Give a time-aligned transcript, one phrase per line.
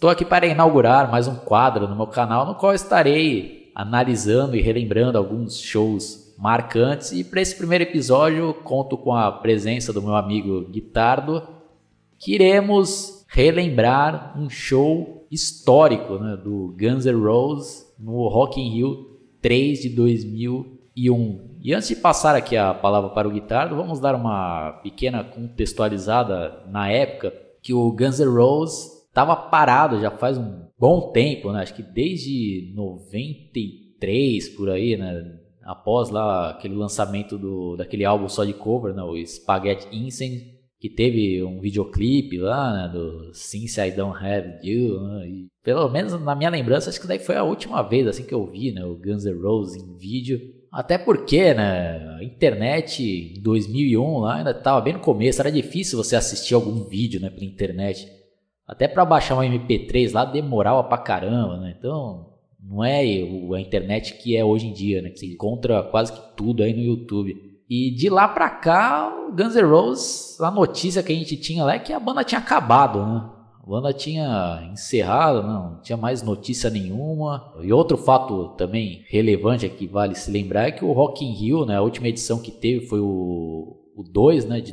[0.00, 4.62] Estou aqui para inaugurar mais um quadro no meu canal no qual estarei analisando e
[4.62, 7.12] relembrando alguns shows marcantes.
[7.12, 11.46] E para esse primeiro episódio, conto com a presença do meu amigo Guitardo,
[12.18, 19.20] que iremos relembrar um show histórico né, do Guns N' Roses no Rock in Rio
[19.42, 21.40] 3 de 2001.
[21.62, 26.64] E antes de passar aqui a palavra para o Guitardo, vamos dar uma pequena contextualizada
[26.70, 31.62] na época que o Guns N' Roses estava parado já faz um bom tempo, né?
[31.62, 35.38] Acho que desde 93 por aí, né?
[35.62, 39.02] Após lá aquele lançamento do, daquele álbum só de cover, né?
[39.02, 42.92] O Spaghetti Incense, que teve um videoclipe lá, né?
[42.92, 45.28] Do Since I Don't Have You, né?
[45.28, 48.34] E pelo menos na minha lembrança, acho que daí foi a última vez assim que
[48.34, 48.84] eu vi, né?
[48.84, 50.40] O Guns N' Roses em vídeo.
[50.72, 53.02] Até porque, né, a internet
[53.36, 57.28] em 2001 lá ainda estava bem no começo, era difícil você assistir algum vídeo, né,
[57.28, 58.19] pela internet.
[58.70, 61.74] Até para baixar um MP3 lá demorava pra caramba, né?
[61.76, 65.10] Então, não é a internet que é hoje em dia, né?
[65.10, 67.34] Que você encontra quase que tudo aí no YouTube.
[67.68, 71.64] E de lá pra cá, o Guns N' Roses, a notícia que a gente tinha
[71.64, 73.28] lá é que a banda tinha acabado, né?
[73.60, 77.52] A banda tinha encerrado, não tinha mais notícia nenhuma.
[77.60, 81.66] E outro fato também relevante aqui vale se lembrar é que o Rock in Rio,
[81.66, 84.72] né, a última edição que teve foi o, o 2, né, de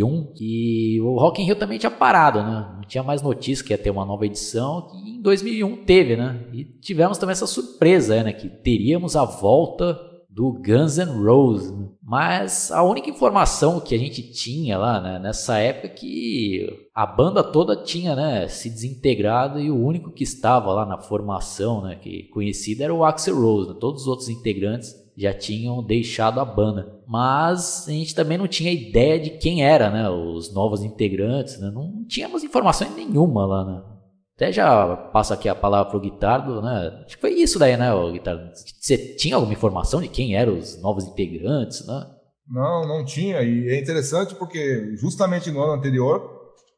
[0.00, 2.72] 91, e o Rock in Rio também tinha parado, né?
[2.76, 6.46] Não tinha mais notícia que ia ter uma nova edição, e em 2001 teve, né?
[6.52, 9.98] E tivemos também essa surpresa, né, que teríamos a volta
[10.32, 11.70] do Guns N' Roses.
[11.70, 11.88] né?
[12.02, 17.06] Mas a única informação que a gente tinha lá né, nessa época é que a
[17.06, 21.96] banda toda tinha né, se desintegrado e o único que estava lá na formação, né,
[21.96, 23.70] que conhecido era o Axel Rose.
[23.70, 23.76] né?
[23.78, 27.01] Todos os outros integrantes já tinham deixado a banda.
[27.12, 31.60] Mas a gente também não tinha ideia de quem era, né, os novos integrantes.
[31.60, 31.70] Né?
[31.70, 33.82] Não tínhamos informação nenhuma lá, né?
[34.34, 37.02] Até já passo aqui a palavra pro Guitardo, né?
[37.04, 38.50] Acho que foi isso daí, né, o Guitardo?
[38.54, 42.06] Você tinha alguma informação de quem eram os novos integrantes, né?
[42.48, 43.42] Não, não tinha.
[43.42, 46.30] E é interessante porque justamente no ano anterior,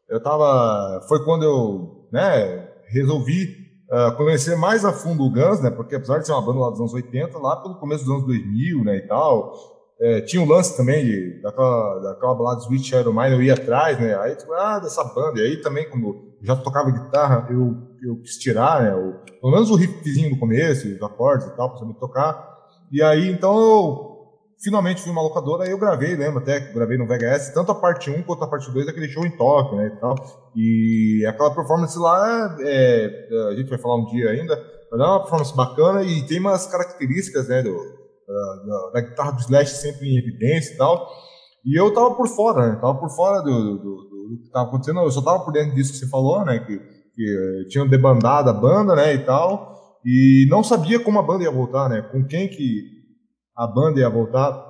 [0.08, 1.00] eu tava.
[1.06, 3.54] Foi quando eu né, resolvi
[3.88, 5.70] ah, conhecer mais a fundo o Guns, né?
[5.70, 8.26] Porque apesar de ser uma banda lá dos anos 80, lá pelo começo dos anos
[8.26, 9.73] 2000, né, e tal.
[10.04, 13.98] É, tinha o lance também de, daquela, daquela balada Sweet Shadow Mine, eu ia atrás,
[13.98, 14.14] né?
[14.18, 15.40] Aí, tipo, ah, dessa banda.
[15.40, 18.94] E aí também, eu já tocava guitarra, eu, eu quis tirar, né?
[18.94, 22.54] O, pelo menos o riffzinho do começo, os acordes e tal, pra saber tocar.
[22.92, 24.14] E aí, então, eu
[24.62, 27.74] finalmente fui uma locadora, aí eu gravei, lembro até que gravei no VHS, tanto a
[27.74, 30.14] parte 1 quanto a parte 2 daquele show em Tóquio, né, e tal.
[30.54, 34.54] E aquela performance lá, é, é, a gente vai falar um dia ainda,
[34.90, 37.74] mas é uma performance bacana e tem umas características, né, do,
[38.26, 41.08] da, da- da guitarra do Slash sempre em evidência e tal.
[41.64, 44.68] E eu tava por fora, né, tava por fora do, do, do- do que tava
[44.68, 47.22] acontecendo, eu só tava por dentro disso que você falou, né, que, que
[47.62, 51.50] eh, tinham debandado a banda, né, e tal, e não sabia como a banda ia
[51.50, 52.82] voltar, né, com quem que
[53.56, 54.62] a banda ia voltar.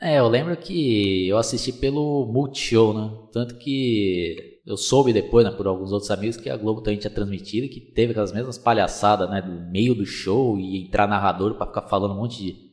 [0.00, 3.10] É, eu lembro que eu assisti pelo Multishow, né?
[3.32, 7.10] Tanto que eu soube depois, né, por alguns outros amigos, que a Globo também tinha
[7.12, 11.66] transmitido, que teve aquelas mesmas palhaçadas, né, do meio do show e entrar narrador pra
[11.66, 12.67] ficar falando um monte de,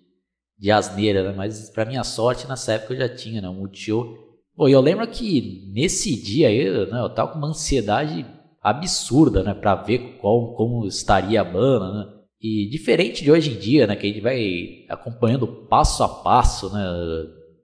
[0.57, 1.33] de asneira, né?
[1.35, 4.15] Mas pra minha sorte, nessa época eu já tinha, né, o Multishow.
[4.57, 8.25] E eu lembro que nesse dia aí, né, eu tava com uma ansiedade
[8.61, 12.11] absurda, né, pra ver qual, como estaria a banda, né?
[12.41, 16.71] E diferente de hoje em dia, né, que a gente vai acompanhando passo a passo,
[16.71, 16.83] né,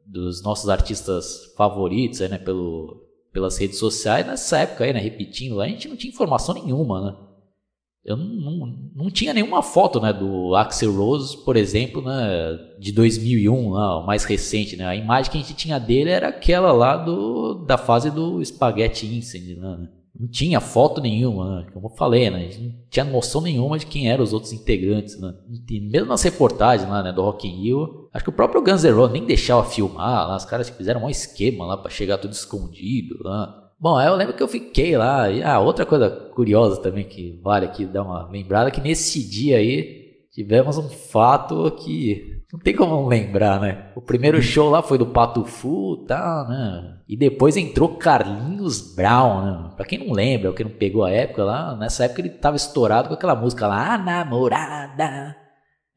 [0.05, 3.01] dos nossos artistas favoritos, aí, né, pelo
[3.31, 4.99] pelas redes sociais nessa época aí, né?
[4.99, 7.17] Repetindo, a gente não tinha informação nenhuma, né?
[8.03, 13.53] Eu não, não, tinha nenhuma foto, né, do Axel Rose, por exemplo, né, de 2001,
[13.53, 14.85] né, o mais recente, né?
[14.85, 19.05] A imagem que a gente tinha dele era aquela lá do, da fase do Spaghetti
[19.05, 19.87] Incident, né?
[20.19, 21.67] Não tinha foto nenhuma, né?
[21.73, 22.37] como eu falei, né?
[22.37, 25.33] A gente não tinha noção nenhuma de quem eram os outros integrantes, né?
[25.69, 28.83] E mesmo nas reportagens lá, né, do Rock in Rio, acho que o próprio Guns
[28.83, 32.33] N' Roses nem deixava filmar, lá, os caras fizeram um esquema lá para chegar tudo
[32.33, 33.60] escondido, lá.
[33.81, 35.27] Bom, eu lembro que eu fiquei lá.
[35.31, 39.57] E, ah, outra coisa curiosa também que vale aqui dar uma lembrada, que nesse dia
[39.57, 43.91] aí tivemos um fato que não tem como lembrar, né?
[43.95, 46.99] O primeiro show lá foi do Pato Fu, tá, né?
[47.09, 49.71] E depois entrou Carlinhos Brown, né?
[49.75, 52.57] Pra quem não lembra, ou quem não pegou a época lá, nessa época ele tava
[52.57, 55.35] estourado com aquela música lá, a namorada.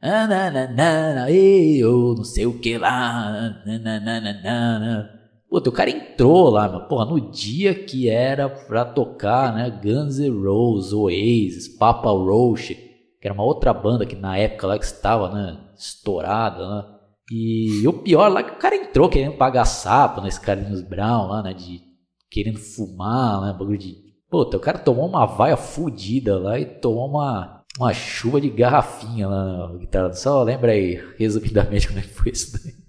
[0.00, 3.62] Nananana, eu não sei o que lá.
[3.66, 5.23] Nananana.
[5.54, 10.18] Puta, o cara entrou lá, mas, porra, no dia que era pra tocar, né, Guns
[10.18, 14.84] N' Roses, Oasis, Papa Roach, que era uma outra banda que na época lá que
[14.84, 16.84] estava, né, estourada, né,
[17.30, 21.28] e, o pior lá é que o cara entrou querendo pagar sapo nesse Carlinhos Brown
[21.28, 21.80] lá, né, de
[22.28, 23.94] querendo fumar, né, bagulho de...
[24.28, 29.28] Puta, o cara tomou uma vaia fudida lá e tomou uma, uma chuva de garrafinha
[29.28, 30.12] lá na guitarra.
[30.14, 32.83] Só lembra aí, resumidamente, como é que foi isso daí.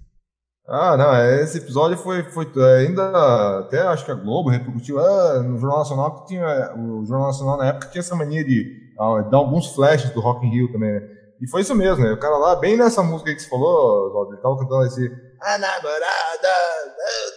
[0.68, 4.98] Ah, não, é, esse episódio foi, foi é, ainda, até acho que a Globo repercutiu
[5.00, 8.92] é, no Jornal Nacional, que tinha, o Jornal Nacional na época tinha essa mania de
[8.98, 11.02] ah, dar alguns flashes do Rock in Rio também, né?
[11.40, 12.12] E foi isso mesmo, né?
[12.12, 15.08] O cara lá, bem nessa música que você falou, ele tava cantando esse
[15.40, 16.48] A namorada,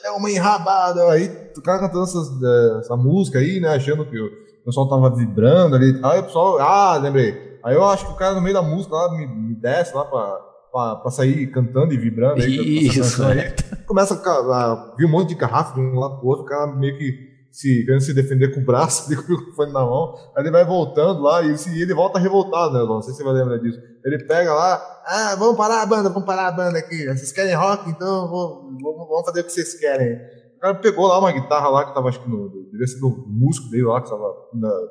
[0.01, 4.29] deu uma enrabada, aí o cara cantando é, essa música aí, né, achando que o
[4.65, 7.59] pessoal tava vibrando ali e tal, o pessoal, ah, lembrei.
[7.63, 10.05] Aí eu acho que o cara no meio da música lá me, me desce lá
[10.05, 12.41] pra para sair cantando e vibrando.
[12.41, 13.53] Aí, Isso, aí,
[13.85, 16.67] começa a, a vir um monte de garrafa de um lado pro outro, o cara
[16.75, 20.43] meio que se, querendo se defender com o braço, com o microfone na mão, aí
[20.43, 23.33] ele vai voltando lá e ele, ele volta revoltado, né, Não sei se você vai
[23.33, 23.79] lembrar disso.
[24.05, 27.05] Ele pega lá, ah, vamos parar a banda, vamos parar a banda aqui.
[27.05, 27.89] Vocês querem rock?
[27.89, 30.17] Então vamos fazer o que vocês querem.
[30.59, 33.25] O cara pegou lá uma guitarra lá que tava, acho que no, devia ser do
[33.27, 34.35] músico dele lá, que tava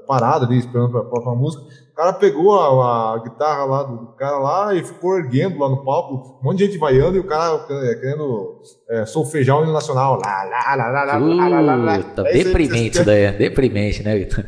[0.06, 1.62] parado ali, esperando pra próxima música
[1.98, 6.38] cara pegou a, a, guitarra lá do cara lá e ficou erguendo lá no palco,
[6.40, 10.16] um monte de gente vaiando e o cara é, querendo é, solfejar o hino nacional.
[10.24, 12.02] Lá, lá, lá, lá, lá, lá, lá, lá.
[12.04, 14.44] Tá deprimente isso daí, é deprimente, né, Vitor?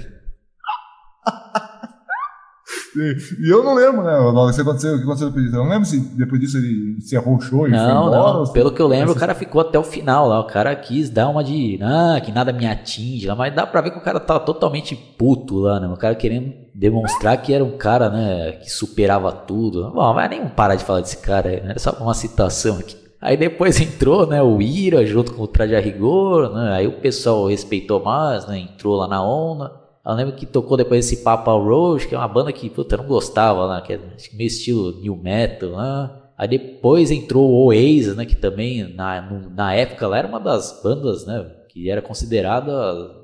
[2.97, 4.19] E eu não lembro, né?
[4.19, 5.57] O que aconteceu, o que aconteceu depois disso.
[5.57, 8.33] Eu não lembro se depois disso ele encerrou o show e não, foi embora.
[8.39, 10.41] Não, pelo que eu lembro, o cara ficou até o final lá.
[10.41, 11.79] O cara quis dar uma de.
[11.83, 13.35] Ah, que nada me atinge lá.
[13.35, 15.89] Mas dá pra ver que o cara tava totalmente puto lá, né?
[15.89, 18.53] O cara querendo demonstrar que era um cara, né?
[18.53, 19.91] Que superava tudo.
[19.91, 21.71] Bom, vai nem parar de falar desse cara aí, né?
[21.71, 22.97] Era só uma citação aqui.
[23.21, 26.73] Aí depois entrou, né, o Ira junto com o Traje a Rigor, né?
[26.73, 28.59] Aí o pessoal respeitou mais, né?
[28.59, 29.80] Entrou lá na onda.
[30.05, 32.99] Eu lembro que tocou depois esse Papa Roach, que é uma banda que, puta, eu
[32.99, 34.01] não gostava lá, que é
[34.33, 36.33] meio estilo new metal lá.
[36.41, 39.21] Aí depois entrou o Oasis, né, que também na,
[39.55, 42.73] na época lá era uma das bandas, né, que era considerada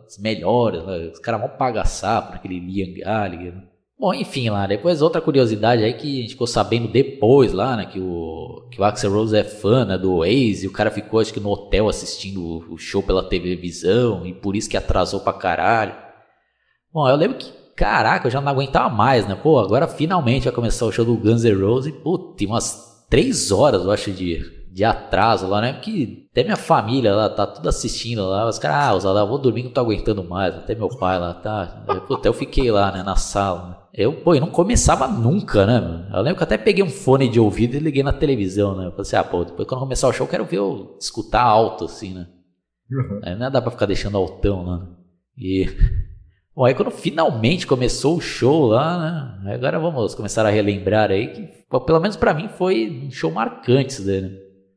[0.06, 3.54] as melhores, né, os caras vão pagar sapo naquele Liam Gallagher.
[3.54, 3.62] Né.
[3.98, 7.86] Bom, enfim lá, depois outra curiosidade aí que a gente ficou sabendo depois lá, né,
[7.86, 11.18] que o, que o Axel Rose é fã, né, do Oasis, e o cara ficou
[11.18, 15.32] acho que no hotel assistindo o show pela televisão, e por isso que atrasou pra
[15.32, 16.05] caralho.
[16.96, 19.34] Bom, eu lembro que, caraca, eu já não aguentava mais, né?
[19.34, 21.92] Pô, agora finalmente vai começar o show do Guns N' Roses.
[21.92, 25.74] Putz, umas três horas, eu acho, de, de atraso lá, né?
[25.74, 28.48] Que até minha família lá tá tudo assistindo lá.
[28.48, 30.54] Os caras, ah, eu vou dormir, não tô aguentando mais.
[30.54, 31.84] Até meu pai lá, tá?
[32.08, 33.68] Puta, eu fiquei lá, né, na sala.
[33.68, 33.76] Né?
[33.92, 35.78] Eu, pô, eu não começava nunca, né?
[35.78, 36.06] Mano?
[36.14, 38.86] Eu lembro que até peguei um fone de ouvido e liguei na televisão, né?
[38.86, 41.42] Eu falei assim, ah, pô, depois quando começar o show eu quero ver eu escutar
[41.42, 42.26] alto, assim, né?
[42.90, 43.20] Uhum.
[43.22, 44.86] Aí não dá pra ficar deixando altão lá, né?
[45.36, 45.66] E
[46.56, 49.54] Bom, aí quando finalmente começou o show lá, né?
[49.56, 51.42] Agora vamos começar a relembrar aí que,
[51.84, 54.30] pelo menos para mim, foi um show marcante isso daí, né?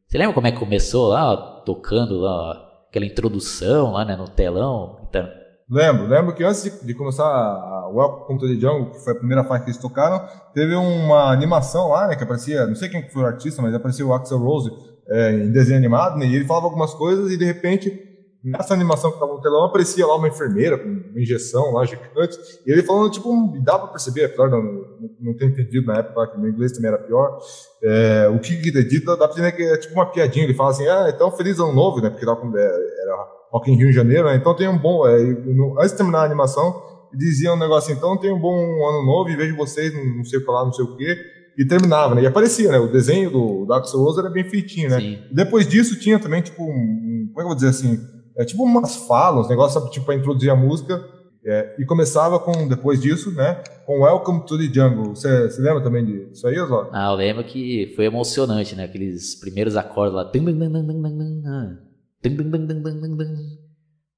[0.06, 2.52] Você lembra como é que começou lá, tocando lá,
[2.90, 5.08] aquela introdução lá, né, no telão?
[5.08, 5.26] Então...
[5.72, 9.18] Lembro, lembro que antes de, de começar a Welcome to the Jungle, que foi a
[9.18, 13.08] primeira faixa que eles tocaram, teve uma animação lá, né, que aparecia, não sei quem
[13.10, 14.70] foi o artista, mas apareceu o Axel Rose
[15.08, 18.09] é, em desenho animado, né, e ele falava algumas coisas e de repente
[18.44, 22.38] nessa animação que estava no telão, aparecia lá uma enfermeira com uma injeção lá gigante,
[22.66, 23.30] e ele falando, tipo,
[23.64, 26.72] dá para perceber, apesar de não, não, não ter entendido na época, que meu inglês
[26.72, 27.40] também era pior,
[27.84, 30.70] é, o que ele dita, dá pra entender que é tipo uma piadinha, ele fala
[30.70, 33.90] assim, ah, então feliz ano novo, né, porque tava com, é, era Rock in Rio
[33.90, 36.82] em janeiro, né, então tem um bom, é, no, antes de terminar a animação,
[37.14, 40.24] dizia um negócio assim, então tem um bom ano novo e vejo vocês, não, não
[40.24, 42.22] sei o que lá, não sei o que, e terminava, né?
[42.22, 42.80] E aparecia, né?
[42.80, 44.98] O desenho do, do Axel Rose era bem feitinho, né?
[44.98, 45.20] Sim.
[45.30, 48.00] Depois disso tinha também, tipo, um, como é que eu vou dizer assim?
[48.40, 51.04] É tipo umas falas, uns negócios, sabe, tipo, para introduzir a música.
[51.46, 55.16] É, e começava com, depois disso, né, com Welcome to the Jungle.
[55.16, 56.90] Você lembra também disso aí, Oswaldo?
[56.92, 58.84] Ah, eu lembro que foi emocionante, né?
[58.86, 60.26] Aqueles primeiros acordes lá.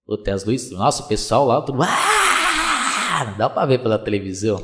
[0.05, 0.71] Puta, as luzes.
[0.71, 1.79] Nossa, o pessoal lá, tudo.
[1.83, 3.25] Ah!
[3.31, 4.57] Não dá pra ver pela televisão.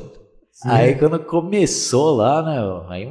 [0.52, 0.68] Sim.
[0.68, 2.58] Aí quando começou lá, né?
[2.88, 3.08] Aí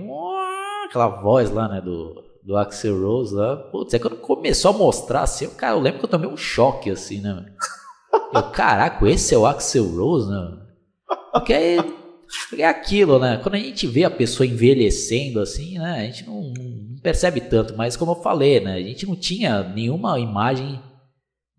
[0.86, 1.82] aquela voz lá, né?
[1.82, 3.58] Do, do Axel Rose lá.
[3.58, 6.90] Putz, é quando começou a mostrar assim, cara, eu lembro que eu tomei um choque
[6.90, 7.46] assim, né?
[8.34, 10.58] Eu, caraca, esse é o Axel Rose, né?
[11.34, 11.78] Porque é,
[12.58, 13.38] é aquilo, né?
[13.44, 16.00] Quando a gente vê a pessoa envelhecendo assim, né?
[16.00, 18.76] A gente não, não percebe tanto, mas como eu falei, né?
[18.76, 20.82] A gente não tinha nenhuma imagem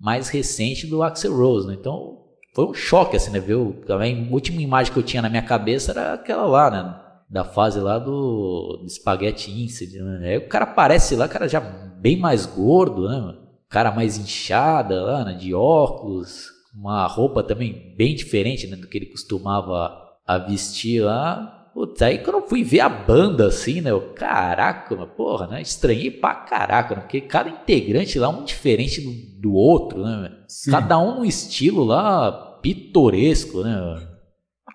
[0.00, 1.76] mais recente do Axel Rose, né?
[1.78, 2.16] Então
[2.54, 3.40] foi um choque, assim, né?
[3.40, 3.82] Viu?
[3.86, 7.07] Também, a última imagem que eu tinha na minha cabeça era aquela lá, né?
[7.30, 10.28] Da fase lá do, do Spaghetti Incident, né?
[10.30, 13.34] Aí o cara aparece lá, cara já bem mais gordo, né?
[13.68, 15.34] Cara mais inchada lá, né?
[15.34, 18.76] De óculos, uma roupa também bem diferente né?
[18.76, 19.90] do que ele costumava
[20.26, 21.70] a vestir lá.
[21.74, 23.90] Putz, aí quando eu fui ver a banda assim, né?
[23.90, 25.62] Eu, caraca, porra, né?
[25.62, 27.00] Estranhei pra caraca, né?
[27.02, 30.30] Porque cada integrante lá é um diferente do, do outro, né?
[30.48, 30.70] Sim.
[30.70, 34.07] Cada um no estilo lá pitoresco, né?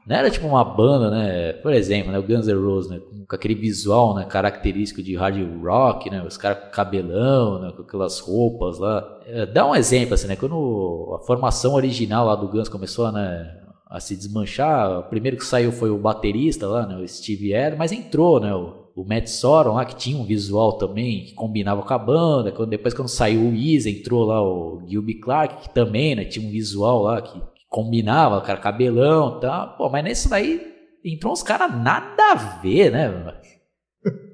[0.06, 1.54] Não era tipo uma banda, né?
[1.54, 2.20] Por exemplo, né?
[2.20, 3.00] O Guns N' Roses, né?
[3.28, 4.26] Com aquele visual, né?
[4.26, 6.22] Característico de hard rock, né?
[6.22, 7.72] Os caras com cabelão, né?
[7.76, 9.20] Com aquelas roupas lá.
[9.26, 10.36] É, dá um exemplo, assim, né?
[10.36, 13.60] Quando a formação original lá do Guns começou, né?
[13.94, 15.00] a se desmanchar.
[15.00, 18.52] O primeiro que saiu foi o baterista lá, né, o Steve Air, mas entrou, né,
[18.56, 22.52] o, Matt Sorum lá, que tinha um visual também que combinava com a banda.
[22.66, 26.52] Depois, quando saiu o Isa, entrou lá o Gilby Clark, que também né, tinha um
[26.52, 27.40] visual lá que
[27.74, 29.66] combinava, cara, cabelão e tá?
[29.66, 29.78] tal.
[29.78, 30.62] Pô, mas nesse daí
[31.04, 33.34] entrou uns caras nada a ver, né?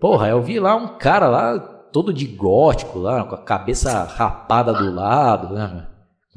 [0.01, 4.73] Porra, eu vi lá um cara lá todo de gótico lá, com a cabeça rapada
[4.73, 5.87] do lado, né?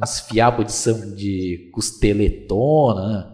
[0.00, 3.26] uns fiapos de, sangue, de costeletona, né?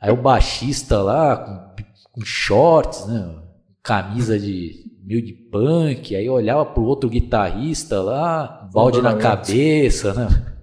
[0.00, 3.34] Aí o baixista lá com, com shorts, né?
[3.82, 10.55] Camisa de meio de punk, aí olhava pro outro guitarrista lá, balde na cabeça, né?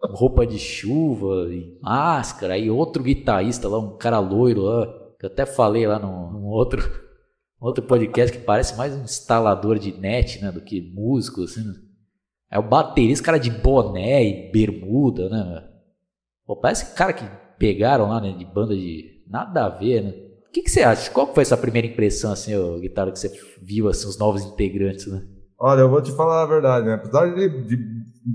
[0.00, 4.86] Roupa de chuva e máscara, aí outro guitarrista lá, um cara loiro lá,
[5.18, 6.80] que eu até falei lá num, num outro,
[7.60, 11.74] outro podcast que parece mais um instalador de net, né, do que músico, assim, né?
[12.50, 15.68] É o baterista, cara de boné e bermuda, né?
[16.46, 17.24] Pô, parece cara que
[17.58, 20.10] pegaram lá, né, de banda de nada a ver, né?
[20.48, 21.10] O que, que você acha?
[21.10, 25.06] Qual foi essa primeira impressão, assim, ô, guitarra, que você viu, assim, os novos integrantes,
[25.06, 25.26] né?
[25.58, 26.94] Olha, eu vou te falar a verdade, né?
[26.94, 27.76] Apesar de, de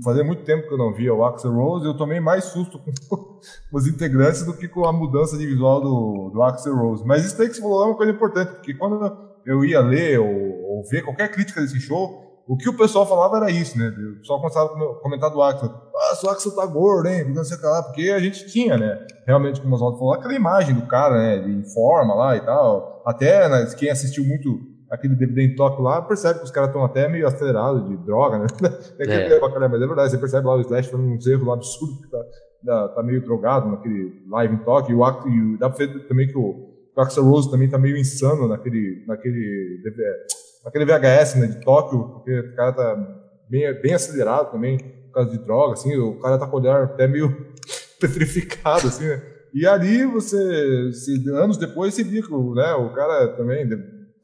[0.02, 2.92] fazer muito tempo que eu não via o Axel Rose, eu tomei mais susto com
[3.72, 7.04] os integrantes do que com a mudança de visual do, do Axel Rose.
[7.06, 10.18] Mas isso aí que você falou é uma coisa importante, porque quando eu ia ler
[10.18, 13.88] ou, ou ver qualquer crítica desse show, o que o pessoal falava era isso, né?
[13.88, 15.70] O pessoal começava a comentar do Axel.
[15.96, 17.32] Ah, o Axel tá gordo, hein?
[17.32, 19.06] Não sei lá, porque a gente tinha, né?
[19.26, 21.48] Realmente, como o Oswaldo falou, aquela imagem do cara, né?
[21.48, 23.02] Em forma lá e tal.
[23.06, 26.84] Até né, quem assistiu muito aquele DVD em toque lá, percebe que os caras estão
[26.84, 28.46] até meio acelerados de droga, né?
[28.98, 29.34] É.
[29.34, 29.40] é.
[29.40, 32.88] Mas é verdade, você percebe lá o Slash fazendo uns erros lá absurdos, que tá,
[32.88, 34.92] tá, meio drogado naquele live em toque.
[34.92, 37.96] E, o, e dá pra ver também que o, o Axel Rose também tá meio
[37.96, 39.82] insano naquele, naquele
[40.64, 42.96] aquele VHS né, de Tóquio, porque o cara tá
[43.48, 46.82] bem, bem acelerado também por causa de droga, assim, o cara tá com o olhar
[46.82, 47.30] até meio
[48.00, 49.22] petrificado, assim, né?
[49.52, 53.64] E ali você, se, anos depois, você viu que né, o cara também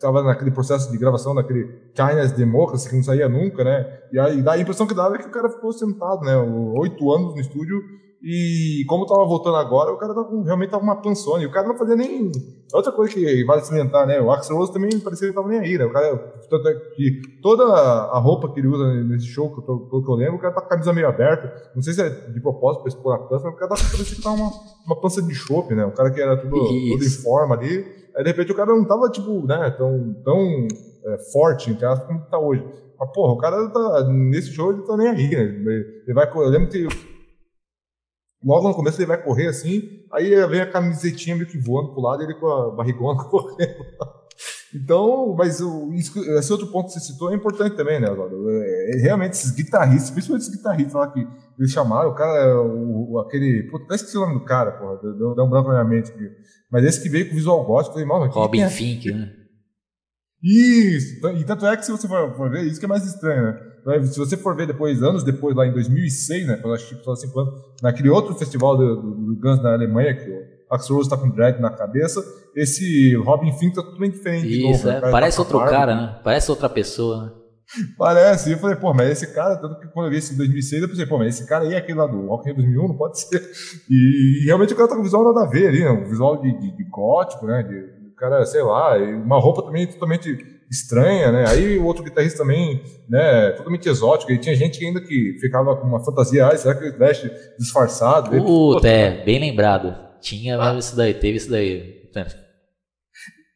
[0.00, 4.00] estava naquele processo de gravação daquele China's Democracy que não saía nunca, né?
[4.10, 6.34] E aí dá a impressão que dava é que o cara ficou sentado, né?
[6.36, 7.78] Oito anos no estúdio
[8.22, 11.46] e como tava voltando agora, o cara tava, realmente tava uma pansone.
[11.46, 12.30] O cara não fazia nem.
[12.72, 14.20] Outra coisa que vale salientar, né?
[14.20, 15.84] O Axel Rose também parecia que tava nem aí, né?
[15.84, 16.16] O cara,
[16.50, 20.14] tanto é que toda a roupa que ele usa nesse show, que eu, que eu
[20.14, 21.70] lembro, o cara tá com a camisa meio aberta.
[21.74, 24.16] Não sei se é de propósito pra expor a pança, mas o cara tá parecia
[24.16, 24.52] que tava uma,
[24.86, 25.86] uma pança de chope, né?
[25.86, 27.99] O cara que era tudo, tudo em forma ali.
[28.16, 30.68] Aí de repente o cara não tava, tipo, né, tão, tão
[31.04, 32.64] é, forte, entre aspas, como tá hoje.
[32.98, 34.04] Mas, porra, o cara tá.
[34.10, 35.42] Nesse show ele tá nem aí, né?
[36.06, 36.30] Ele vai.
[36.30, 36.86] Eu lembro que
[38.42, 42.00] Logo no começo ele vai correr assim, aí vem a camisetinha meio que voando pro
[42.00, 43.84] lado ele com a barrigona correndo.
[44.74, 48.06] Então, mas o, esse outro ponto que você citou é importante também, né?
[48.08, 51.26] É, é, realmente esses guitarristas, principalmente esses guitarristas lá que
[51.58, 53.68] eles chamaram, o cara, o, aquele.
[53.70, 56.12] Pô, até esqueci o nome do cara, porra, deu, deu um branco na minha mente
[56.12, 56.30] aqui.
[56.70, 58.68] Mas esse que veio com visual gótico, eu falei, mano, Robin é?
[58.68, 59.32] Fink, né?
[60.42, 61.26] Isso!
[61.28, 64.04] E tanto é que se você for, for ver, isso que é mais estranho, né?
[64.04, 67.14] Se você for ver depois, anos depois, lá em 2006, né, quando eu assisti só
[67.14, 71.08] 5 anos, naquele outro festival do, do, do Guns na Alemanha, que o Axl Rose
[71.08, 72.22] tá com dread na cabeça,
[72.54, 74.48] esse Robin Fink tá totalmente diferente.
[74.48, 75.08] Isso, novo, né?
[75.08, 75.10] é.
[75.10, 75.72] parece outro barba.
[75.72, 76.20] cara, né?
[76.22, 77.32] Parece outra pessoa, né?
[77.96, 78.50] Parece.
[78.50, 80.82] E eu falei, pô, mas esse cara, tanto que quando eu vi esse em 2006,
[80.82, 82.96] eu pensei, pô, mas esse cara aí é aquele lá do Rock in 2001, não
[82.96, 83.42] pode ser.
[83.88, 85.90] E, e, realmente o cara tá com visual nada a ver ali, né?
[85.90, 87.62] Um visual de, de, de gótico, né?
[87.62, 91.44] De, de cara, sei lá, uma roupa também totalmente estranha, né?
[91.48, 94.30] Aí o outro guitarrista também, né, totalmente exótico.
[94.30, 98.30] E tinha gente ainda que ficava com uma fantasia, ah, será que ele Slash disfarçado?
[98.30, 99.96] Puta, é, bem lembrado.
[100.20, 100.78] Tinha ah.
[100.78, 102.00] isso daí, teve isso daí.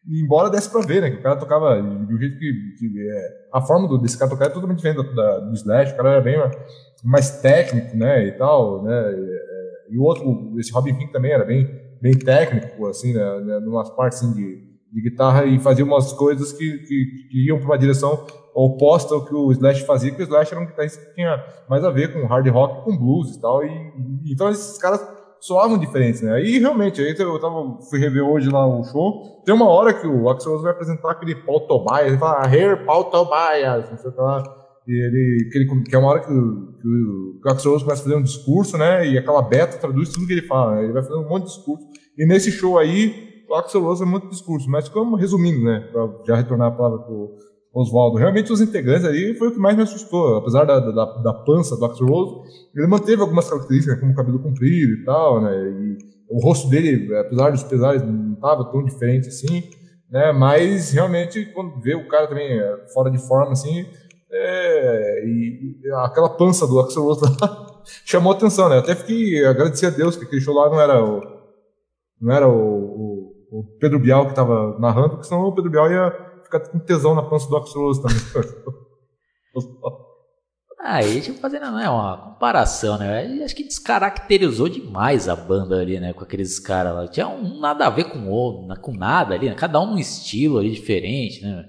[0.09, 1.11] Embora desse pra ver, né?
[1.11, 2.75] Que o cara tocava de um jeito que.
[2.79, 5.97] que é, a forma do, desse cara tocar é totalmente diferente da, do Slash, o
[5.97, 6.37] cara era bem
[7.03, 8.27] mais técnico, né?
[8.27, 9.13] E tal, né?
[9.13, 11.69] E, e o outro, esse Robin Pink também era bem,
[12.01, 13.41] bem técnico, assim, né?
[13.41, 17.59] né numas partes assim, de, de guitarra e fazia umas coisas que, que, que iam
[17.59, 21.05] para uma direção oposta ao que o Slash fazia, que o Slash era um guitarrista
[21.05, 23.65] que tinha mais a ver com hard rock, com blues e tal.
[23.65, 23.69] E,
[24.25, 25.01] e então esses caras
[25.45, 26.43] soavam diferentes, né?
[26.43, 30.07] E realmente, aí eu tava, fui rever hoje lá o show, tem uma hora que
[30.07, 34.11] o Axel Rose vai apresentar aquele Paul Tobias, ele fala, Here Paul Tobias, não sei
[34.11, 34.43] o que lá.
[34.89, 37.73] E ele, que, ele, que é uma hora que, o, que o, que o Axel
[37.73, 39.07] Rose começa a fazer um discurso, né?
[39.07, 40.85] E aquela beta traduz tudo que ele fala, né?
[40.85, 41.87] Ele vai fazer um monte de discurso.
[42.19, 45.89] E nesse show aí, o Axel Rose é muito discurso, mas como resumindo, né?
[45.93, 47.37] Pra já retornar a palavra pro
[47.75, 48.19] Oswaldo.
[48.19, 50.37] Realmente os integrantes ali foi o que mais me assustou.
[50.37, 54.93] Apesar da, da, da pança do Axel Rose, ele manteve algumas características, como cabelo comprido
[54.93, 55.53] e tal, né?
[55.53, 59.65] E o rosto dele, apesar dos pesares, não estava tão diferente assim,
[60.09, 60.33] né?
[60.33, 63.85] Mas realmente, quando vê o cara também é, fora de forma, assim,
[64.31, 68.79] é, e aquela pança do Axel Rose lá chamou atenção, né?
[68.79, 71.21] Até fiquei agradecer a Deus que aquele show lá não era o,
[72.21, 75.91] não era o, o, o Pedro Bial que estava narrando, porque senão o Pedro Bial
[75.91, 78.19] ia ficar com tesão na pança do Rose também.
[80.87, 83.43] Aí, tipo, fazendo né, uma comparação, né?
[83.43, 86.13] Acho que descaracterizou demais a banda ali, né?
[86.13, 87.09] Com aqueles caras lá.
[87.09, 89.55] Tinha um nada a ver com o outro, com nada ali, né?
[89.55, 91.65] Cada um num estilo ali diferente, né?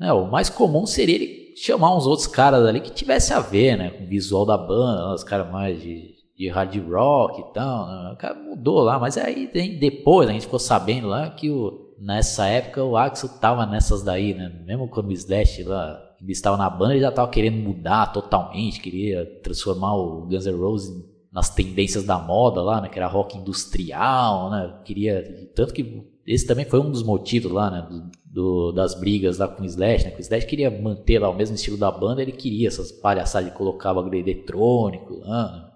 [0.00, 3.76] É, o mais comum seria ele chamar uns outros caras ali que tivesse a ver,
[3.76, 3.90] né?
[3.90, 7.86] Com o visual da banda, né, os caras mais de, de hard rock e tal.
[7.86, 8.12] Né?
[8.12, 9.48] O cara mudou lá, mas aí
[9.80, 14.34] depois a gente ficou sabendo lá que o nessa época o Axel tava nessas daí,
[14.34, 14.52] né?
[14.66, 19.26] Mesmo quando o Slash lá estava na banda, ele já tava querendo mudar totalmente, queria
[19.42, 22.88] transformar o Guns N' Roses nas tendências da moda lá, né?
[22.88, 24.74] Que era rock industrial, né?
[24.84, 28.10] Queria tanto que esse também foi um dos motivos lá, né?
[28.24, 30.10] Do, das brigas lá com o Slash, né?
[30.10, 33.50] Que o Slash queria manter lá o mesmo estilo da banda, ele queria essas palhaçadas
[33.50, 35.73] de colocar bagulho eletrônico lá, né?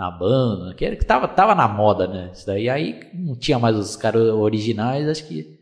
[0.00, 2.30] Na banda, que, era, que tava, tava na moda, né?
[2.32, 5.60] Isso daí aí não tinha mais os caras originais, acho que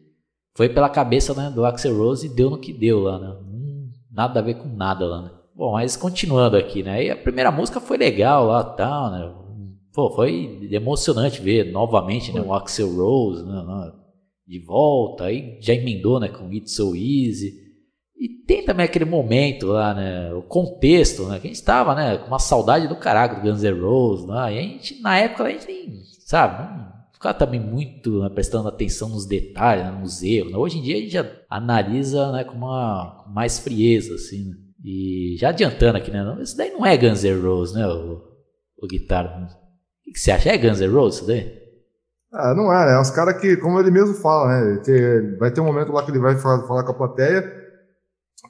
[0.56, 3.36] foi pela cabeça né, do Axel Rose e deu no que deu lá, né?
[3.42, 5.30] Hum, nada a ver com nada lá, né?
[5.56, 7.04] Bom, mas continuando aqui, né?
[7.04, 9.34] E a primeira música foi legal lá tal, né?
[9.92, 13.92] Pô, foi emocionante ver novamente né, o Axel Rose né,
[14.46, 17.54] de volta, aí já emendou né, com It's So Easy.
[18.18, 20.32] E tem também aquele momento lá, né?
[20.34, 21.38] O contexto, né?
[21.38, 22.18] Que a gente estava, né?
[22.18, 24.54] Com uma saudade do caralho do Guns N' Roses, né?
[24.54, 26.78] E a gente, na época, a gente nem, sabe?
[26.78, 30.52] Não ficava também muito né, prestando atenção nos detalhes, né, nos erros.
[30.52, 30.58] Né?
[30.58, 34.48] Hoje em dia a gente já analisa né, com, uma, com mais frieza, assim.
[34.48, 34.54] Né?
[34.84, 36.38] E já adiantando aqui, né?
[36.40, 37.86] Isso daí não é Guns N' Roses, né?
[37.86, 38.22] O,
[38.80, 39.48] o guitarra.
[40.06, 40.50] O que você acha?
[40.50, 41.58] É Guns N' Roses isso daí?
[42.32, 42.92] Ah, não é, né?
[42.94, 44.82] É uns caras que, como ele mesmo fala, né?
[45.40, 47.67] Vai ter um momento lá que ele vai falar, falar com a plateia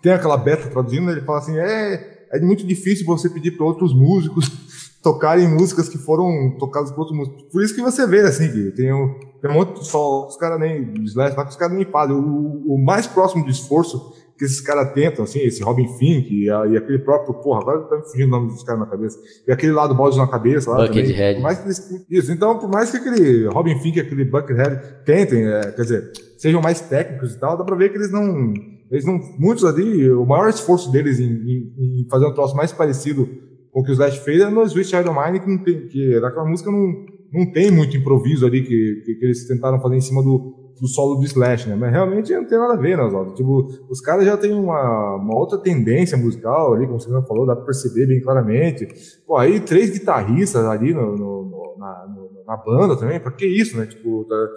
[0.02, 3.94] tem aquela beta traduzindo, ele fala assim, é, é muito difícil você pedir para outros
[3.94, 4.50] músicos
[5.02, 7.42] tocarem músicas que foram tocadas por outros músicos.
[7.50, 10.36] Por isso que você vê, assim, que tem um, tem um monte de só, os
[10.36, 12.14] caras nem, os os caras nem fazem.
[12.16, 16.48] O, o, mais próximo do esforço que esses caras tentam, assim, esse Robin Fink e,
[16.48, 19.18] a, e, aquele próprio, porra, agora tá me fugindo o nome dos caras na cabeça,
[19.46, 21.34] e aquele lá do balde na cabeça lá Buckethead.
[21.34, 25.04] Por mais que eles, isso, então, por mais que aquele Robin Fink e aquele Buckethead
[25.04, 28.54] tentem, é, quer dizer, sejam mais técnicos e tal, dá pra ver que eles não
[28.90, 32.72] eles não, muitos ali, o maior esforço deles em, em, em fazer um troço mais
[32.72, 33.28] parecido
[33.70, 35.86] com o que o Slash fez é no Sweet Child of Mine, que, não tem,
[35.88, 39.96] que naquela música não, não tem muito improviso ali que, que, que, eles tentaram fazer
[39.96, 41.76] em cima do, do solo do Slash, né?
[41.76, 43.04] Mas realmente não tem nada a ver, né?
[43.34, 47.46] Tipo, os caras já têm uma, uma outra tendência musical ali, como você já falou,
[47.46, 48.88] dá pra perceber bem claramente.
[49.26, 53.46] Pô, aí três guitarristas ali no, no, no, na, no na banda também, pra que
[53.46, 53.84] isso, né?
[53.84, 54.48] Tipo, tá,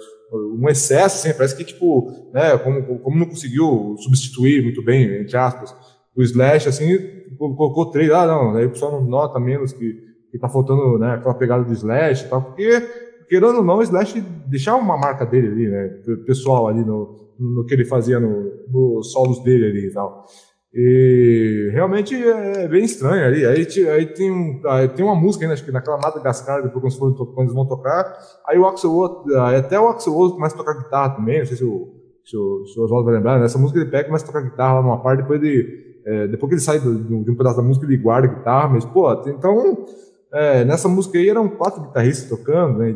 [0.58, 5.36] um excesso, assim, parece que, tipo, né, como, como não conseguiu substituir muito bem, entre
[5.36, 5.76] aspas,
[6.16, 6.98] o Slash, assim,
[7.38, 9.94] colocou três, ah, não, aí o pessoal não nota menos que,
[10.32, 12.80] que tá faltando, né, aquela pegada do Slash e tal, porque,
[13.28, 15.90] querendo ou não, o Slash deixava uma marca dele ali, né,
[16.26, 20.26] pessoal ali no, no que ele fazia no, nos solos dele ali e tal.
[20.74, 23.46] E realmente é bem estranho ali.
[23.46, 27.18] Aí, aí tem, um, aí tem uma música ainda, acho que naquela Madagascar, depois quando,
[27.18, 28.18] for, quando eles vão tocar.
[28.48, 29.26] Aí o Axel
[29.58, 31.40] até o Axel Rose começa a tocar guitarra também.
[31.40, 31.90] Não sei se o,
[32.24, 33.40] se o, se o Oswaldo vai lembrar.
[33.40, 36.28] Nessa música ele pega e começa a tocar guitarra lá numa parte, depois ele, é,
[36.28, 38.86] depois que ele sai do, de um pedaço da música, ele guarda a guitarra, mas,
[38.86, 39.86] pô, então,
[40.34, 42.96] é, nessa música aí eram quatro guitarristas tocando, né?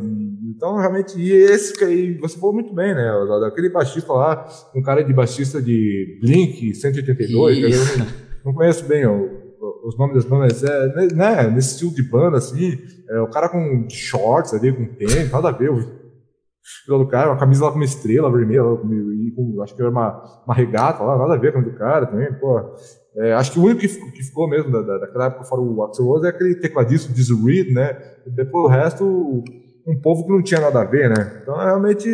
[0.55, 3.11] Então, realmente, e esse aí, você falou muito bem, né?
[3.45, 8.07] Aquele baixista lá, um cara de baixista de Blink 182, eu não,
[8.45, 9.13] não conheço bem ó,
[9.85, 12.77] os nomes das bandas, é, né, né, nesse estilo de banda, assim,
[13.09, 16.05] é, o cara com shorts ali, com tênis, nada a ver, o
[16.87, 20.43] do cara, uma camisa lá com uma estrela vermelha, e com, acho que era uma,
[20.45, 22.59] uma regata lá, nada a ver com o do cara também, pô.
[23.17, 25.83] É, acho que o único que, que ficou mesmo da, da, daquela época fora o
[25.83, 27.97] Axel Rose é aquele tecladista, Dizzy Reed, né?
[28.27, 29.43] Depois o resto,
[29.87, 31.39] um povo que não tinha nada a ver, né?
[31.41, 32.09] Então, realmente,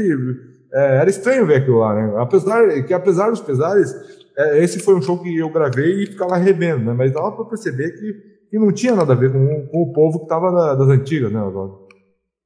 [0.73, 2.13] é, era estranho ver aquilo lá, né?
[2.17, 3.93] Apesar, que apesar dos pesares,
[4.38, 6.93] é, esse foi um show que eu gravei e ficava revendo, né?
[6.93, 8.13] Mas dava para perceber que,
[8.49, 11.41] que não tinha nada a ver com, com o povo que estava das antigas, né,
[11.41, 11.88] Oswaldo?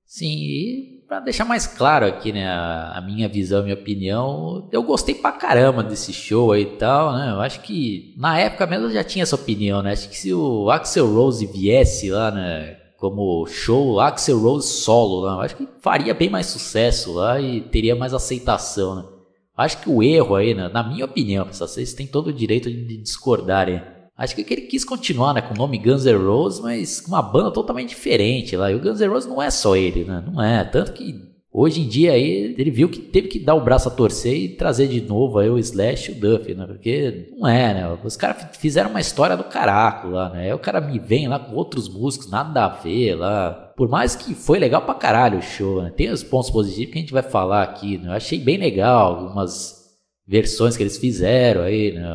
[0.05, 4.67] Sim, e para deixar mais claro aqui, né, a, a, minha visão, a minha opinião,
[4.71, 7.31] eu gostei pra caramba desse show aí e tal, né?
[7.31, 9.91] Eu acho que na época mesmo eu já tinha essa opinião, né?
[9.91, 12.77] Acho que se o Axel Rose viesse lá, né,
[13.09, 17.95] como show Axel Rose solo eu acho que faria bem mais sucesso lá e teria
[17.95, 19.03] mais aceitação, né?
[19.55, 22.97] Acho que o erro aí, né, na minha opinião, vocês têm todo o direito de
[22.97, 23.81] discordarem.
[24.17, 27.21] Acho que ele quis continuar né, com o nome Guns N' Roses, mas com uma
[27.21, 28.69] banda totalmente diferente lá.
[28.71, 30.23] E o Guns N' Roses não é só ele, né?
[30.25, 30.63] Não é.
[30.65, 33.91] Tanto que hoje em dia aí ele viu que teve que dar o braço a
[33.91, 36.65] torcer e trazer de novo aí o Slash e o Duff, né?
[36.65, 37.97] Porque não é, né?
[38.03, 40.43] Os caras fizeram uma história do caraco lá, né?
[40.43, 44.15] Aí o cara me vem lá com outros músicos, nada a ver lá por mais
[44.15, 45.91] que foi legal pra caralho o show, né?
[45.95, 48.07] Tem os pontos positivos que a gente vai falar aqui, né?
[48.07, 49.83] Eu achei bem legal algumas
[50.27, 52.05] versões que eles fizeram aí, né?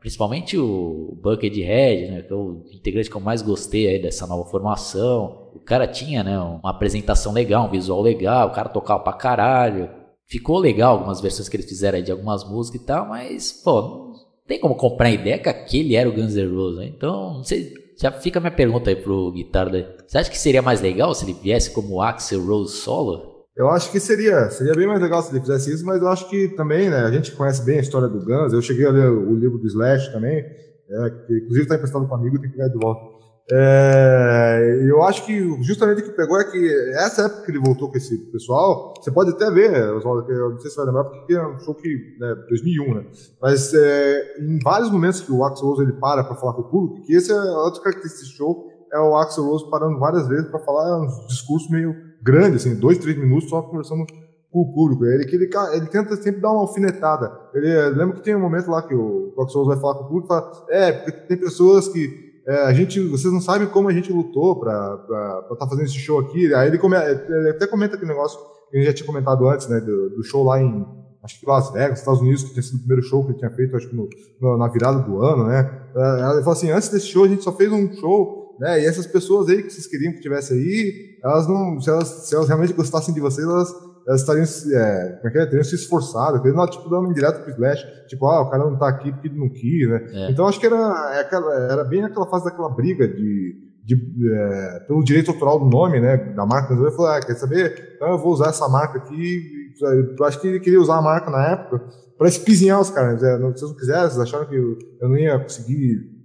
[0.00, 2.22] Principalmente o Buckethead, né?
[2.22, 5.50] Que é o integrante que eu mais gostei aí dessa nova formação.
[5.54, 6.38] O cara tinha, né?
[6.38, 9.90] Uma apresentação legal, um visual legal, o cara tocava pra caralho.
[10.26, 13.80] Ficou legal algumas versões que eles fizeram aí de algumas músicas e tal, mas, pô,
[13.80, 14.12] não
[14.46, 16.86] tem como comprar a ideia que aquele era o Guns N' Roses, né?
[16.86, 19.96] Então, não sei já fica a minha pergunta aí pro guitarra.
[20.06, 23.37] Você acha que seria mais legal se ele viesse como Axel Rose solo?
[23.58, 26.30] Eu acho que seria, seria bem mais legal se ele fizesse isso, mas eu acho
[26.30, 29.10] que também, né, a gente conhece bem a história do Guns, eu cheguei a ler
[29.10, 32.68] o livro do Slash também, é, que inclusive está emprestado com amigo, tem que pegar
[32.68, 33.18] de volta.
[33.50, 37.90] É, eu acho que justamente o que pegou é que essa época que ele voltou
[37.90, 41.44] com esse pessoal, você pode até ver, eu não sei se vai lembrar, porque é
[41.44, 43.06] um show que, né, 2001, né?
[43.42, 46.70] Mas é, em vários momentos que o Axel Rose ele para para falar com o
[46.70, 50.48] público, que esse é outro característica desse show, é o Axel Rose parando várias vezes
[50.48, 54.06] para falar uns discursos meio grandes, assim, dois, três minutos só conversando
[54.50, 55.04] com o público.
[55.04, 57.30] Ele, ele, ele tenta sempre dar uma alfinetada.
[57.54, 60.08] Ele, lembra que tem um momento lá que o, Axel Rose vai falar com o
[60.08, 63.88] público e fala, é, porque tem pessoas que é, a gente, vocês não sabem como
[63.88, 66.52] a gente lutou para estar tá fazendo esse show aqui.
[66.54, 68.38] Aí ele, come, ele, até comenta aquele negócio
[68.70, 70.86] que a gente já tinha comentado antes, né, do, do, show lá em,
[71.22, 73.50] acho que Las Vegas, Estados Unidos, que tinha sido o primeiro show que ele tinha
[73.50, 74.08] feito, acho que no,
[74.40, 75.88] no, na virada do ano, né.
[75.94, 78.86] É, ela falou assim, antes desse show a gente só fez um show, né, e
[78.86, 82.48] essas pessoas aí que vocês queriam que tivesse aí, elas não, se elas, se elas
[82.48, 83.72] realmente gostassem de vocês, elas
[84.08, 85.44] elas estariam, é, como é que é?
[85.44, 88.88] teriam se esforçado, não, tipo, dando indireto pro Slash, tipo, ah, o cara não tá
[88.88, 90.00] aqui porque ele não quis, né?
[90.12, 90.30] É.
[90.30, 93.94] Então acho que era, é era bem aquela fase daquela briga de, de
[94.32, 97.96] é, pelo direito autoral do nome, né, da marca, ele falou, ah, quer saber?
[97.96, 99.74] Então eu vou usar essa marca aqui,
[100.18, 101.84] eu acho que ele queria usar a marca na época
[102.16, 103.36] para espizinhar os caras, né?
[103.36, 106.17] se vocês não quiserem, vocês acharam que eu, eu não ia conseguir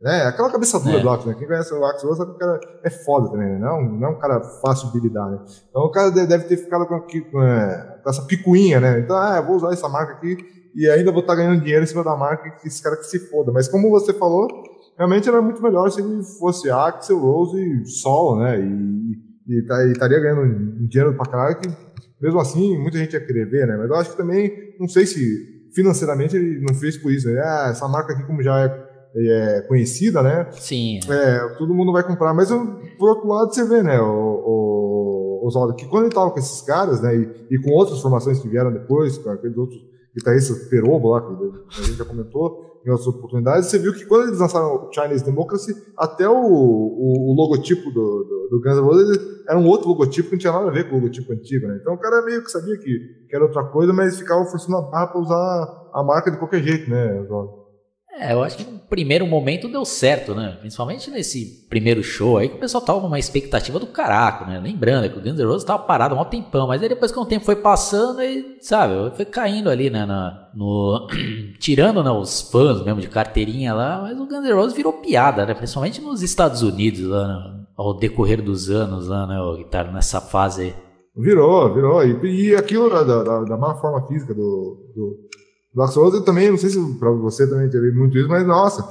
[0.00, 0.24] né?
[0.24, 1.02] Aquela cabeça dura é.
[1.02, 1.36] do Axel, né?
[1.38, 3.58] Quem conhece o Axel sabe que o cara é foda também, né?
[3.58, 5.38] Não, não é um cara fácil de lidar, né?
[5.70, 9.00] Então o cara deve ter ficado com, com, é, com essa picuinha, né?
[9.00, 10.36] Então, ah, vou usar essa marca aqui
[10.74, 13.06] e ainda vou estar tá ganhando dinheiro em cima da marca que esse cara que
[13.06, 13.50] se foda.
[13.50, 14.46] Mas como você falou,
[14.98, 18.60] realmente era muito melhor se ele fosse Axel Rose solo, né?
[19.48, 21.68] E, tá, e estaria ganhando dinheiro pra caralho que
[22.20, 23.76] mesmo assim muita gente ia querer ver, né?
[23.76, 27.40] Mas eu acho que também, não sei se financeiramente ele não fez por isso, né?
[27.40, 28.85] Ah, essa marca aqui como já é
[29.16, 30.46] é, conhecida, né?
[30.52, 31.00] Sim.
[31.08, 32.34] É, todo mundo vai comprar.
[32.34, 32.50] Mas
[32.98, 36.60] por outro lado, você vê, né, o, o Oswaldo, que quando ele estava com esses
[36.62, 39.80] caras, né, e, e, com outras formações que vieram depois, com aqueles outros
[40.14, 44.28] guitarristas Perobo lá, que a gente já comentou em outras oportunidades, você viu que quando
[44.28, 48.80] eles lançaram o Chinese Democracy, até o, o, o logotipo do, do, do, Guns N'
[48.80, 51.66] Roses era um outro logotipo que não tinha nada a ver com o logotipo antigo,
[51.66, 51.78] né?
[51.80, 54.82] Então o cara meio que sabia que, que era outra coisa, mas ficava forçando a
[54.82, 57.65] barra para usar a marca de qualquer jeito, né, Oswaldo?
[58.18, 60.56] É, eu acho que no primeiro momento deu certo, né?
[60.60, 64.58] Principalmente nesse primeiro show aí, que o pessoal tava numa expectativa do caraco, né?
[64.58, 67.26] Lembrando que o Guns N' Roses tava parado um tempão, mas aí depois que o
[67.26, 70.06] tempo foi passando, e, sabe, foi caindo ali, né?
[70.06, 71.06] Na, no,
[71.60, 75.44] tirando né, os fãs mesmo de carteirinha lá, mas o Guns N' Roses virou piada,
[75.44, 75.52] né?
[75.52, 77.66] Principalmente nos Estados Unidos, lá, né?
[77.76, 79.38] ao decorrer dos anos, lá, né?
[79.38, 80.74] O guitarra nessa fase aí.
[81.14, 82.02] Virou, virou.
[82.02, 85.28] E, e aquilo da, da, da má forma física do, do
[85.82, 88.86] Axl Rose, eu também, não sei se pra você também teve muito isso, mas nossa,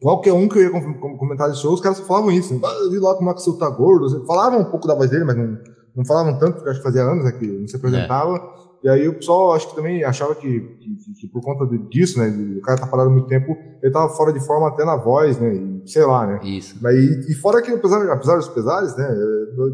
[0.00, 2.58] qualquer um que eu ia com- comentar de show, os caras só falavam isso.
[2.64, 4.24] Ah, eu vi lá como o Axel tá gordo.
[4.26, 5.58] Falavam um pouco da voz dele, mas não,
[5.96, 8.62] não falavam tanto, porque acho que fazia anos né, que não se apresentava.
[8.82, 12.26] E aí o pessoal acho que também achava que, que, que por conta disso, né,
[12.58, 15.54] o cara tá parado muito tempo, ele tava fora de forma até na voz, né,
[15.54, 16.40] e sei lá, né.
[16.42, 16.76] Isso.
[16.82, 19.08] Mas e, e fora que, apesar, apesar dos pesares, né,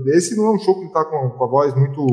[0.08, 2.04] esse não é um show que tá com, com a voz muito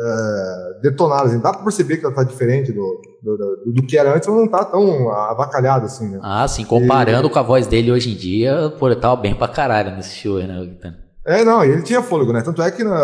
[0.00, 1.40] é, assim.
[1.40, 4.38] Dá pra perceber que ela tá diferente do, do, do, do que era antes, mas
[4.38, 6.20] não tá tão avacalhada assim, né.
[6.22, 9.48] Ah, sim, comparando com a voz dele hoje em dia, pô, ele tava bem pra
[9.48, 11.08] caralho nesse show, aí, né, Guitarra?
[11.28, 12.40] É, não, e ele tinha fôlego, né?
[12.40, 12.96] Tanto é que, na,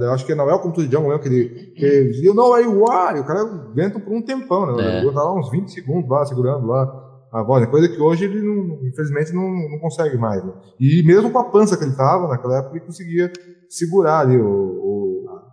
[0.00, 2.52] eu acho que na Welcome to the Jungle mesmo, que ele, que ele dizia, não,
[2.52, 4.82] aí, e o cara aguenta por um tempão, né?
[4.82, 4.98] É.
[4.98, 7.70] Ele tá lá uns 20 segundos lá, segurando lá a voz, né?
[7.70, 10.52] Coisa que hoje ele, não, infelizmente, não, não consegue mais, né?
[10.80, 13.30] E mesmo com a pança que ele tava, naquela época, ele conseguia
[13.68, 14.48] segurar ali o,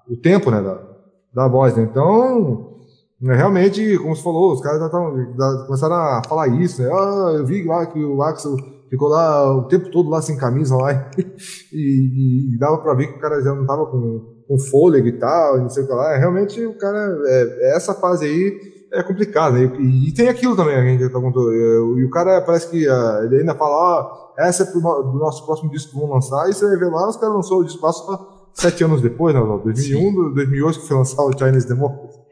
[0.09, 0.81] o, tempo, né, da,
[1.33, 1.83] da voz, né?
[1.83, 2.75] Então,
[3.21, 6.89] né, realmente, como você falou, os caras já já começaram a falar isso, né?
[6.91, 8.55] Ah, eu vi lá que o Axel
[8.89, 11.11] ficou lá o tempo todo lá sem camisa lá
[11.73, 15.19] e, e dava pra ver que o cara já não tava com, com fôlego e
[15.19, 16.17] tal, e não sei o que lá.
[16.17, 19.57] Realmente o cara, é, essa fase aí é complicada.
[19.57, 19.71] né?
[19.79, 21.53] E, e tem aquilo também, a gente já contou.
[21.53, 25.45] E o cara parece que ah, ele ainda fala, ó, essa é pro do nosso
[25.45, 28.34] próximo disco que vão lançar, e você ver lá, os caras lançou o disco só
[28.55, 29.41] sete anos depois, né?
[29.41, 32.25] 2001, 2008 que foi lançar o Chinese Democracy.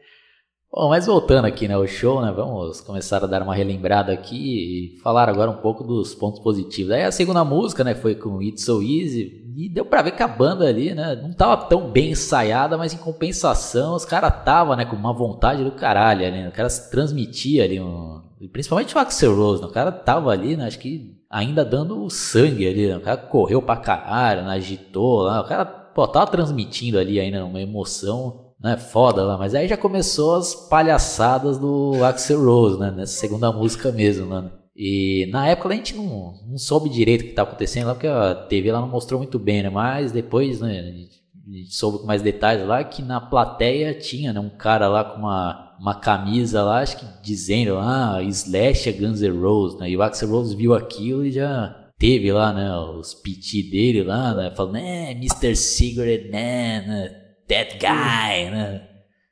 [0.76, 4.96] Bom, mas voltando aqui, né, o show, né, vamos começar a dar uma relembrada aqui
[4.96, 6.90] e falar agora um pouco dos pontos positivos.
[6.90, 10.22] Aí a segunda música, né, foi com It's So Easy e deu pra ver que
[10.24, 14.74] a banda ali, né, não tava tão bem ensaiada, mas em compensação os caras tava,
[14.74, 18.20] né, com uma vontade do caralho ali, né, o cara se transmitia ali, um,
[18.52, 22.66] principalmente o Axel Rose, né, o cara tava ali, né, acho que ainda dando sangue
[22.66, 26.98] ali, né, o cara correu pra caralho, né, agitou lá, o cara, pô, tava transmitindo
[26.98, 32.42] ali ainda uma emoção né, foda lá, mas aí já começou as palhaçadas do Axel
[32.42, 34.50] Rose, né, nessa segunda música mesmo, mano.
[34.74, 38.06] E na época a gente não, não soube direito o que estava acontecendo lá, porque
[38.06, 41.74] a TV lá não mostrou muito bem, né, mas depois, né, a gente, a gente
[41.74, 45.76] soube com mais detalhes lá que na plateia tinha, né, um cara lá com uma,
[45.78, 50.02] uma camisa lá, acho que dizendo, ah, Slash é Guns N' Roses, né, e o
[50.02, 54.76] Axel Rose viu aquilo e já teve lá, né, os PT dele lá, né, falando,
[54.76, 55.56] é, Mr.
[55.56, 57.08] Cigarette Man, né,
[57.48, 58.82] that guy, né,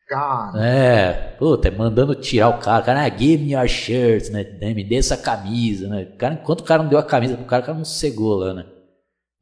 [0.09, 4.45] Cara, é, puta, mandando tirar o cara, o cara, ah, give me your shirt, né,
[4.59, 7.37] né, me dê essa camisa, né, o cara, enquanto o cara não deu a camisa
[7.37, 8.65] pro cara, o cara não sossegou lá, né,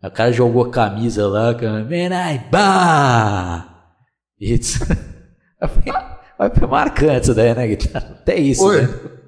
[0.03, 3.95] o cara jogou a camisa lá, cara, man, I bah!
[4.41, 4.81] It's...
[6.59, 8.17] Foi marcante isso daí, né, guitarra?
[8.23, 8.83] Até isso, Oi.
[8.83, 9.20] né?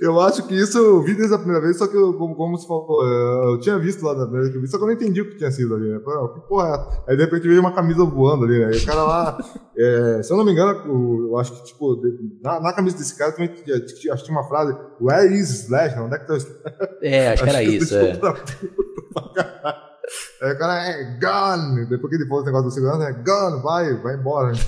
[0.00, 2.56] Eu acho que isso eu vi desde a primeira vez, só que eu, como, como
[2.56, 4.82] você falou, eh, eu tinha visto lá na primeira vez que eu vi, só que
[4.84, 5.88] eu não entendi o que tinha sido ali.
[5.90, 6.00] Né?
[6.04, 8.70] Falei, "Ah, que porra é essa?" Aí de repente veio uma camisa voando ali, né?
[8.72, 9.38] E o cara lá,
[9.76, 12.00] eh, se eu não me engano, o- eu acho que, tipo,
[12.42, 15.98] na, na camisa desse cara também tinha, tinha- tinha uma frase, Where is Slash?
[15.98, 16.76] Onde é que tá o Slash?
[17.02, 18.16] É, acho que era isso, é.
[18.16, 18.34] Da.
[20.42, 21.86] Aí o cara é gun.
[21.88, 24.52] Depois que ele falou esse negócio do segurança, é gun, vai, vai embora.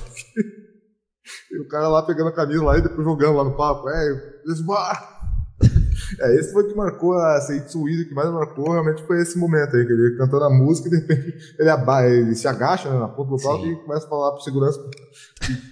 [1.50, 3.88] E o cara lá pegando a camisa lá e depois jogando lá no papo.
[3.88, 5.16] É, desbar.
[6.20, 9.20] É, esse foi o que marcou a Seitsu Easy, o que mais marcou realmente foi
[9.20, 12.46] esse momento aí, que ele cantando a música e de repente ele, aba ele se
[12.46, 14.78] agacha né, na ponta do palco e começa a falar pro segurança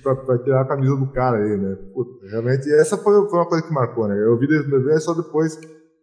[0.03, 1.77] pra, pra tirar a camisa do cara aí, né?
[1.93, 4.19] Puta, realmente, essa foi, foi uma coisa que marcou, né?
[4.19, 5.59] Eu vi desde só depois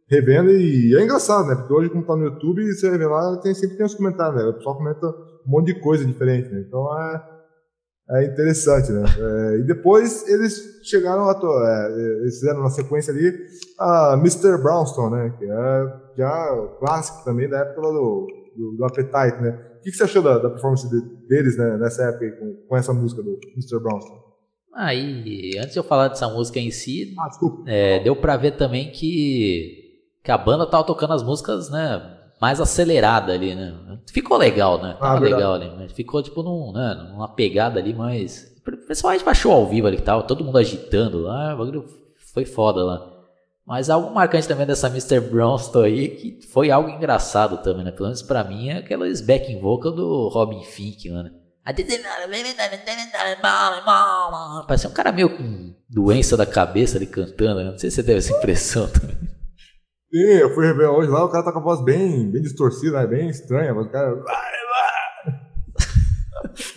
[0.07, 1.55] revendo e é engraçado, né?
[1.55, 4.49] Porque hoje, como tá no YouTube, você ver lá, tem, sempre tem os comentários, né?
[4.49, 6.63] O pessoal comenta um monte de coisa diferente, né?
[6.67, 7.23] Então é,
[8.11, 9.03] é interessante, né?
[9.17, 11.31] É, e depois eles chegaram a.
[11.33, 13.33] é, eles fizeram na sequência ali
[13.79, 14.57] a Mr.
[14.61, 15.33] Brownstone, né?
[15.37, 19.67] Que é já clássico também da época do, do, do Appetite, né?
[19.79, 22.77] O que, que você achou da, da performance de- deles né, nessa época com, com
[22.77, 23.79] essa música do Mr.
[23.81, 24.19] Brownstone?
[24.75, 27.29] Aí, antes de eu falar dessa música em si, Ah.
[27.67, 31.99] É, deu pra ver também que, que a banda tava tocando as músicas, né,
[32.41, 33.71] mais acelerada ali, né?
[34.11, 34.97] Ficou legal, né?
[34.99, 38.51] Tava Ah, legal ali, mas ficou tipo num, né, numa pegada ali mais.
[38.87, 41.85] Principalmente show ao vivo ali que tava, todo mundo agitando lá, o bagulho
[42.33, 43.07] foi foda lá.
[43.65, 45.19] Mas algo marcante também dessa Mr.
[45.19, 47.91] Bronston aí, que foi algo engraçado também, né?
[47.91, 51.29] Pelo menos pra mim, é aquelas backing vocal do Robin Fink, mano.
[54.67, 57.71] Parecia um cara meio com doença da cabeça ali cantando, né?
[57.71, 59.30] Não sei se você teve essa impressão também.
[60.11, 62.99] Sim, eu fui rever hoje lá, o cara tá com a voz bem, bem distorcida,
[62.99, 63.07] né?
[63.07, 64.23] bem estranha, mas o cara.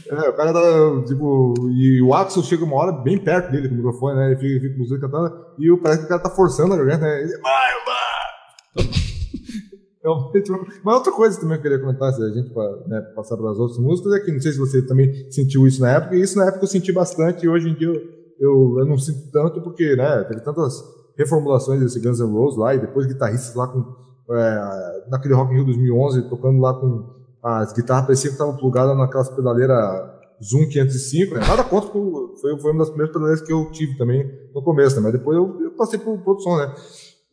[0.06, 3.74] É, o cara tá, tipo, e o Axel chega uma hora bem perto dele com
[3.74, 4.26] o microfone, né?
[4.26, 6.76] Ele fica, fica com os dois cantando, e parece que o cara tá forçando a
[6.76, 7.22] garganta, né?
[7.22, 8.84] Ele, vai, vai!
[10.04, 10.52] Realmente,
[10.84, 12.54] mas outra coisa também que eu queria comentar, se a gente
[12.86, 15.80] né, passar para as outras músicas, é que não sei se você também sentiu isso
[15.80, 18.76] na época, e isso na época eu senti bastante, e hoje em dia eu eu,
[18.78, 20.82] eu não sinto tanto porque, né, teve tantas
[21.16, 23.84] reformulações desse Guns N' Roses lá, e depois guitarristas lá com,
[24.30, 28.96] é, naquele Rock in Rio 2011, tocando lá com as guitarras, parecia que estavam plugadas
[28.96, 31.40] naquelas pedaleiras Zoom 505, né?
[31.46, 35.02] Nada contra, foi, foi uma das primeiras pedaleiras que eu tive também no começo, né?
[35.02, 36.74] Mas depois eu, eu passei por produção, né?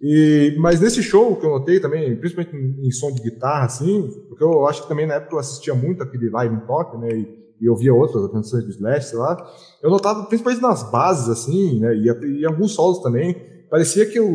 [0.02, 4.10] E, mas nesse show que eu notei também, principalmente em, em, som de guitarra, assim,
[4.28, 7.10] porque eu acho que também na época eu assistia muito aquele live em toque, né?
[7.10, 9.38] E, e eu via outras apresentações do Slash, sei lá.
[9.84, 11.94] Eu notava, principalmente nas bases, assim, né?
[11.96, 13.36] E, e alguns solos também,
[13.72, 14.30] parecia que eu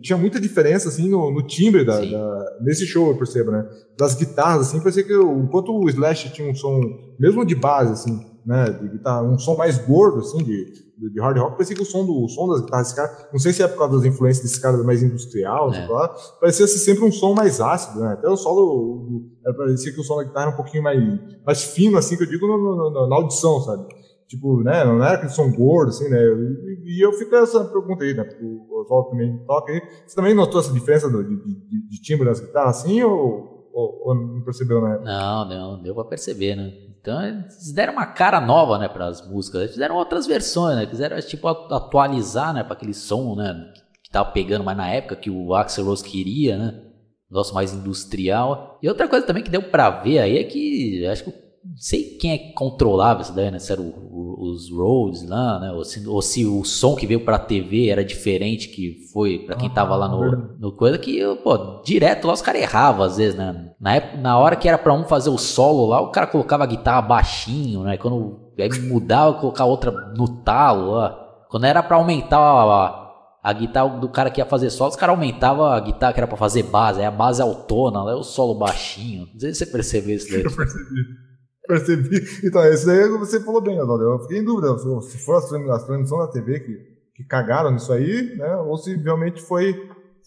[0.00, 3.68] tinha muita diferença assim no, no timbre da, da, nesse show eu percebo né?
[3.98, 6.80] Das guitarras assim parecia que eu, enquanto o Slash tinha um som
[7.20, 8.64] mesmo de base assim né?
[8.70, 10.72] De guitarra um som mais gordo assim de,
[11.12, 13.38] de, hard rock parecia que o som do o som das guitarras desse cara não
[13.38, 15.86] sei se é por causa das influências desse cara mais industrial é.
[15.86, 16.08] lá,
[16.40, 18.14] parecia ser sempre um som mais ácido né?
[18.14, 20.98] Até o solo parecia que o som da guitarra era um pouquinho mais
[21.44, 23.84] mais fino assim que eu digo no, no, na audição sabe
[24.28, 24.84] Tipo, né?
[24.84, 26.18] Não era aquele som gordo, assim, né?
[26.22, 28.28] E, e eu fico essa pergunta aí, né?
[28.42, 29.80] O Oswaldo também toca aí.
[30.06, 34.14] Você também notou essa diferença de, de, de timbre das guitarras, assim, ou, ou, ou,
[34.14, 35.00] não percebeu, né?
[35.02, 36.70] Não, não, deu pra perceber, né?
[37.00, 39.62] Então, eles deram uma cara nova, né, para as músicas.
[39.62, 40.84] Eles fizeram outras versões, né?
[40.84, 43.72] Quiseram, tipo, atualizar, né, para aquele som, né?
[44.04, 46.82] Que tava pegando mais na época que o Axel Rose queria, né?
[47.30, 48.78] Negócio mais industrial.
[48.82, 52.16] E outra coisa também que deu pra ver aí é que acho que não sei
[52.18, 53.58] quem é que controlava isso daí, né?
[53.58, 55.72] Se era o, o, os roads lá, né?
[55.72, 59.56] Ou se, ou se, o som que veio pra TV era diferente que foi para
[59.56, 63.36] quem tava lá no, no coisa, que, pô, direto lá os caras erravam às vezes,
[63.36, 63.72] né?
[63.80, 66.64] Na, época, na hora que era pra um fazer o solo lá, o cara colocava
[66.64, 67.96] a guitarra baixinho, né?
[67.96, 71.26] Quando aí mudava, colocava outra no talo lá.
[71.50, 73.08] Quando era para aumentar a,
[73.42, 76.26] a guitarra do cara que ia fazer solo, os caras aumentavam a guitarra que era
[76.26, 79.28] para fazer base, aí a base autona, lá é o solo baixinho.
[79.32, 80.44] Não sei se você percebeu isso daí.
[80.44, 81.27] Eu percebi.
[81.68, 82.24] Percebi.
[82.42, 84.04] Então, esse daí você falou bem, Oswaldo.
[84.04, 86.78] Eu fiquei em dúvida se foram as transmissões da TV que,
[87.14, 88.56] que cagaram nisso aí, né?
[88.56, 89.74] Ou se realmente foi,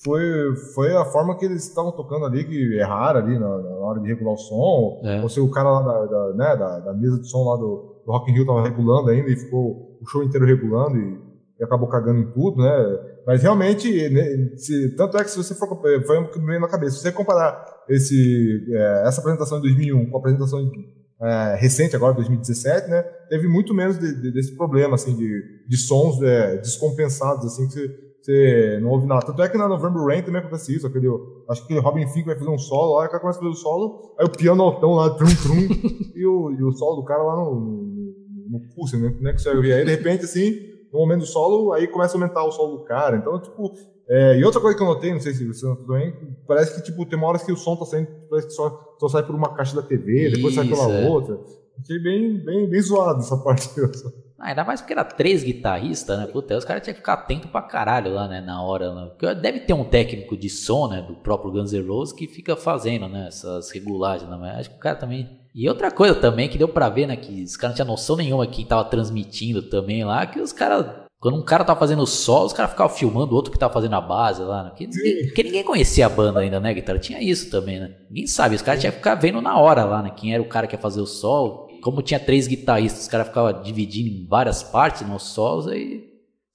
[0.04, 4.00] foi, foi a forma que eles estavam tocando ali, que erraram ali na, na hora
[4.00, 5.02] de regular o som.
[5.04, 5.20] É.
[5.24, 8.04] Ou se o cara lá da, da, né, da, da, mesa de som lá do,
[8.06, 11.20] do Rock in Rio tava regulando ainda e ficou o show inteiro regulando e,
[11.60, 13.00] e acabou cagando em tudo, né?
[13.26, 15.68] Mas realmente, né, se, tanto é que se você for.
[16.06, 16.98] Foi o que me veio na cabeça.
[16.98, 21.96] Se você comparar esse, é, essa apresentação de 2001 com a apresentação de é, recente,
[21.96, 26.58] agora 2017, né, teve muito menos de, de, desse problema, assim, de, de sons é,
[26.58, 29.26] descompensados, assim, que você, você, não ouve nada.
[29.26, 31.08] Tanto é que na November Rain também acontece isso, aquele,
[31.50, 33.54] acho que aquele Robin Fink vai fazer um solo, a hora que começa a fazer
[33.54, 35.68] o solo, aí o piano altão lá, trum, trum,
[36.16, 39.42] e, o, e o solo do cara lá no, no, no pulso, né, né, que
[39.42, 39.74] você ouvir.
[39.74, 42.84] Aí, de repente, assim, no momento do solo, aí começa a aumentar o solo do
[42.84, 43.18] cara.
[43.18, 43.74] Então, tipo,
[44.14, 46.14] é, e outra coisa que eu notei, não sei se você notou também,
[46.46, 49.08] parece que tipo, tem uma hora que o som tá saindo, parece que só, só
[49.08, 51.08] sai por uma caixa da TV, Isso, depois sai pela é.
[51.08, 51.40] outra.
[51.78, 53.70] Fiquei bem, bem, bem zoado essa parte.
[54.44, 56.26] Ah, ainda mais porque era três guitarristas, né?
[56.26, 58.42] Puta, os caras tinham que ficar atento pra caralho lá, né?
[58.42, 58.92] Na hora.
[58.92, 59.06] Né?
[59.10, 61.00] Porque deve ter um técnico de som, né?
[61.00, 63.28] Do próprio Guns N' Roses que fica fazendo, né?
[63.28, 64.56] Essas regulagens, né?
[64.58, 65.30] Acho que o cara também.
[65.54, 67.16] E outra coisa também que deu pra ver, né?
[67.16, 70.88] Que os caras não tinham noção nenhuma quem tava transmitindo também lá, que os caras
[71.22, 73.94] quando um cara tava fazendo solo, os caras ficavam filmando o outro que tava fazendo
[73.94, 74.64] a base lá.
[74.64, 74.70] Né?
[74.72, 76.98] Porque, ninguém, porque ninguém conhecia a banda ainda, né, guitarra?
[76.98, 77.96] Tinha isso também, né?
[78.10, 78.56] Ninguém sabe.
[78.56, 80.10] Os caras tinham que ficar vendo na hora lá, né?
[80.10, 81.68] Quem era o cara que ia fazer o solo.
[81.84, 86.04] Como tinha três guitarristas, os caras ficavam dividindo em várias partes nos solos, aí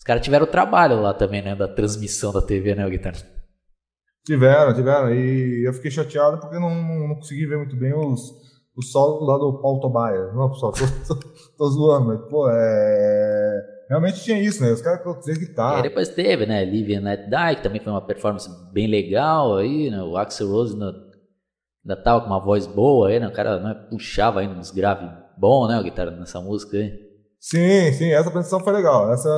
[0.00, 1.54] os caras tiveram trabalho lá também, né?
[1.54, 3.18] Da transmissão da TV, né, o guitarra?
[4.24, 5.14] Tiveram, tiveram.
[5.14, 8.32] E eu fiquei chateado porque não, não, não consegui ver muito bem os,
[8.76, 10.34] os solos lá do Paul Tobias.
[10.34, 11.20] Não, pessoal, tô, tô,
[11.56, 14.70] tô zoando, mas, pô, é realmente tinha isso, né?
[14.72, 15.80] Os caras faziam guitarra.
[15.80, 16.64] E depois teve, né?
[16.64, 20.02] Live and Let Die, que também foi uma performance bem legal aí, né?
[20.02, 23.28] O Axel Rose ainda tava com uma voz boa aí, né?
[23.28, 25.78] O cara né, puxava ainda uns graves bom, né?
[25.78, 27.06] O guitarra nessa música aí.
[27.38, 29.12] Sim, sim, essa apresentação foi legal.
[29.12, 29.28] Essa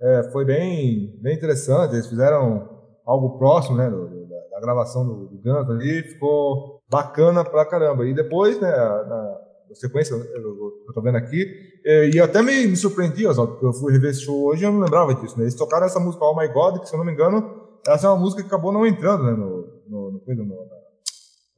[0.00, 1.94] é, foi bem, bem interessante.
[1.94, 2.68] Eles fizeram
[3.04, 3.90] algo próximo, né?
[3.90, 8.06] Do, da, da, gravação do, do Guns ali, ficou bacana pra caramba.
[8.06, 8.70] E depois, né?
[8.70, 11.46] Na, na sequência, eu, eu, eu tô vendo aqui,
[11.84, 14.66] é, e até me, me surpreendi, Oswaldo, porque eu fui rever esse show hoje e
[14.66, 15.44] eu não lembrava disso, né?
[15.44, 18.10] Eles tocaram essa música Oh My God, que se eu não me engano, essa é
[18.10, 19.32] uma música que acabou não entrando, né?
[19.32, 20.68] No, no, no, no, no,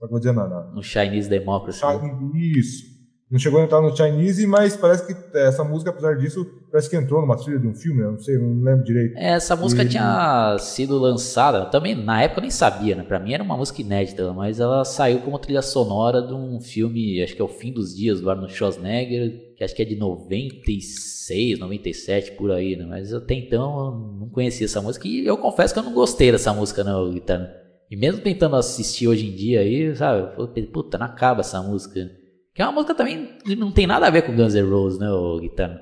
[0.00, 0.32] como é dizer?
[0.32, 1.84] Na, na, no Chinese Democracy.
[1.84, 2.30] Né?
[2.34, 3.00] Isso.
[3.30, 6.96] Não chegou a entrar no Chinese, mas parece que essa música, apesar disso, parece que
[6.96, 9.16] entrou numa trilha de um filme, eu não sei, não lembro direito.
[9.16, 9.88] É, essa música e...
[9.88, 13.04] tinha sido lançada, também na época eu nem sabia, né?
[13.04, 17.22] Pra mim era uma música inédita, mas ela saiu como trilha sonora de um filme,
[17.22, 19.96] acho que é O Fim dos Dias, do Arnold Schwarzenegger, que acho que é de
[19.96, 22.86] 96, 97, por aí, né?
[22.86, 26.32] Mas até então eu não conhecia essa música e eu confesso que eu não gostei
[26.32, 27.52] dessa música, não, Guitarra.
[27.90, 30.34] E mesmo tentando assistir hoje em dia aí, sabe?
[30.72, 32.08] Puta, não acaba essa música.
[32.54, 34.98] Que é uma música também que não tem nada a ver com Guns N' Roses,
[34.98, 35.08] né,
[35.42, 35.78] Guitarra?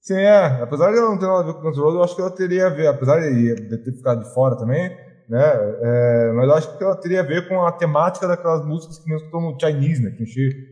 [0.00, 0.62] Sim, é.
[0.62, 2.22] Apesar de eu não ter nada a ver com Guns N' Roses, eu acho que
[2.22, 4.88] ela teria a ver, apesar de, ter ficado de fora também,
[5.28, 5.52] né?
[5.82, 9.10] É, mas eu acho que ela teria a ver com a temática daquelas músicas que
[9.10, 10.12] nós escutamos no Chinese, né?
[10.12, 10.26] Que é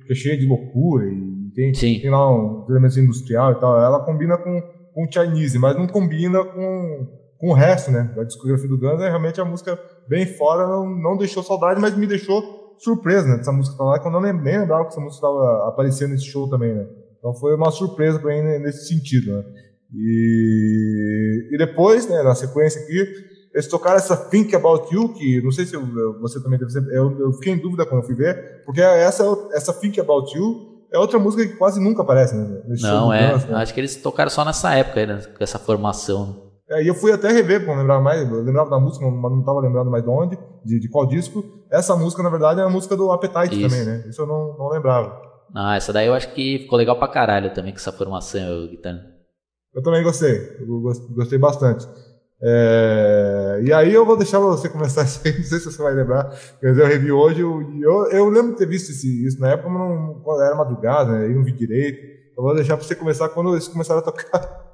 [0.07, 2.01] que é cheio de loucura e tem, Sim.
[2.01, 3.79] tem lá um elemento industrial e tal.
[3.81, 4.61] Ela combina com,
[4.95, 7.07] com o Chinese, mas não combina com,
[7.39, 8.13] com o resto, né?
[8.17, 9.79] Da discografia do Guns é realmente a música
[10.09, 12.43] bem fora, não, não deixou saudade, mas me deixou
[12.79, 13.41] surpresa, né?
[13.41, 16.25] Essa música tá lá, quando eu nem nem lembrava que essa música estava aparecendo nesse
[16.27, 16.87] show também, né?
[17.19, 19.45] Então foi uma surpresa para mim nesse sentido, né?
[19.95, 23.05] E, e depois, né, na sequência aqui,
[23.55, 26.83] eles tocaram essa Think About You, que não sei se eu- você também deve ser,
[26.93, 30.70] eu, eu fiquei em dúvida quando eu fui ver, porque essa, essa Think About You
[30.93, 32.62] é outra música que quase nunca aparece, né?
[32.66, 33.32] nesse Não, é.
[33.32, 33.55] Guns, né?
[33.57, 36.51] Acho que eles tocaram só nessa época, aí, né, com essa formação.
[36.68, 39.30] É, e eu fui até rever, pra não lembrar mais, eu lembrava da música, mas
[39.32, 41.43] não estava lembrando mais de onde, de, de qual disco.
[41.70, 43.68] Essa música, na verdade, é a música do Appetite Isso.
[43.68, 44.05] também, né?
[44.09, 45.20] Isso eu não, não lembrava.
[45.55, 49.01] Ah, essa daí eu acho que ficou legal pra caralho também com essa formação, guitarra.
[49.74, 51.86] Eu também gostei, eu gos- gostei bastante.
[52.43, 55.95] É, e aí eu vou deixar você começar isso aí, não sei se você vai
[55.95, 57.61] lembrar, mas eu revi hoje, eu,
[58.11, 61.53] eu, lembro de ter visto isso na época, mas não, era madrugada, né, não vi
[61.53, 62.20] direito.
[62.36, 64.70] Eu vou deixar pra você começar quando eles começaram a tocar.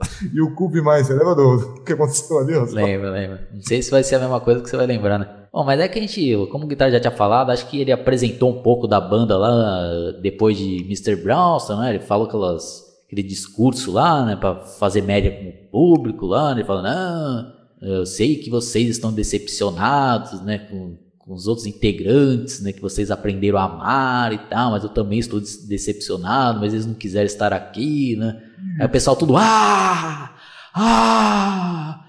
[0.32, 2.54] e o Cube mais, você lembra do, do que aconteceu ali?
[2.54, 2.74] Oswaldo?
[2.74, 3.48] Lembra, lembra.
[3.52, 5.28] Não sei se vai ser a mesma coisa que você vai lembrar, né?
[5.52, 7.92] Bom, mas é que a gente, como o Guitarra já tinha falado, acho que ele
[7.92, 11.16] apresentou um pouco da banda lá depois de Mr.
[11.16, 11.90] Brownson, né?
[11.90, 14.36] Ele falou aquelas, aquele discurso lá, né?
[14.36, 16.62] Pra fazer média com o público lá, né?
[16.62, 17.52] Falou, não,
[17.82, 20.58] eu sei que vocês estão decepcionados, né?
[20.58, 22.72] Com, com os outros integrantes, né?
[22.72, 26.94] Que vocês aprenderam a amar e tal, mas eu também estou decepcionado, mas eles não
[26.94, 28.40] quiseram estar aqui, né?
[28.78, 30.32] Aí o pessoal tudo, ah!
[30.72, 32.04] Ah!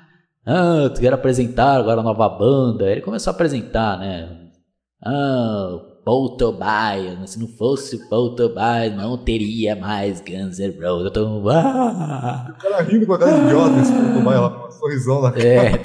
[0.45, 2.86] Ah, tu quer apresentar agora a nova banda.
[2.86, 4.49] Aí ele começou a apresentar, né?
[5.04, 5.80] Ah,
[6.12, 7.18] Paul Tobias.
[7.20, 7.26] né?
[7.26, 11.05] Se não fosse o Paul Tobias, não teria mais Guns N' Roses.
[11.05, 11.49] Eu tô...
[11.49, 12.47] Ah!
[12.49, 15.22] O cara rindo com a cara de idiota, esse ponto vai lá, com um sorrisão
[15.22, 15.43] na cara.
[15.47, 15.82] É.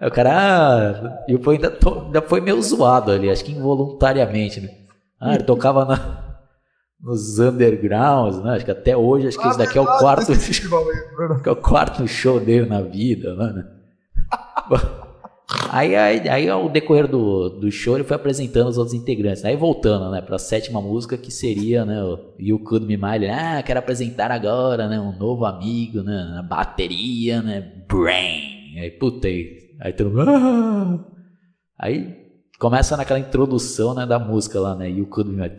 [0.00, 0.30] Aí o cara.
[0.34, 4.68] ah, E o Paul ainda, to- ainda foi meio zoado ali, acho que involuntariamente, né?
[5.18, 6.36] Ah, ele tocava na-
[7.00, 8.56] nos undergrounds, né?
[8.56, 10.28] Acho que até hoje, acho que esse daqui é o Ah, quarto.
[10.32, 10.38] aí,
[11.42, 13.64] que é o quarto show dele na vida, mano.
[15.70, 19.44] Aí, aí, aí ao decorrer do, do show ele foi apresentando os outros integrantes.
[19.44, 23.30] Aí voltando, né, pra sétima música que seria, né, o You Could Me Mine.
[23.30, 28.78] Ah, quero apresentar agora, né, um novo amigo, né, na bateria, né, Brain.
[28.80, 30.98] Aí, puta, aí, aí todo mundo, ah!
[31.78, 32.16] Aí
[32.58, 35.56] começa naquela introdução, né, da música lá, né, You Could Me Mine.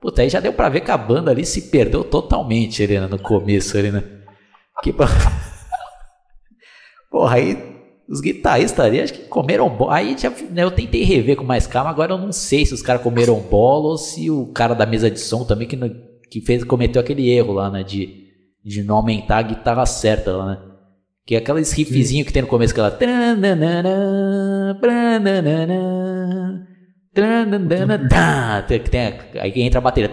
[0.00, 3.18] Puta, aí já deu pra ver que a banda ali se perdeu totalmente né, no
[3.18, 4.02] começo ali, né.
[4.82, 4.94] Que
[7.10, 7.58] Porra, aí
[8.08, 9.96] os guitarristas ali acho que comeram bola.
[9.96, 12.82] Aí já, né, eu tentei rever com mais calma, agora eu não sei se os
[12.82, 15.90] caras comeram bola ou se o cara da mesa de som também que, no-
[16.30, 17.82] que fez, cometeu aquele erro lá, né?
[17.82, 18.26] De,
[18.64, 20.58] de não aumentar a guitarra certa lá, né?
[21.26, 22.90] Que é aqueles riffzinho que tem no começo, aquela.
[28.08, 30.08] tá, que tem, aí entra a bateria.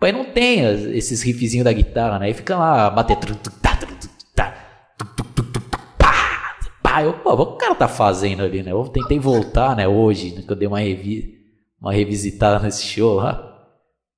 [0.00, 0.60] Aí não tem
[0.96, 2.26] esses riffzinhos da guitarra, né?
[2.26, 3.16] Aí fica lá bater.
[3.16, 4.54] tru, tu, tá, tru, tu, tá,
[4.98, 5.70] tu, tu, tu, tu, tu,
[7.02, 8.72] Eu, pô, o que o cara tá fazendo ali, né?
[8.72, 11.34] Eu tentei voltar, né, hoje, que eu dei uma, revi
[11.80, 13.52] uma revisitada nesse show lá.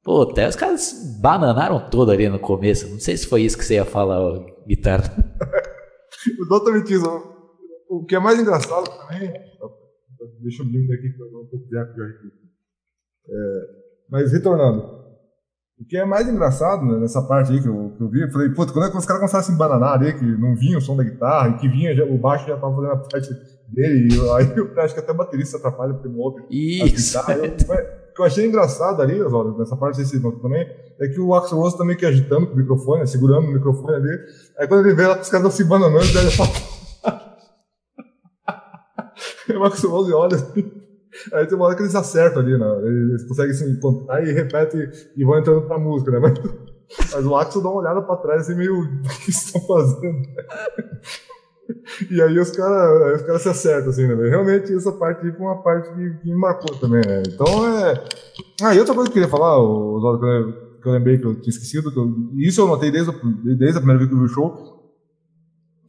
[0.02, 2.88] Pô, até os caras bananaram todo ali no começo.
[2.88, 5.12] Não sei se foi isso que você ia falar, ó, guitarra.
[6.40, 7.36] Exatamente isso.
[7.88, 9.32] O que é mais engraçado também.
[10.42, 12.28] Deixa eu diminuir aqui que eu dou um pouco de ar pior aqui.
[13.28, 13.60] É,
[14.10, 14.95] mas retornando.
[15.78, 18.30] O que é mais engraçado né, nessa parte aí que eu, que eu vi, eu
[18.32, 20.78] falei, puta, quando é que os caras começaram a se embananar ali, que não vinha
[20.78, 23.28] o som da guitarra, e que vinha, já- o baixo já tava fazendo a parte
[23.68, 27.18] dele, e eu- aí eu acho que até o baterista atrapalha porque não ouve Isso.
[28.10, 30.66] O que eu achei engraçado ali, Oswaldo, nessa parte desse nota também,
[30.98, 33.96] é que o Axel Rose também que agitando com o microfone, né, segurando o microfone
[33.96, 34.18] ali,
[34.58, 36.46] aí quando ele vê lá os caras estão se bananando, ele olha pra
[39.60, 40.72] o Axel Rose olha assim,
[41.32, 42.66] aí tem uma hora que eles acertam ali, né?
[42.82, 46.18] Eles conseguem se encontrar e repetem e vão entrando pra música, né?
[46.20, 46.34] Mas,
[47.12, 50.18] mas o Axel dá uma olhada pra trás assim, meio, o que estão fazendo?
[52.10, 54.28] E aí os caras cara se acertam, assim, né?
[54.28, 57.22] Realmente essa parte foi uma parte que, que me marcou também, né?
[57.26, 58.04] Então é.
[58.62, 61.26] Ah, e outra coisa que eu queria falar, Oswaldo, que eu, que eu lembrei que
[61.26, 64.08] eu tinha esquecido, que eu- e isso eu notei desde, o- desde a primeira vez
[64.08, 64.76] que eu vi o show,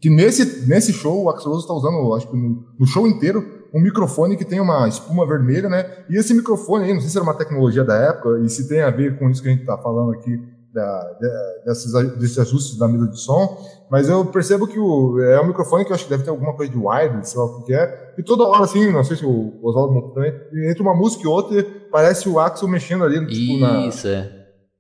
[0.01, 3.43] que nesse, nesse show o Axel Rose está usando, acho que no, no show inteiro,
[3.77, 6.05] um microfone que tem uma espuma vermelha, né?
[6.09, 8.81] E esse microfone aí, não sei se era uma tecnologia da época, e se tem
[8.81, 10.37] a ver com isso que a gente tá falando aqui,
[10.73, 13.57] da, de, desses, desses ajustes da mesa de som,
[13.89, 16.53] mas eu percebo que o, é um microfone que eu acho que deve ter alguma
[16.53, 19.25] coisa de wide, sei lá o que é, e toda hora, assim, não sei se
[19.25, 20.33] o Oswaldo também,
[20.69, 24.31] entre uma música e outra, parece o Axel mexendo ali, tipo, Isso, na, é.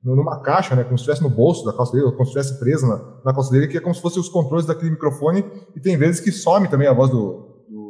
[0.03, 2.59] numa caixa, né, como se estivesse no bolso da calça dele, ou como se estivesse
[2.59, 5.43] presa na, na calça dele, que é como se fossem os controles daquele microfone,
[5.75, 7.46] e tem vezes que some também a voz do,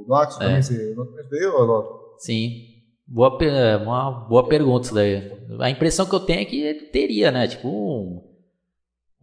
[0.08, 0.46] do, Axel, É.
[0.48, 1.90] também, você não entendeu, Oswaldo?
[2.18, 2.52] Sim.
[3.08, 3.50] Boa, pe-
[3.84, 5.32] uma boa pergunta isso daí.
[5.60, 7.48] A impressão que eu tenho é que ele teria, né?
[7.48, 8.22] Tipo um,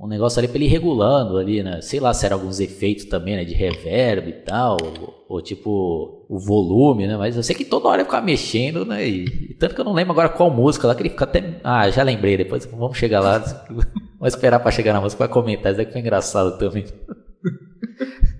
[0.00, 1.80] um negócio ali pra ele ir regulando ali, né?
[1.82, 3.44] Sei lá se era alguns efeitos também, né?
[3.44, 4.78] De reverb e tal.
[4.82, 7.16] Ou, ou tipo o volume, né?
[7.18, 9.06] Mas eu sei que toda hora ele ficava mexendo, né?
[9.06, 11.60] E, e tanto que eu não lembro agora qual música lá que ele fica até.
[11.62, 12.38] Ah, já lembrei.
[12.38, 13.38] Depois vamos chegar lá.
[14.18, 15.72] Vamos esperar pra chegar na música pra comentar.
[15.72, 16.86] Isso daqui foi engraçado também.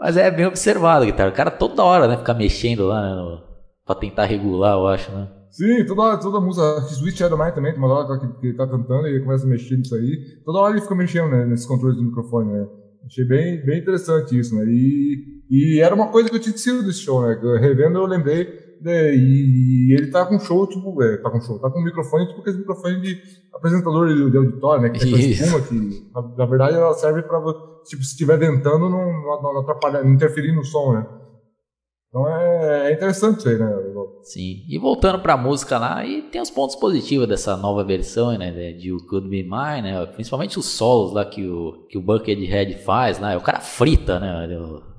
[0.00, 1.28] Mas é bem observado, guitarra.
[1.28, 2.16] O cara toda hora, né?
[2.16, 3.42] Fica mexendo lá, né?
[3.84, 5.28] Pra tentar regular, eu acho, né?
[5.50, 8.56] Sim, toda hora, toda música, Sweet Shadow Mine também, tem uma hora que, que ele
[8.56, 10.40] tá cantando e ele começa a mexer nisso aí.
[10.44, 12.66] Toda hora ele fica mexendo né, nesses controles do microfone, né?
[13.04, 14.64] Achei bem, bem interessante isso, né?
[14.66, 17.36] E, e era uma coisa que eu tinha esquecido desse show, né?
[17.60, 21.58] Revendo eu lembrei, né, e, e ele tá com show, tipo, é, tá com show,
[21.58, 23.20] tá com microfone, tipo aquele microfone de
[23.54, 24.90] apresentador de, de auditório, né?
[24.90, 25.42] Que tem Isso.
[25.42, 27.40] espuma que, na, na verdade, ela serve pra,
[27.84, 31.06] tipo, se estiver ventando, não, não, não atrapalhar, não interferir no som, né?
[32.08, 33.70] Então é, é interessante isso aí, né?
[34.24, 34.64] Sim.
[34.68, 38.50] E voltando pra música lá, e tem os pontos positivos dessa nova versão, né?
[38.72, 40.06] De You Could Be Mine, né?
[40.06, 43.36] Principalmente os solos lá que o, que o Buckethead faz, né?
[43.36, 44.48] O cara frita, né?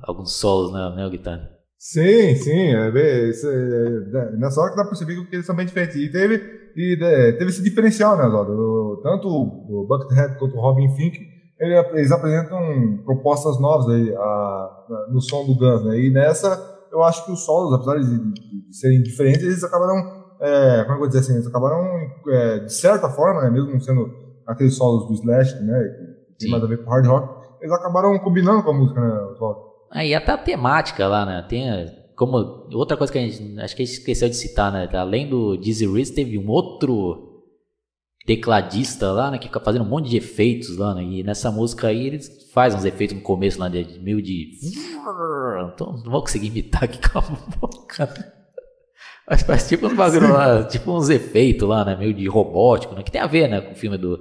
[0.01, 0.93] Alguns solos, né?
[0.95, 1.60] né o guitarra?
[1.83, 2.75] Sim, sim.
[2.75, 5.95] É, isso é- é- nessa hora que dá pra perceber que eles são bem diferentes.
[5.95, 6.35] E teve,
[6.75, 8.25] e, é, teve esse diferencial, né?
[8.25, 11.17] O- Tanto o, Buckethead quanto o Robin Fink,
[11.59, 15.97] ele- eles apresentam propostas novas aí, a- no som do Guns, né?
[15.99, 16.55] E nessa,
[16.91, 19.97] eu acho que os solos, apesar de, de- serem diferentes, eles acabaram,
[20.39, 21.81] é, como é eu vou dizer assim, eles acabaram,
[22.29, 24.07] é, de certa forma, né, mesmo sendo
[24.45, 25.79] aqueles solos do Slash, né,
[26.37, 29.19] que tem mais a ver com hard rock, eles acabaram combinando com a música, né,
[29.31, 29.70] Oswaldo?
[29.91, 31.45] Aí até a temática lá, né?
[31.47, 31.85] Tem a-
[32.15, 32.37] como
[32.73, 34.87] outra coisa que a gente acho que a gente esqueceu de citar, né?
[34.93, 37.29] Além do Dizzy Reese, teve um outro
[38.25, 39.37] tecladista lá, né?
[39.37, 41.03] Que fica fazendo um monte de efeitos lá, né?
[41.03, 44.51] E nessa música aí eles fazem uns efeitos no começo lá de meio de.
[45.73, 48.13] Então não vou conseguir imitar aqui com a boca.
[49.29, 51.95] Mas faz tipo um bagulho lá, tipo uns efeitos lá, né?
[51.95, 53.03] Meio de robótico, né?
[53.03, 53.61] Que tem a ver, né?
[53.61, 54.19] Com o filme do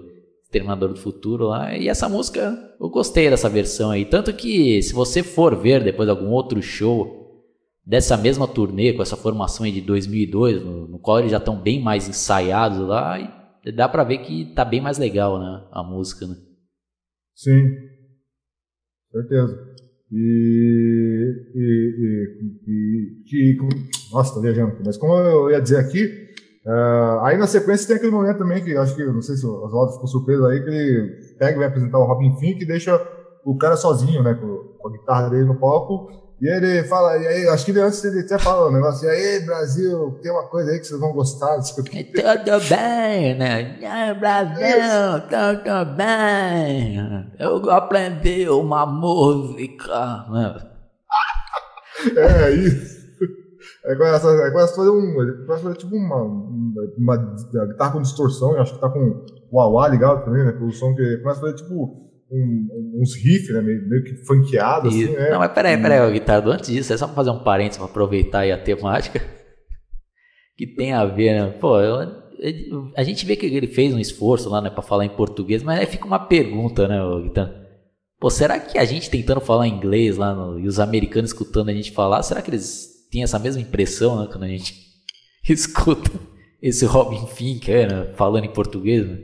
[0.50, 1.76] Exterminador do Futuro lá.
[1.76, 4.04] E essa música, eu gostei dessa versão aí.
[4.04, 7.44] Tanto que, se você for ver depois algum outro show
[7.86, 11.56] dessa mesma turnê, com essa formação aí de 2002, no, no qual eles já estão
[11.56, 13.18] bem mais ensaiados lá,
[13.64, 15.68] e dá pra ver que tá bem mais legal, né?
[15.70, 16.36] A música, né?
[17.34, 17.70] Sim,
[19.12, 19.70] certeza.
[20.12, 23.56] E, e, e, e- que,
[24.12, 26.29] nossa, tô viajando mas como eu ia dizer aqui,
[26.66, 29.64] ah, aí na sequência tem aquele momento também que acho que, não sei se o
[29.64, 33.00] Oswaldo ficou surpreso aí, que ele pega e vai apresentar o Robin Fink e deixa
[33.44, 37.26] o cara sozinho, né, com, com a guitarra dele no palco, e ele fala, e
[37.26, 40.48] aí, acho que ele, antes ele até fala um negócio, e aí, Brasil, tem uma
[40.48, 42.04] coisa aí que vocês vão gostar, não sei o quê.
[42.04, 43.78] Tudo bem, né?
[43.84, 47.30] Ah, Brasil, tudo bem.
[47.38, 50.66] Eu aprendi uma música, né?
[52.16, 52.99] É isso.
[53.82, 55.22] Começa, é começa a fazer um.
[55.22, 57.16] Ele a fazer tipo uma, uma, uma
[57.66, 60.52] guitarra com distorção, eu acho que tá com o wah ligado também, né?
[60.52, 61.74] Pelo som que ele começa a fazer tipo
[62.32, 63.60] um- uns riffs, né?
[63.60, 65.30] Meio, meio que funkeado, assim, né?
[65.30, 66.50] Não, mas peraí, peraí, ô, Guitardo.
[66.50, 69.20] Antes disso, é só pra fazer um parênteses pra aproveitar aí a temática.
[70.56, 71.50] Que tem a ver, né?
[71.58, 72.06] Pô, eu-
[72.94, 75.80] a gente vê que ele fez um esforço lá, né, pra falar em português, mas
[75.80, 77.54] aí fica uma pergunta, né, ô, Guitardo?
[78.20, 81.72] Pô, será que a gente tentando falar inglês lá no- e os americanos escutando a
[81.72, 84.74] gente falar, será que eles têm essa mesma impressão, né, quando a gente
[85.48, 86.10] escuta
[86.62, 89.18] esse Robin Fink, é, né, falando em português, né?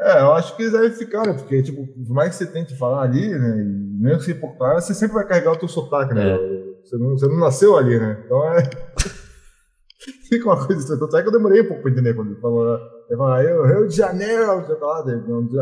[0.00, 1.32] É, eu acho que eles devem ficar, né?
[1.32, 4.12] Porque, tipo, por mais que você tente falar ali, né?
[4.12, 6.36] E você for claro, você sempre vai carregar o teu sotaque, né?
[6.84, 8.22] Você, não, você não nasceu ali, né?
[8.26, 8.62] Então é.
[10.28, 11.00] Fica uma coisa estranha.
[11.00, 12.66] Tanto é que eu demorei um pouco pra entender quando ele falou.
[12.66, 12.84] né?
[13.08, 15.04] Ele falou, aí, Rio de Janeiro, sei lá.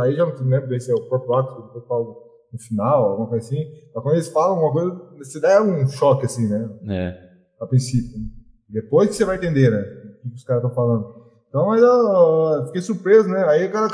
[0.02, 2.04] Aí já não lembro se é o próprio ato que depois fala
[2.52, 3.64] no final, alguma coisa assim.
[3.94, 6.68] Mas quando eles falam uma coisa, você dá um choque, assim, né?
[6.88, 7.30] É.
[7.60, 8.18] a princípio.
[8.18, 8.26] né?
[8.68, 9.80] Depois que você vai entender, né?
[10.24, 11.22] O que os caras estão falando.
[11.48, 13.44] Então, mas eu, eu fiquei surpreso, né?
[13.48, 13.88] Aí o cara.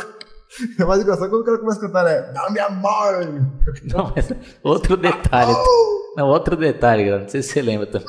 [0.80, 2.32] É mais engraçado quando o cara começa a cantar, né?
[2.32, 3.22] Dá-me amor!
[3.94, 4.32] Não, mas
[4.62, 5.52] outro detalhe.
[6.16, 7.22] Não, outro detalhe, galera.
[7.24, 8.06] Não sei se você lembra também.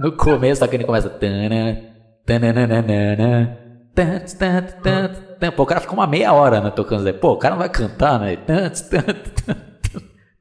[0.00, 1.10] No começo, tá quando ele começa.
[1.10, 1.82] Tana,
[2.24, 3.58] tananana,
[3.92, 5.27] tan, tan, tan, tan.
[5.56, 7.04] Pô, o cara fica uma meia hora né, tocando.
[7.04, 7.12] daí.
[7.12, 8.36] Pô, o cara não vai cantar, né?
[8.36, 9.02] Tan, tan,
[9.44, 9.56] tan,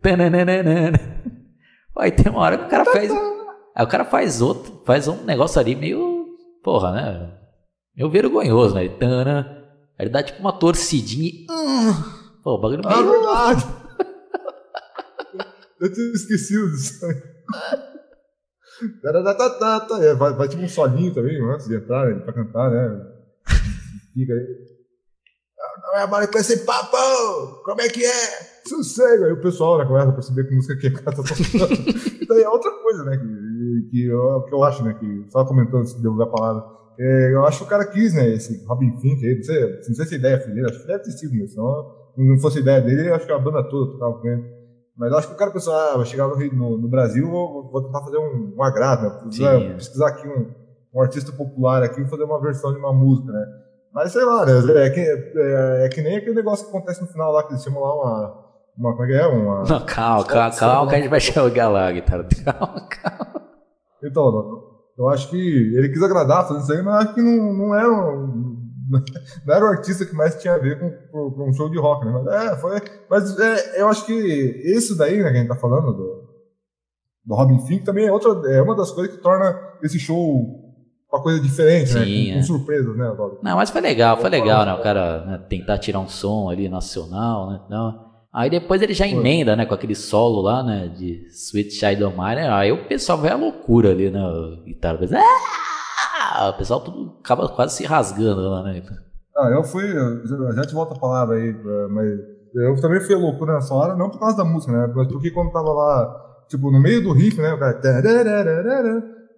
[0.01, 0.99] tananana.
[1.97, 3.11] Aí tem uma hora que o cara faz.
[3.75, 6.27] Aí o cara faz outro, faz um negócio ali meio.
[6.63, 7.33] Porra, né?
[7.95, 8.87] Meio vergonhoso, né?
[8.89, 9.57] Tana,
[9.97, 11.45] Aí ele dá tipo uma torcidinha e.
[12.43, 13.87] pô, o bagulho Ah, meio.
[15.79, 17.05] Eu tinha esquecido disso.
[19.01, 23.05] Taratatata, é, Vai, vai tipo um solinho também, antes de entrar, né, pra cantar, né?
[24.13, 24.66] Fica aí.
[25.97, 26.97] É mais com esse papo!
[27.63, 28.67] Como é que é?
[28.67, 29.25] Sossego!
[29.25, 32.27] Aí o pessoal né, começa a perceber que música que o cara tá tocando.
[32.27, 33.17] Daí é outra coisa, né?
[33.17, 34.93] Que, que, eu, que eu acho, né?
[34.99, 36.63] Que só comentando antes de devolver a palavra.
[36.99, 38.27] É, eu acho que o cara quis, né?
[38.29, 40.87] Esse Robin Fink aí, não sei, não sei se a ideia foi dele, acho que
[40.87, 41.49] deve ter sido mesmo.
[41.49, 44.43] Senão, se não fosse ideia dele, eu acho que a banda toda tocava com ele.
[44.97, 47.29] Mas eu acho que o cara pensou, ah, vai chegar no, Rio- no, no Brasil,
[47.29, 49.09] vou, vou tentar fazer um, um agrado, né?
[49.25, 49.73] Pesquisar, Sim.
[49.75, 50.51] pesquisar aqui um,
[50.95, 53.45] um artista popular aqui e fazer uma versão de uma música, né?
[53.97, 54.51] Mas sei lá, né?
[54.85, 57.63] É que, é, é que nem aquele negócio que acontece no final lá, que eles
[57.63, 58.45] chamam lá uma.
[58.77, 59.25] uma como é que é?
[59.25, 59.63] Uma.
[59.63, 62.27] Não, calma, calma, calma, que a gente vai chegar lá, guitarra.
[62.45, 63.41] Calma, calma.
[64.03, 64.67] Então,
[64.99, 65.35] eu- acho que
[65.75, 68.69] ele quis agradar fazendo isso aí, mas acho que não, não era um,
[69.47, 71.79] não era o artista que mais tinha a ver com, com- com um show de
[71.79, 72.11] rock, né?
[72.11, 75.55] Mas, é, foi, mas é, eu acho que isso daí, né, que a gente tá
[75.55, 76.29] falando, do,
[77.25, 80.66] do Robin Fink, também é, outra, é uma das coisas que torna esse show
[81.11, 82.03] uma coisa diferente, né?
[82.05, 82.35] Sim, Com, é.
[82.35, 83.39] com surpresas, né, Valdo?
[83.41, 84.73] Não, mas foi legal, foi legal, né?
[84.73, 87.61] O cara né, tentar tirar um som ali nacional, né?
[87.69, 88.07] Não.
[88.33, 89.65] Aí depois ele já emenda, né?
[89.65, 90.87] Com aquele solo lá, né?
[90.89, 92.35] De Sweet Child of Mine.
[92.35, 94.19] né, Aí o pessoal vai à loucura ali, né?
[94.21, 94.99] O guitarra.
[95.15, 98.83] "Ah!" O pessoal tudo acaba quase se rasgando lá, né?
[99.37, 99.83] Ah, eu fui,
[100.55, 102.07] já te volto a palavra aí, eh, mas
[102.55, 104.91] eu também fui a loucura nessa hora, não por causa da música, né?
[104.95, 107.53] Mas porque quando tava lá, tipo, no meio do riff, né?
[107.53, 107.79] O cara.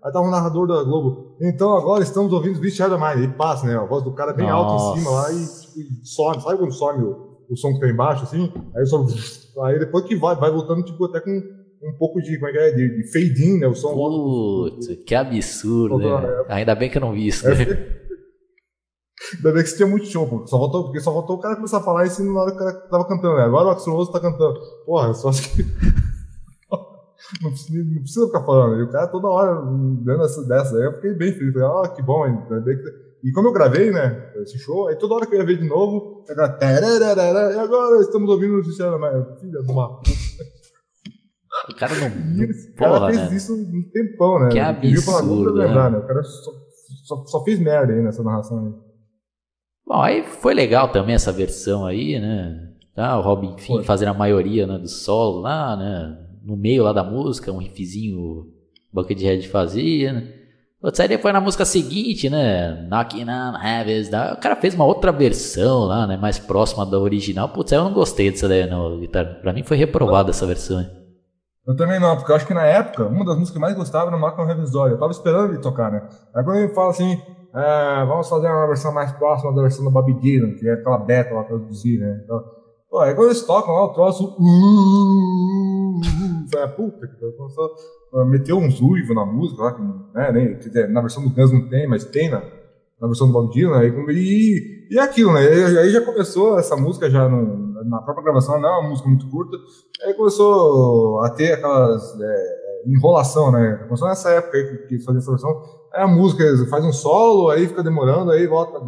[0.03, 1.35] Aí tava o narrador da Globo.
[1.41, 3.27] Então agora estamos ouvindo Sweet Child of Mine.
[3.27, 3.75] E passa, né?
[3.75, 6.41] A voz do cara bem alta em cima lá e, tipo, some.
[6.41, 8.51] Sabe quando some o, o som que tá embaixo, assim?
[8.75, 9.05] Aí só.
[9.65, 12.37] Aí depois que vai, vai voltando, tipo, até com um pouco de.
[12.37, 12.71] Como é que é?
[12.71, 13.67] De, de fade in, né?
[13.67, 13.93] O som.
[13.93, 16.43] Putz, que absurdo, né?
[16.47, 17.55] Ainda bem que eu não vi isso, né?
[19.35, 20.47] Ainda bem que você tinha muito show, pô.
[20.47, 22.59] Só voltou, porque só voltou o cara começar a falar isso na hora que o
[22.59, 23.43] cara tava cantando, né?
[23.43, 24.59] Agora o Axel Rose tá cantando.
[24.85, 25.63] Porra, eu só acho que.
[27.41, 28.79] Não, precisa, não precisa ficar falando.
[28.79, 31.53] E o cara toda hora dando essa dessa aí, eu fiquei bem feliz.
[31.53, 32.25] Falei, ah, que bom.
[33.23, 35.67] E como eu gravei, né, esse show, aí toda hora que eu ia ver de
[35.67, 40.09] novo, eu cara, tarararara, e agora estamos ouvindo o Cristiano, mas filha de uma puta.
[41.69, 42.37] O cara não.
[42.37, 43.35] E esse cara Porra, fez né?
[43.35, 44.49] isso um tempão, né?
[44.49, 45.97] Que Globo absurdo, pra lembrar, né?
[45.97, 46.03] né?
[46.03, 46.51] O cara só,
[47.05, 48.73] só, só fez merda aí nessa narração aí.
[49.85, 52.69] Bom, aí foi legal também essa versão aí, né?
[52.95, 53.83] Tá, o Robin Fink Foi.
[53.83, 56.28] fazendo a maioria né, do solo lá, né?
[56.49, 58.47] No meio lá da música, um riffzinho
[58.91, 60.33] Buckethead fazia, né?
[60.81, 62.87] Putz, aí depois na música seguinte, né?
[62.89, 66.17] Knocking on Heaven's o cara fez uma outra versão lá, né?
[66.17, 67.49] Mais próxima da original.
[67.49, 69.37] Putz, eu não gostei dessa daí, não, guitarra.
[69.41, 70.79] Pra mim foi reprovada essa versão.
[70.79, 70.89] hein?
[71.67, 73.75] Eu também não, porque eu acho que na época, uma das músicas que eu mais
[73.75, 74.89] gostava era Knock on Heaven's Door.
[74.89, 76.01] Eu tava esperando ele tocar, né?
[76.33, 77.21] Aí quando ele fala assim,
[77.53, 80.97] é, vamos fazer uma versão mais próxima da versão do Bob Dylan, que é aquela
[80.97, 82.21] beta lá traduzir, né?
[82.23, 82.41] Então,
[82.89, 85.68] pô, aí quando eles tocam lá o troço, uh,
[86.57, 87.69] a puta que começou
[88.13, 89.77] a meter uns uivo na música lá,
[90.13, 92.41] né, nem, quer dizer, na versão do Guns não tem, mas tem na,
[92.99, 95.43] na versão do Bob Dylan, aí, e, e aquilo, né?
[95.45, 99.07] E aí já começou essa música já no, na própria gravação, não é uma música
[99.07, 99.57] muito curta,
[100.05, 103.83] aí começou a ter aquelas é, enrolação, né?
[103.83, 105.61] Começou nessa época aí que, que fazia essa versão,
[105.93, 108.79] aí a música faz um solo, aí fica demorando, aí volta,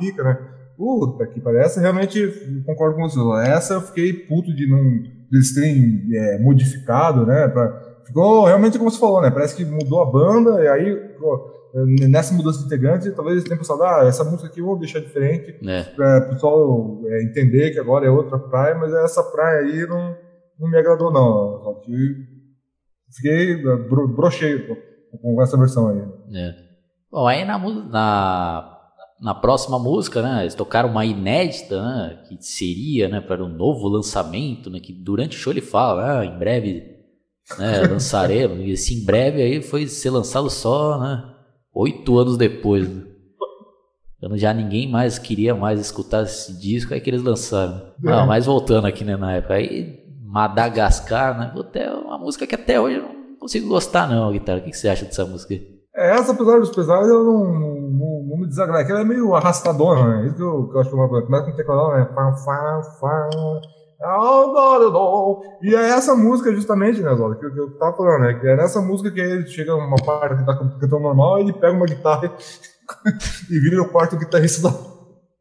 [0.00, 0.59] e fica, né?
[0.80, 2.26] Puta que parece, realmente
[2.64, 3.50] concordo com você.
[3.50, 4.80] Essa eu fiquei puto de não
[5.30, 7.48] eles terem é, modificado, né?
[7.48, 9.30] Pra, ficou realmente como você falou, né?
[9.30, 11.52] Parece que mudou a banda, e aí pô,
[12.08, 15.00] nessa mudança de integrante, talvez eles tenham pensado, ah, essa música aqui eu vou deixar
[15.00, 15.84] diferente Né?
[15.94, 20.16] para o pessoal é, entender que agora é outra praia, mas essa praia aí não,
[20.58, 21.62] não me agradou, não.
[21.62, 21.92] Só que
[23.14, 24.66] fiquei é, bro, brochei
[25.20, 25.98] com, essa versão aí.
[26.34, 26.54] É.
[27.12, 28.79] Bom, aí na, na,
[29.20, 33.86] na próxima música, né, eles tocaram uma inédita, né, que seria, né, para um novo
[33.86, 36.96] lançamento, né, que durante o show ele fala, ah, em breve,
[37.58, 41.22] né, lançaremos, e esse em breve aí foi ser lançado só, né,
[41.74, 43.10] oito anos depois, né.
[44.18, 47.94] Quando já ninguém mais queria mais escutar esse disco, aí que eles lançaram.
[47.98, 52.78] Não, mas voltando aqui, né, na época, aí Madagascar, né, até uma música que até
[52.78, 55.54] hoje eu não consigo gostar não, guitarra, o que que você acha dessa música?
[55.54, 55.79] aí?
[56.00, 58.88] É, essa, apesar dos pesares, eu não, não, não me desagrada.
[58.90, 60.26] Ela é meio arrastadona, né?
[60.26, 61.26] Isso que eu, que eu acho que é uma coisa.
[61.26, 62.08] Começa com o teclado, né?
[62.14, 63.30] Fá, fá, fá.
[64.02, 65.42] Oh.
[65.62, 68.32] E é essa música, justamente, né, Zola, que, que eu tava falando, né?
[68.32, 71.76] Que é nessa música que ele chega uma parte que tá cantando normal, ele pega
[71.76, 72.32] uma guitarra
[73.50, 74.74] e vira o quarto guitarrista da.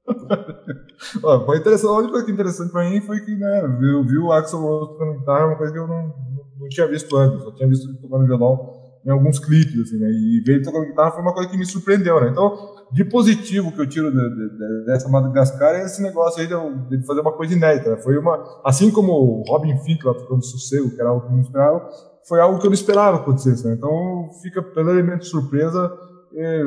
[1.24, 4.04] Ó, foi interessante, a única coisa que é interessante pra mim foi que, né, eu
[4.04, 6.14] vi o Axel Rose tocando guitarra, uma coisa que eu não,
[6.60, 10.10] não tinha visto antes, só tinha visto ele tocando violão em alguns clipes, assim, né?
[10.10, 12.30] E ver ele tocando guitarra foi uma coisa que me surpreendeu, né?
[12.30, 12.54] Então,
[12.92, 17.06] de positivo que eu tiro de, de, de, dessa Madagascar é esse negócio aí de,
[17.06, 17.92] fazer uma coisa inédita.
[17.92, 17.98] Né?
[17.98, 21.36] Foi uma, assim como o Robin Fink lá tocando Sossego, que era algo que eu
[21.36, 21.90] não esperava,
[22.28, 23.56] foi algo que eu não esperava acontecer.
[23.68, 23.76] Né?
[23.76, 25.92] Então, fica pelo elemento surpresa,
[26.36, 26.62] é,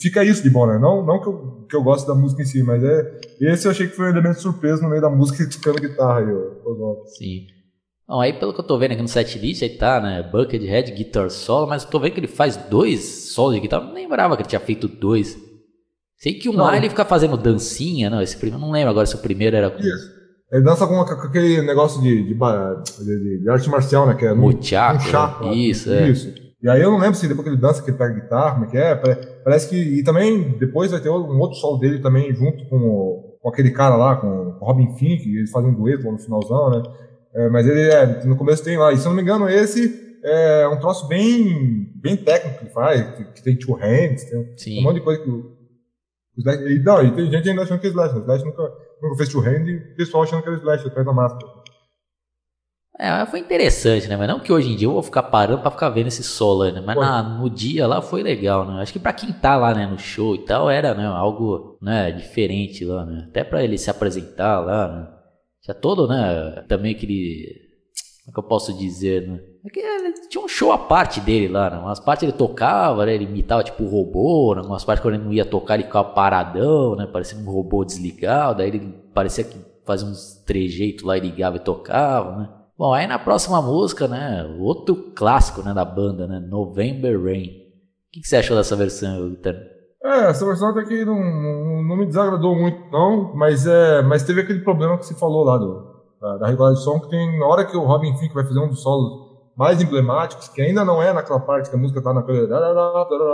[0.00, 0.78] fica isso de bom, né?
[0.78, 3.70] Não, não que, eu, que eu gosto da música em si, mas é esse eu
[3.70, 7.57] achei que foi um elemento surpresa no meio da música tocando guitarra aí, ó, Sim.
[8.08, 10.22] Bom, aí pelo que eu tô vendo aqui no setlist, aí tá, né?
[10.22, 13.84] Buckethead, Guitar Solo, mas eu tô vendo que ele faz dois solos de guitarra.
[13.84, 15.36] Não lembrava que ele tinha feito dois.
[16.16, 19.14] Sei que o lá ele fica fazendo dancinha, não, esse primeiro, não lembro agora se
[19.14, 19.68] o primeiro era.
[19.78, 20.18] Isso.
[20.50, 24.14] Ele dança com, aquele negócio de, de, de, de, arte marcial, né?
[24.14, 25.44] Que é Muchaco.
[25.44, 26.08] Um isso, é.
[26.08, 26.32] Isso.
[26.62, 28.64] E aí eu não lembro se depois que ele dança, que ele pega guitarra, como
[28.64, 28.94] é que é.
[29.44, 29.76] Parece que.
[29.76, 33.70] E também depois vai ter um outro solo dele também, junto com, o, com aquele
[33.70, 36.82] cara lá, com o Robin Fink, eles fazem um dueto lá no finalzão, né?
[37.38, 38.92] É, mas ele é, no começo tem lá.
[38.92, 42.72] E se eu não me engano, esse é um troço bem, bem técnico que ele
[42.72, 44.80] faz, que, que tem two hands, tem Sim.
[44.80, 45.30] um monte de coisa que
[46.38, 48.14] Slash, e, não, e tem gente ainda achando que é Slash.
[48.14, 48.20] Né?
[48.22, 48.62] Slash nunca,
[49.00, 51.52] nunca fez two hand e o pessoal achando que era Slash atrás da máscara.
[53.00, 54.16] É, foi interessante, né?
[54.16, 56.68] Mas não que hoje em dia eu vou ficar parando pra ficar vendo esse solo,
[56.68, 56.82] né?
[56.84, 58.82] Mas na, no dia lá foi legal, né?
[58.82, 62.10] Acho que pra quem tá lá, né, no show e tal, era, né, algo, né,
[62.10, 63.26] diferente lá, né?
[63.28, 65.17] Até pra ele se apresentar lá, né?
[65.68, 67.68] Já todo, né, também aquele
[68.24, 69.40] como é que eu posso dizer, né?
[69.66, 71.78] É tinha um show à parte dele lá, né?
[71.78, 73.14] Umas partes ele tocava, né?
[73.14, 74.60] ele imitava tipo robô, né?
[74.60, 77.06] umas partes quando ele não ia tocar ele ficava paradão, né?
[77.06, 79.56] Parecia um robô desligado, daí ele parecia que
[79.86, 82.48] fazia uns trejeitos lá e ligava e tocava, né?
[82.76, 84.44] Bom, aí na próxima música, né?
[84.58, 86.38] Outro clássico né, da banda, né?
[86.38, 87.46] November Rain.
[87.46, 89.54] O que, você achou dessa versão, Vitor?
[90.02, 91.18] É, essa versão até que não,
[91.82, 95.58] não, me desagradou muito, não, mas, é, mas teve aquele problema que você falou lá
[95.58, 95.98] do,
[96.38, 98.68] da, regulagem de som, que tem na hora que o Robin Fink vai fazer um
[98.68, 102.46] dos solos mais emblemáticos, que ainda não é naquela parte que a música tá naquele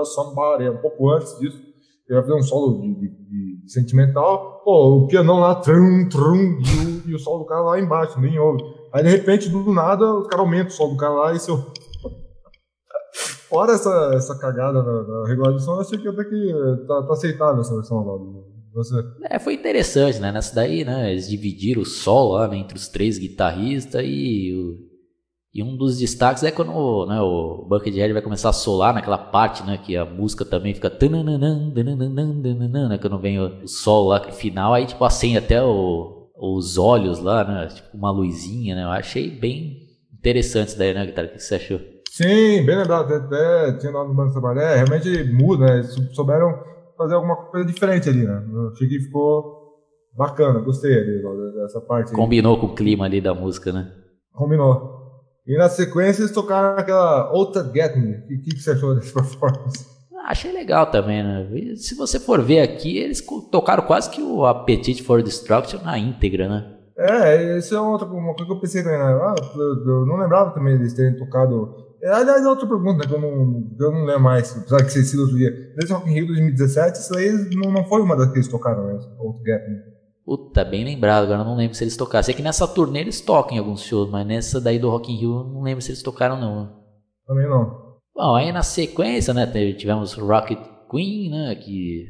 [0.06, 1.58] somebody, é um pouco antes disso,
[2.08, 6.58] ele vai fazer um solo de, de, de sentimental, pô, o pianão lá, trum, trum,
[6.60, 8.62] e o, e o solo do cara lá embaixo, nem ouve.
[8.92, 11.56] Aí de repente, do nada, os caras aumentam o solo do cara lá e seu.
[13.48, 16.52] Fora essa, essa cagada na, na som, eu achei que até que
[16.86, 18.96] tá, tá aceitável essa versão lá do, você?
[19.30, 20.32] É, foi interessante, né?
[20.32, 21.12] Nessa daí, né?
[21.12, 24.52] Eles dividiram o sol lá né, entre os três guitarristas e,
[25.54, 29.62] e um dos destaques é quando né, o Buckethead vai começar a solar naquela parte,
[29.62, 29.78] né?
[29.78, 30.90] Que a música também fica
[32.88, 37.44] né, quando vem o, sol lá final, aí tipo acende até o, os olhos lá,
[37.44, 37.68] né?
[37.68, 38.82] Tipo uma luzinha, né?
[38.82, 39.84] Eu achei bem
[40.18, 41.28] interessante isso daí, né, Guitarra?
[41.28, 41.93] O que você achou?
[42.14, 44.60] Sim, bem lembrado, até, até tinha lá no Banco Trabalho.
[44.60, 45.82] É, realmente muda, né?
[46.12, 46.62] Souberam
[46.96, 48.40] fazer alguma coisa diferente ali, né?
[48.52, 49.82] Eu achei que ficou
[50.16, 51.20] bacana, gostei ali
[51.56, 52.12] dessa parte.
[52.12, 53.90] Combinou com o clima ali da música, né?
[54.32, 54.94] Combinou.
[55.44, 58.12] E na sequência eles tocaram aquela outra Get Me.
[58.12, 59.84] O que, que você achou dessa performance?
[60.14, 61.74] Ah, achei legal também, né?
[61.74, 66.48] Se você for ver aqui, eles tocaram quase que o Appetite for Destruction na íntegra,
[66.48, 66.74] né?
[66.96, 69.00] É, isso é outra uma coisa que eu pensei também.
[69.00, 69.04] Né?
[69.04, 73.70] Ah, eu, não lembrava também eles terem tocado aliás, é outra pergunta que eu não,
[73.78, 75.50] eu não lembro mais, apesar de ser sido outro dia.
[75.76, 78.86] Nesse Rock in Rio 2017, isso aí não, não foi uma das que eles tocaram,
[78.86, 78.94] né?
[79.18, 79.82] Outro Gap, né?
[80.24, 82.22] Puta, bem lembrado, agora eu não lembro se eles tocaram.
[82.22, 85.16] Sei que nessa turnê eles tocam em alguns shows, mas nessa daí do Rock in
[85.16, 86.82] Rio eu não lembro se eles tocaram não.
[87.26, 87.84] Também não.
[88.14, 90.58] Bom, aí na sequência, né, tivemos Rocket
[90.90, 92.06] Queen, né, que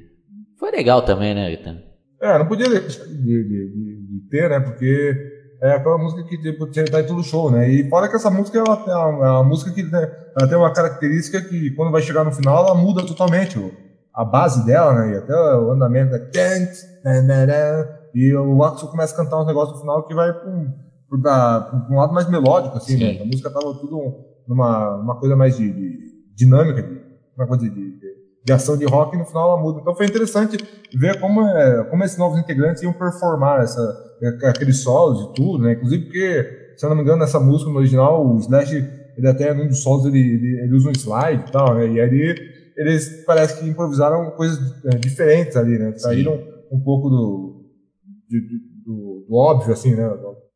[0.58, 1.80] foi legal também, né, Gaetano?
[2.20, 6.36] É, não podia deixar de, de, de, de ter, né, porque é aquela música que
[6.38, 7.68] tipo, tá em todo show, né?
[7.68, 10.58] E fora que essa música ela é uma, é uma música que né, ela tem
[10.58, 13.58] uma característica que quando vai chegar no final ela muda totalmente
[14.12, 15.14] a base dela, né?
[15.14, 16.18] E até o andamento né?
[18.14, 20.48] e o Axel começa a cantar uns negócios no final que vai para
[21.90, 23.20] um, lado mais melódico, assim, né?
[23.20, 27.00] A música tava tudo numa uma coisa mais de, de dinâmica, de,
[27.36, 28.00] uma coisa de, de,
[28.44, 29.80] de, ação de rock e no final ela muda.
[29.80, 30.56] Então foi interessante
[30.94, 33.80] ver como, é, como esses novos integrantes iam performar essa
[34.22, 35.72] é, aqueles solos e tudo, né?
[35.72, 38.74] Inclusive porque, se eu não me engano, nessa música no original, o Slash,
[39.16, 41.88] ele até num dos solos, ele, ele, ele usa um slide e tal, né?
[41.88, 42.34] E aí
[42.76, 45.92] eles parece que improvisaram coisas é, diferentes ali, né?
[45.96, 46.38] Saíram
[46.70, 47.64] um pouco do,
[48.28, 48.40] de,
[48.84, 50.04] do, do, óbvio, assim, né?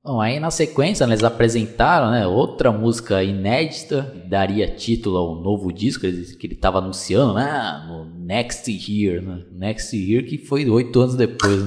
[0.09, 5.70] Bom, aí na sequência né, eles apresentaram né, outra música inédita, daria título ao novo
[5.70, 7.84] disco que ele estava anunciando, né?
[7.86, 9.44] No Next Year, né?
[9.52, 11.62] Next Year, que foi oito anos depois.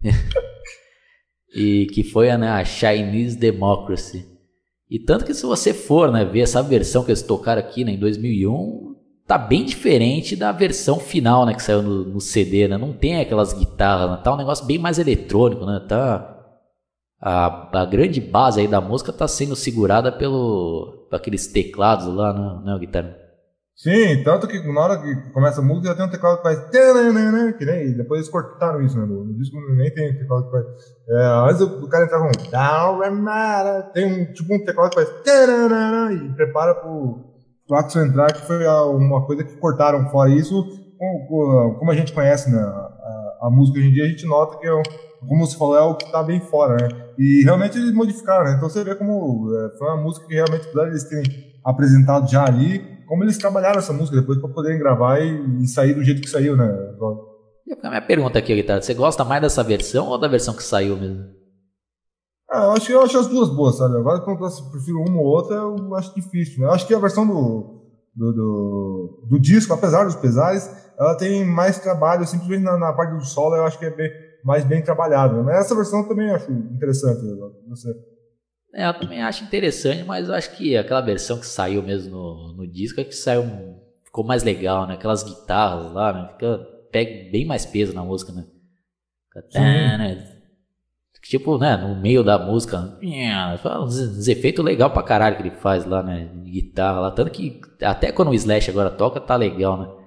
[0.00, 0.12] Né?
[1.52, 4.28] e que foi né, a Chinese Democracy.
[4.88, 7.94] E tanto que se você for né, ver essa versão que eles tocaram aqui né,
[7.94, 8.94] em 2001,
[9.26, 12.78] tá bem diferente da versão final né, que saiu no, no CD, né?
[12.78, 14.20] Não tem aquelas guitarras, né?
[14.22, 15.84] tá um negócio bem mais eletrônico, né?
[15.88, 16.31] Tá
[17.22, 22.72] a, a grande base aí da música tá sendo segurada pelo aqueles teclados lá, né,
[22.72, 23.16] né guitarra?
[23.76, 26.58] Sim, tanto que na hora que começa a música já tem um teclado que faz.
[27.58, 27.96] Que nem.
[27.96, 29.06] Depois eles cortaram isso, né?
[29.06, 30.66] No, disco nem tem teclado que faz.
[31.08, 33.00] É, antes o, o cara entrava com.
[33.00, 35.08] Remara, Tem um, tipo um teclado que faz.
[35.08, 37.24] E prepara pro,
[37.66, 40.30] pro Axel entrar, que foi uma coisa que cortaram fora.
[40.30, 40.64] Isso,
[41.28, 44.66] como, a gente conhece né, a, a música hoje em dia, a gente nota que
[44.66, 44.82] é
[45.28, 47.01] como você falou, é o que tá bem fora, né?
[47.18, 48.54] E realmente eles modificaram, né?
[48.56, 52.30] Então você vê como é, foi uma música que realmente, apesar de eles terem apresentado
[52.30, 56.02] já ali, como eles trabalharam essa música depois para poderem gravar e, e sair do
[56.02, 56.68] jeito que saiu, né?
[57.66, 60.62] E a minha pergunta aqui, Guitarra, você gosta mais dessa versão ou da versão que
[60.62, 61.24] saiu mesmo?
[62.50, 63.96] Ah, eu acho que eu acho as duas boas, sabe?
[63.96, 66.66] Agora quando eu prefiro uma ou outra, eu acho difícil, né?
[66.66, 67.82] Eu acho que a versão do,
[68.14, 73.14] do, do, do disco, apesar dos pesares, ela tem mais trabalho, simplesmente na, na parte
[73.14, 74.10] do solo, eu acho que é bem,
[74.44, 75.36] mais bem trabalhado.
[75.36, 75.42] Né?
[75.42, 77.20] Mas essa versão eu também acho interessante.
[77.68, 77.94] Você.
[78.74, 82.52] É, eu também acho interessante, mas eu acho que aquela versão que saiu mesmo no,
[82.54, 83.44] no disco é que saiu,
[84.04, 84.94] ficou mais legal, né?
[84.94, 86.28] Aquelas guitarras lá, né?
[86.32, 86.58] Fica,
[86.90, 88.46] pega bem mais peso na música, né?
[89.28, 90.38] Fica, tá, né?
[91.22, 92.98] Tipo, né, no meio da música,
[93.80, 96.28] uns efeitos legal pra caralho que ele faz lá, né?
[96.34, 97.10] De guitarra lá.
[97.12, 100.01] Tanto que até quando o Slash agora toca, tá legal, né?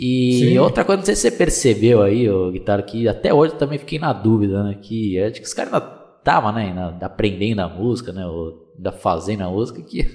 [0.00, 0.58] E Sim.
[0.58, 3.78] outra coisa, não sei se você percebeu aí, ô, Guitarra, que até hoje eu também
[3.78, 4.78] fiquei na dúvida, né?
[4.80, 6.90] Que acho que os caras ainda estavam, né?
[6.92, 8.26] ainda aprendendo a música, né?
[8.26, 10.06] Ou ainda fazendo a música, que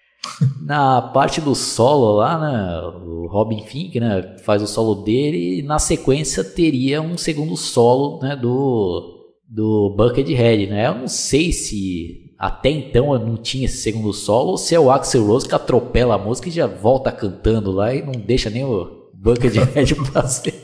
[0.64, 2.80] na parte do solo lá, né?
[3.04, 4.36] O Robin Fink, né?
[4.42, 8.34] Faz o solo dele e na sequência teria um segundo solo, né?
[8.34, 10.88] Do, do Buckethead, né?
[10.88, 14.80] Eu não sei se até então eu não tinha esse segundo solo ou se é
[14.80, 18.48] o Axel Rose que atropela a música e já volta cantando lá e não deixa
[18.48, 20.54] nem o Buckethead fazer.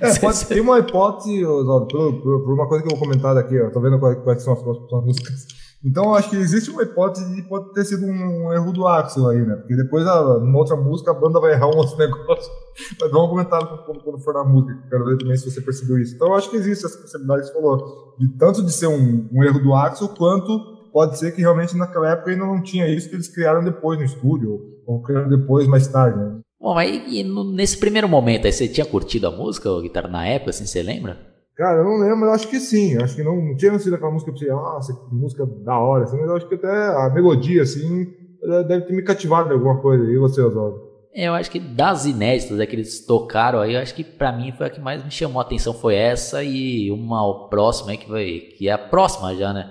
[0.00, 3.36] É, pode ter uma hipótese, Oswaldo, por, por, por uma coisa que eu vou comentar
[3.36, 5.46] aqui, ó, tô vendo quais, quais são as próximas músicas.
[5.84, 9.28] Então eu acho que existe uma hipótese de pode ter sido um, erro do Axel
[9.28, 9.56] aí, né?
[9.56, 12.50] Porque depois, a, numa outra música, a banda vai errar um outro negócio.
[12.98, 16.14] Mas vamos comentar quando, quando for na música, quero ver também se você percebeu isso.
[16.14, 19.28] Então eu acho que existe essa possibilidade que você falou, de tanto de ser um,
[19.30, 20.58] um erro do Axel, quanto
[20.90, 24.04] pode ser que realmente naquela época ainda não tinha isso que eles criaram depois no
[24.06, 26.40] estúdio, ou criaram depois, mais tarde, né?
[26.64, 26.74] Bom,
[27.26, 30.64] no- nesse primeiro momento aí, você tinha curtido a música, o guitarra, na época, assim,
[30.64, 31.18] você lembra?
[31.54, 32.94] Cara, eu não lembro, mas eu acho que sim.
[32.94, 35.78] Eu acho que não, não tinha sido aquela música pra você, nossa, que música da
[35.78, 38.06] hora, assim, mas eu acho que até a melodia, assim,
[38.66, 40.10] deve ter me cativado de alguma coisa.
[40.10, 40.80] E você, Oswaldo?
[41.14, 44.32] É, Eu acho que das inéditas é que eles tocaram aí, eu acho que pra
[44.32, 47.98] mim foi a que mais me chamou a atenção foi essa e uma próxima aí
[47.98, 49.70] que vai, que é a próxima já, né?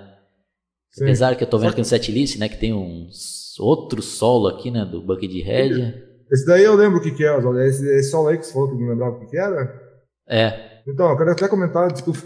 [0.92, 1.02] Sim.
[1.02, 4.70] Apesar que eu tô vendo aqui no setlist, né, que tem uns outro solo aqui,
[4.70, 6.03] né, do Buckethead.
[6.32, 7.60] Esse daí eu lembro o que, que é, Oswaldo.
[7.60, 9.82] Esse, esse solo aí que você falou que não lembrava o que, que era.
[10.28, 12.20] É, Então, eu quero até comentar, desculpa.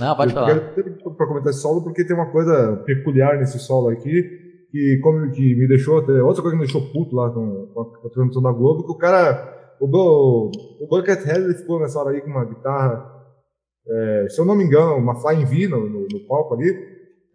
[0.00, 0.46] não, pode eu falar.
[0.72, 4.22] quero até pra comentar esse solo, porque tem uma coisa peculiar nesse solo aqui,
[4.70, 8.06] que como que me deixou, até- outra coisa que me deixou puto lá com, com
[8.06, 12.10] a, transmissão da Globo, que o cara, o, Bu- o Buckethead, ele ficou nessa hora
[12.10, 13.04] aí com uma guitarra,
[13.88, 16.68] é, se eu não me engano, uma Flying V no, no, no palco ali,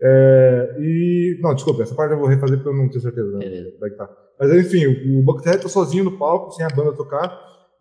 [0.02, 3.46] é, e, não, desculpa, essa parte eu vou refazer porque eu não tenho certeza né,
[3.80, 4.12] da guitarra.
[4.40, 7.32] Mas enfim, o, Buckethead tá sozinho no palco, sem a banda tocar,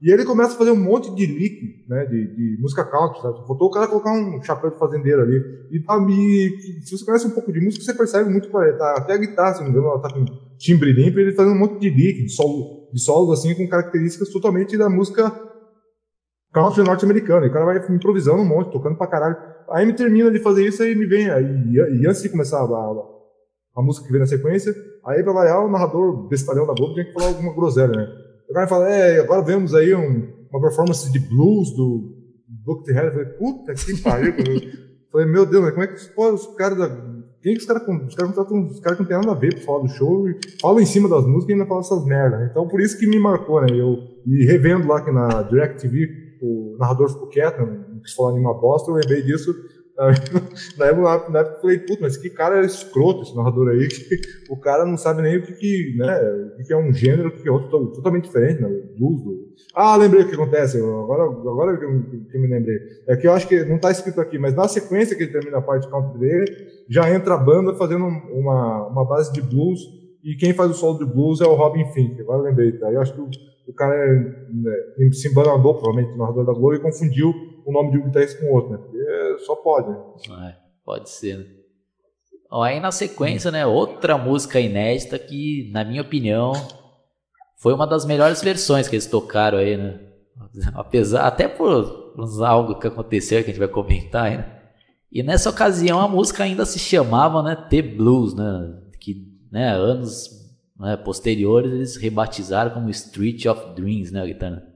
[0.01, 3.47] e ele começa a fazer um monte de lick, né, de, de música country, sabe?
[3.47, 5.37] Faltou o cara colocar um chapéu de fazendeiro ali.
[5.71, 8.95] E que- se você conhece um pouco de música, você percebe muito que ele tá,
[8.99, 10.25] até a guitarra, se não me engano, ela tá com
[10.59, 13.69] timbre limpo, e ele fazendo um monte de lick, de solo, de solos assim, com
[13.69, 15.33] características totalmente da música
[16.53, 17.47] country norte-americana.
[17.47, 19.37] E o cara vai improvisando um monte, tocando pra caralho.
[19.71, 22.65] Aí me termina de fazer isso, aí me vem, aí, e antes de começar a,
[22.65, 23.05] a,
[23.77, 24.75] a música que vem na sequência,
[25.07, 28.07] aí pra variar, o narrador bestalhão da Globo tinha que falar alguma groselha, né?
[28.49, 32.13] O cara fala, é, agora vemos aí um- uma performance de blues do
[32.65, 33.07] Buckethead.
[33.07, 34.35] Eu falei, puta que pariu.
[35.11, 37.13] falei, meu Deus, mas como é que pô, os caras da...
[37.43, 39.53] Quem que os caras os caras contratam os caras que não tem nada a ver
[39.57, 42.39] pra falar do show e falam em cima das músicas e ainda falam essas merdas.
[42.39, 42.49] né?
[42.51, 43.67] Então por isso que me marcou, né?
[43.73, 43.97] Eu,
[44.27, 46.07] e revendo lá que na DirecTV
[46.41, 49.53] o narrador ficou quieto, não quis falar nenhuma bosta, eu lembrei disso.
[50.79, 54.21] Na época, eu falei, puta, mas que cara escroto esse narrador aí, que
[54.51, 56.19] o cara não sabe nem o que, que, né,
[56.59, 58.69] o que, é um gênero, o que, é outro, to- totalmente diferente, né?
[58.99, 59.53] Blues do...
[59.75, 62.77] Ah, lembrei o que acontece, agora, agora que eu, que eu me lembrei.
[63.07, 65.59] É que eu acho que não tá escrito aqui, mas na sequência que ele termina
[65.59, 66.47] a parte country dele,
[66.89, 69.81] já entra a banda fazendo uma, uma base de blues,
[70.25, 72.91] e quem faz o solo de blues é o Robin Fink, agora eu lembrei, tá?
[72.91, 73.29] Eu acho que o,
[73.69, 77.99] o cara é, né, se embanandou, provavelmente, narrador da Globo, e confundiu o nome de
[77.99, 78.79] um guitarrista com o outro, né?
[78.79, 80.49] Porque só pode, né?
[80.49, 81.45] É, pode ser, né?
[82.51, 86.53] Aí na sequência, né, outra música inédita que, na minha opinião,
[87.57, 89.99] foi uma das melhores versões que eles tocaram aí, né?
[90.75, 92.13] Apesar, até por
[92.45, 94.61] algo que aconteceu que a gente vai comentar aí, né?
[95.11, 98.83] E nessa ocasião a música ainda se chamava, né, The Blues, né?
[99.01, 100.29] Que, né, anos
[100.79, 104.72] né, posteriores eles rebatizaram como Street of Dreams, né, a guitarra?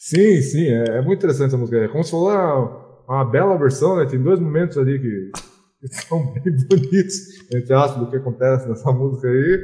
[0.00, 1.76] Sim, sim, é, é muito interessante essa música.
[1.76, 4.06] É como se fosse uma, uma bela versão, né?
[4.06, 5.30] Tem dois momentos ali que,
[5.78, 7.16] que são bem bonitos,
[7.52, 9.60] entre aspas, do que acontece nessa música aí.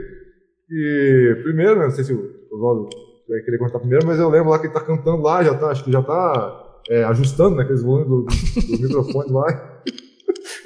[0.68, 2.91] E primeiro, né, não sei se o Oswaldo
[3.26, 5.68] vai querer contar primeiro, mas eu lembro lá que ele tá cantando lá, já tá,
[5.70, 9.82] acho que já tá é, ajustando né, aqueles volumes do, do microfone lá.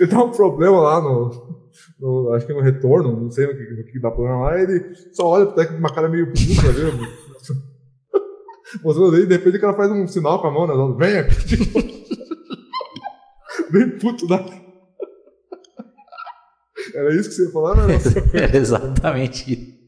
[0.01, 1.31] Ele dá um problema lá no,
[2.01, 5.29] no, acho que no retorno, não sei o que, que dá problema lá, ele só
[5.29, 7.70] olha técnico com uma cara meio puta, né?
[8.83, 10.97] Mostrando aí, de repente o cara faz um sinal com a mão, né?
[10.99, 11.29] Venha!
[11.47, 11.81] Tipo,
[13.71, 14.45] bem puto da.
[16.95, 17.95] Era isso que você ia falar, né?
[18.35, 19.81] É exatamente isso.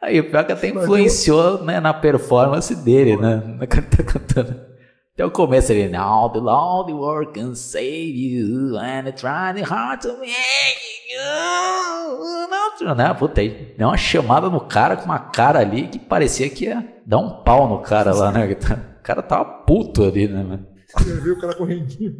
[0.00, 3.56] Aí o pior é que até influenciou né, na performance dele, né?
[3.58, 4.71] Na cara tá cantando.
[5.22, 10.18] Até o começo ele, Now the Lord work can save you, and try hard to
[10.18, 10.34] make
[12.80, 12.94] you.
[12.96, 13.14] Né?
[13.14, 17.18] Puta, deu uma chamada no cara com uma cara ali que parecia que ia dar
[17.18, 18.48] um pau no cara lá, né?
[18.98, 20.66] O cara tava puto ali, né, mano?
[20.96, 22.16] Você viu o cara correndinho.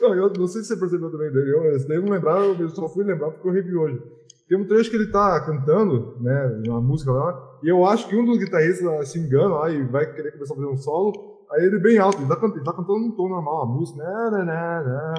[0.00, 1.28] Não, eu não sei se você percebeu também.
[1.34, 4.00] Eu, esse daí eu não lembrava, eu só fui lembrar porque eu revi hoje.
[4.48, 8.16] Tem um trecho que ele tá cantando, né, uma música lá, e eu acho que
[8.16, 11.64] um dos guitarristas se engana lá e vai querer começar a fazer um solo, Aí
[11.64, 14.44] ele bem alto, ele tá, ele tá cantando num tom normal a música, né, né,
[14.44, 15.14] né, né.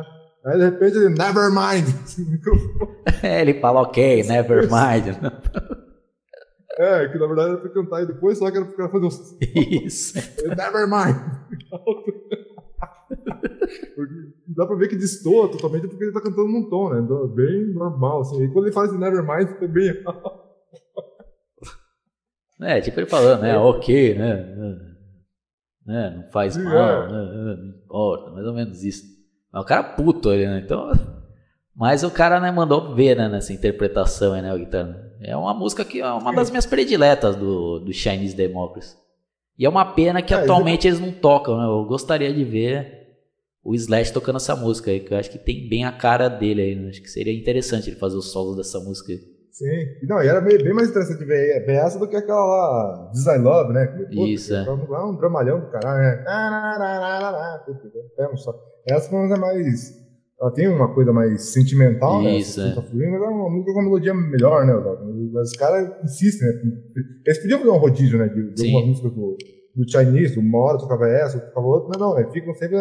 [0.45, 1.87] Aí de repente ele, never mind.
[3.23, 5.15] é, ele fala, ok, never mind.
[6.77, 9.09] é, que na verdade era pra cantar e depois só que era pra fazer um.
[9.85, 10.17] Isso.
[10.43, 11.15] Ele, never mind.
[14.47, 16.99] dá pra ver que destoa totalmente porque ele tá cantando num tom, né?
[16.99, 18.43] Então, bem normal, assim.
[18.43, 20.43] E quando ele faz esse never mind, bem alto.
[22.61, 23.57] É, tipo ele falando, né?
[23.57, 24.92] Ok, né?
[25.85, 26.13] Né?
[26.17, 27.11] Não faz mal, é.
[27.11, 27.17] né?
[27.17, 29.03] É, não importa, mais ou menos isso.
[29.51, 30.61] Mas o cara é puto ali, né?
[30.63, 30.91] Então.
[31.75, 35.11] Mas o cara né, mandou ver né, nessa interpretação aí, né, o guitarra.
[35.19, 38.95] É uma música que é uma das minhas prediletas do, do Chinese Democracy.
[39.57, 41.65] E é uma pena que é, atualmente eles não tocam, né?
[41.65, 43.03] Eu gostaria de ver
[43.63, 46.61] o Slash tocando essa música aí, que eu acho que tem bem a cara dele
[46.61, 46.75] aí.
[46.75, 46.89] Né?
[46.89, 49.32] Acho que seria interessante ele fazer os solos dessa música aí.
[49.53, 49.85] Sim.
[50.09, 53.71] Não, e era bem mais interessante ver, ver essa do que aquela lá, Design Love,
[53.71, 53.85] né?
[53.85, 54.65] Pô, Isso, é.
[54.65, 56.23] Lá um dramalhão do caralho, né?
[58.87, 60.01] Essa foi uma mais.
[60.41, 62.69] Ela tem uma coisa mais sentimental, Isso, né?
[62.69, 62.83] Isso, é.
[62.83, 64.73] Fluindo, mas é uma música com uma melodia melhor, né?
[65.39, 66.55] Os caras insistem, né?
[67.23, 68.27] Eles podiam fazer um rodízio, né?
[68.29, 69.37] De, de uma música do,
[69.75, 72.27] do Chinese, uma hora tocava essa, tocava outra, mas não, né?
[72.33, 72.77] Ficam sempre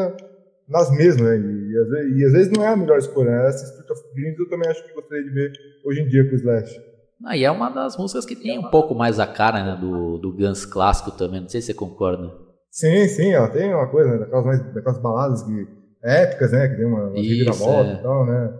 [0.72, 1.36] nas mesmas, né?
[1.36, 3.48] E, e, às vezes, e, às vezes, não é a melhor escolha, né?
[3.48, 5.52] Essa Spirit of Dreams eu também acho que gostaria de ver
[5.84, 6.80] hoje em dia com o Slash.
[7.24, 10.18] Ah, e é uma das músicas que tem um pouco mais a cara né, do,
[10.18, 12.32] do Guns clássico também, não sei se você concorda.
[12.68, 15.68] Sim, sim, ela tem uma coisa, né, daquelas, mais, daquelas baladas que,
[16.02, 17.94] épicas, né, que tem uma, uma reviravolta é.
[17.94, 18.58] e tal, né.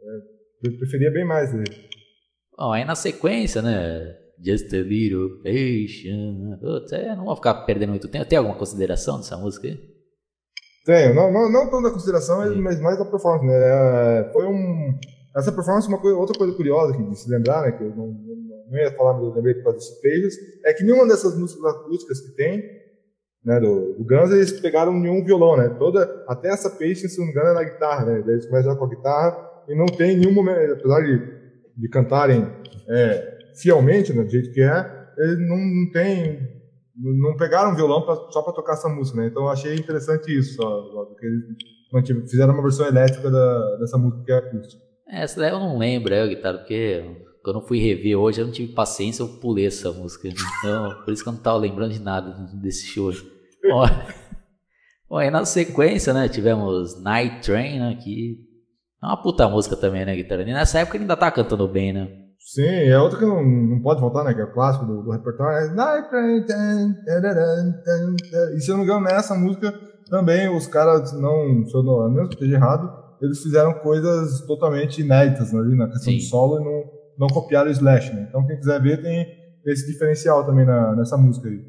[0.00, 1.52] É, eu preferia bem mais.
[1.52, 1.64] Né.
[2.56, 7.90] Bom, aí na sequência, né, Just a Little Patient, Putz, é, não vou ficar perdendo
[7.90, 8.24] muito tempo.
[8.24, 9.93] Tem alguma consideração dessa música aí?
[10.84, 14.98] Tenho, não, não, não tanto da consideração, mas mais da performance, né, é, foi um
[15.34, 18.06] essa performance, uma coisa, outra coisa curiosa que de se lembrar, né, que eu não,
[18.06, 18.36] não,
[18.70, 21.64] não ia falar, mas eu lembrei por causa desses pages, é que nenhuma dessas músicas
[21.64, 22.62] acústicas que tem,
[23.44, 27.26] né, do, do Guns, eles pegaram nenhum violão, né, toda, até essa page, se não
[27.26, 30.32] me engano, é na guitarra, né, eles começam com a guitarra e não tem nenhum
[30.32, 31.18] momento, apesar de,
[31.76, 32.46] de cantarem
[32.88, 36.53] é, fielmente, né, do jeito que é, eles não, não tem
[36.96, 39.26] não pegaram violão pra, só para tocar essa música, né?
[39.26, 40.56] Então eu achei interessante isso,
[41.90, 44.82] porque eles fizeram uma versão elétrica da, dessa música que é acústica.
[45.08, 47.04] Essa daí eu não lembro, é, guitarra, porque
[47.42, 50.28] quando eu fui rever hoje eu não tive paciência, eu pulei essa música.
[50.28, 52.30] Então, por isso que eu não tava lembrando de nada
[52.60, 53.12] desse show.
[53.72, 53.86] Ó,
[55.08, 58.38] bom, aí na sequência, né, tivemos Night Train, né, que
[59.02, 60.42] é uma puta música também, né, guitarra?
[60.42, 62.23] E nessa época ele ainda tá cantando bem, né?
[62.44, 65.10] Sim, é outra que não, não pode faltar, né, que é o clássico do, do
[65.10, 65.66] repertório.
[65.66, 66.44] É Night Train,
[68.54, 69.72] e se eu não me engano, nessa música
[70.10, 72.92] também os caras não, se eu não, não esteja errado,
[73.22, 76.18] eles fizeram coisas totalmente inéditas ali na questão Sim.
[76.18, 76.84] do solo e não,
[77.20, 78.26] não copiaram o Slash, né?
[78.28, 79.26] Então quem quiser ver tem
[79.64, 81.60] esse diferencial também na, nessa música aí.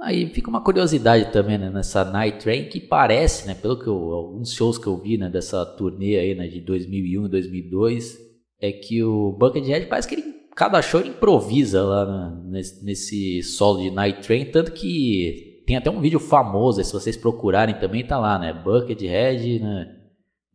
[0.00, 3.94] Aí fica uma curiosidade também, né, nessa Night Train, que parece, né, pelo que eu,
[3.94, 8.27] alguns shows que eu vi, né, dessa turnê aí, né, de 2001 e 2002,
[8.60, 13.42] é que o Buckethead parece que ele, cada show ele improvisa lá né, nesse, nesse
[13.42, 18.04] solo de Night Train, tanto que tem até um vídeo famoso, se vocês procurarem também
[18.04, 19.98] tá lá, né, Buckethead, né,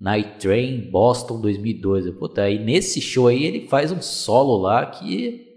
[0.04, 2.10] Night Train Boston 2002.
[2.18, 5.47] Puta, aí nesse show aí ele faz um solo lá que.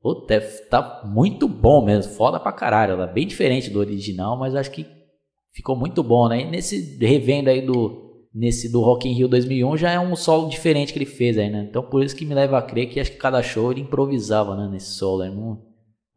[0.00, 2.94] Puta, é, tá muito bom mesmo, foda pra caralho.
[2.94, 4.84] Ela é bem diferente do original, mas acho que
[5.52, 6.40] ficou muito bom, né?
[6.40, 8.01] E nesse revendo aí do,
[8.34, 11.50] nesse do Rock in Rio 2001 já é um solo diferente que ele fez aí,
[11.50, 11.66] né?
[11.68, 14.56] Então por isso que me leva a crer que acho que cada show ele improvisava,
[14.56, 15.24] né, nesse solo.
[15.24, 15.62] Não,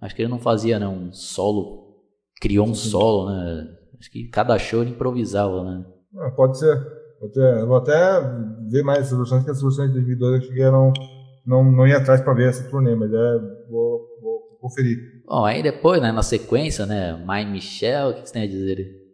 [0.01, 1.95] acho que ele não fazia, né, um solo,
[2.41, 3.67] criou um solo, né?
[3.99, 5.85] Acho que cada show ele improvisava, né?
[6.17, 6.75] Ah, pode ser.
[7.19, 7.59] Pode ser.
[7.59, 8.21] Eu vou até
[8.69, 10.93] ver mais essas versões, que as versões de 2002 eu cheguei a não,
[11.45, 13.39] não, não ir atrás para ver essa turnê, mas é,
[13.69, 14.97] vou, vou conferir.
[15.25, 19.04] Bom, aí depois, né, na sequência, né, My Michelle, o que você tem a dizer?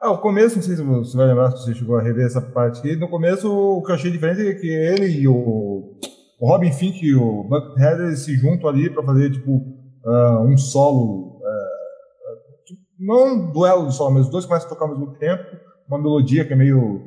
[0.00, 2.40] Ah, o começo, não sei se você vai lembrar, se você chegou a rever essa
[2.40, 2.94] parte aqui.
[2.94, 5.98] No começo, o que eu achei diferente é que ele e o,
[6.38, 11.38] o Robin Fink e o Buckethead se juntam ali para fazer, tipo, uh, um solo.
[11.38, 15.18] Uh, tipo, não um duelo de solo, mas os dois começam a tocar ao mesmo
[15.18, 15.44] tempo.
[15.88, 17.02] Uma melodia que é meio,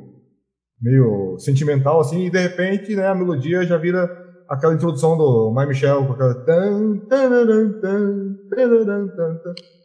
[0.78, 4.06] meio sentimental, assim, e de repente, né, a melodia já vira
[4.52, 6.44] aquela introdução do My Michel com aquela.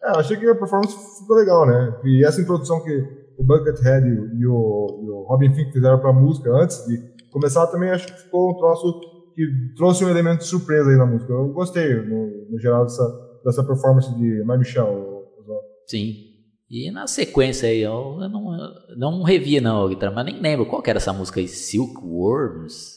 [0.03, 1.97] É, achei que a performance ficou legal, né?
[2.03, 2.91] E essa introdução que
[3.37, 6.97] o Buckethead e o, e o Robin Thicke fizeram para a música antes de
[7.31, 8.99] começar também acho que ficou um troço
[9.33, 9.45] que
[9.75, 11.31] trouxe um elemento de surpresa aí na música.
[11.31, 15.23] Eu gostei, no, no geral, dessa, dessa performance de My Michel.
[15.85, 16.25] Sim.
[16.69, 18.57] E na sequência aí, eu não,
[18.97, 22.96] não revi não, guitarra, mas nem lembro qual que era essa música aí, Silkworms?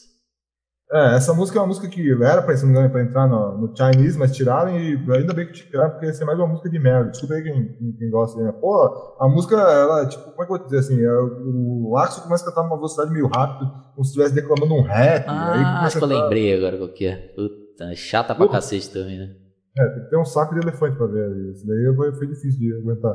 [0.93, 3.25] É, essa música é uma música que era pra, se não me engano, pra entrar
[3.25, 6.47] no, no, Chinese, mas tiraram e ainda bem que tiraram, porque ia ser mais uma
[6.47, 7.11] música de merda.
[7.11, 8.41] Desculpa aí quem, quem, quem gosta.
[8.41, 8.51] Né?
[8.51, 11.01] Pô, a música, ela, tipo, como é que eu vou dizer assim?
[11.01, 14.81] É, o Axel começa a cantar numa velocidade meio rápida, como se estivesse declamando um
[14.81, 15.23] rap.
[15.29, 17.15] Ah, acho que eu lembrei agora qual que é.
[17.35, 18.51] Puta, é chata pra Pô.
[18.51, 19.33] cacete também, né?
[19.77, 21.53] É, tem que ter um saco de elefante pra ver.
[21.53, 23.13] Isso daí foi difícil de aguentar.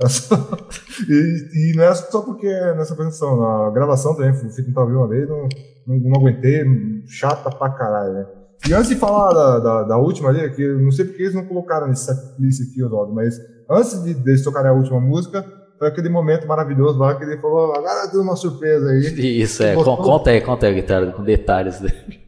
[1.10, 4.94] e, e, não é só porque é nessa apresentação, a gravação também, fui tentar ouvir
[4.94, 5.46] uma vez, não,
[5.90, 6.64] não, não, aguentei,
[7.06, 8.26] chata pra caralho, né?
[8.68, 11.46] E antes de falar da, da, da última ali, que não sei porque eles não
[11.46, 13.34] colocaram nesse setlist aqui, Oswaldo, mas
[13.70, 15.44] antes de, de eles tocarem a última música,
[15.78, 19.40] foi aquele momento maravilhoso lá que ele falou, agora tem uma surpresa aí.
[19.40, 19.96] Isso, é, botou...
[19.96, 22.20] conta aí, conta aí, guitarra, com detalhes dele.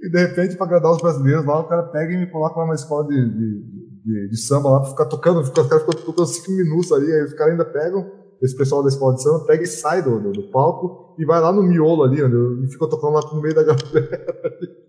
[0.00, 2.66] E de repente, para agradar os brasileiros lá, o cara pega e me coloca lá
[2.66, 6.26] numa escola de, de de, de samba lá pra ficar tocando, os caras ficam tocando
[6.26, 8.10] cinco minutos ali, aí os caras ainda pegam,
[8.42, 11.40] esse pessoal da escola de samba pega e sai do, do, do palco e vai
[11.40, 13.82] lá no miolo ali, onde, e fica tocando lá no meio da galera.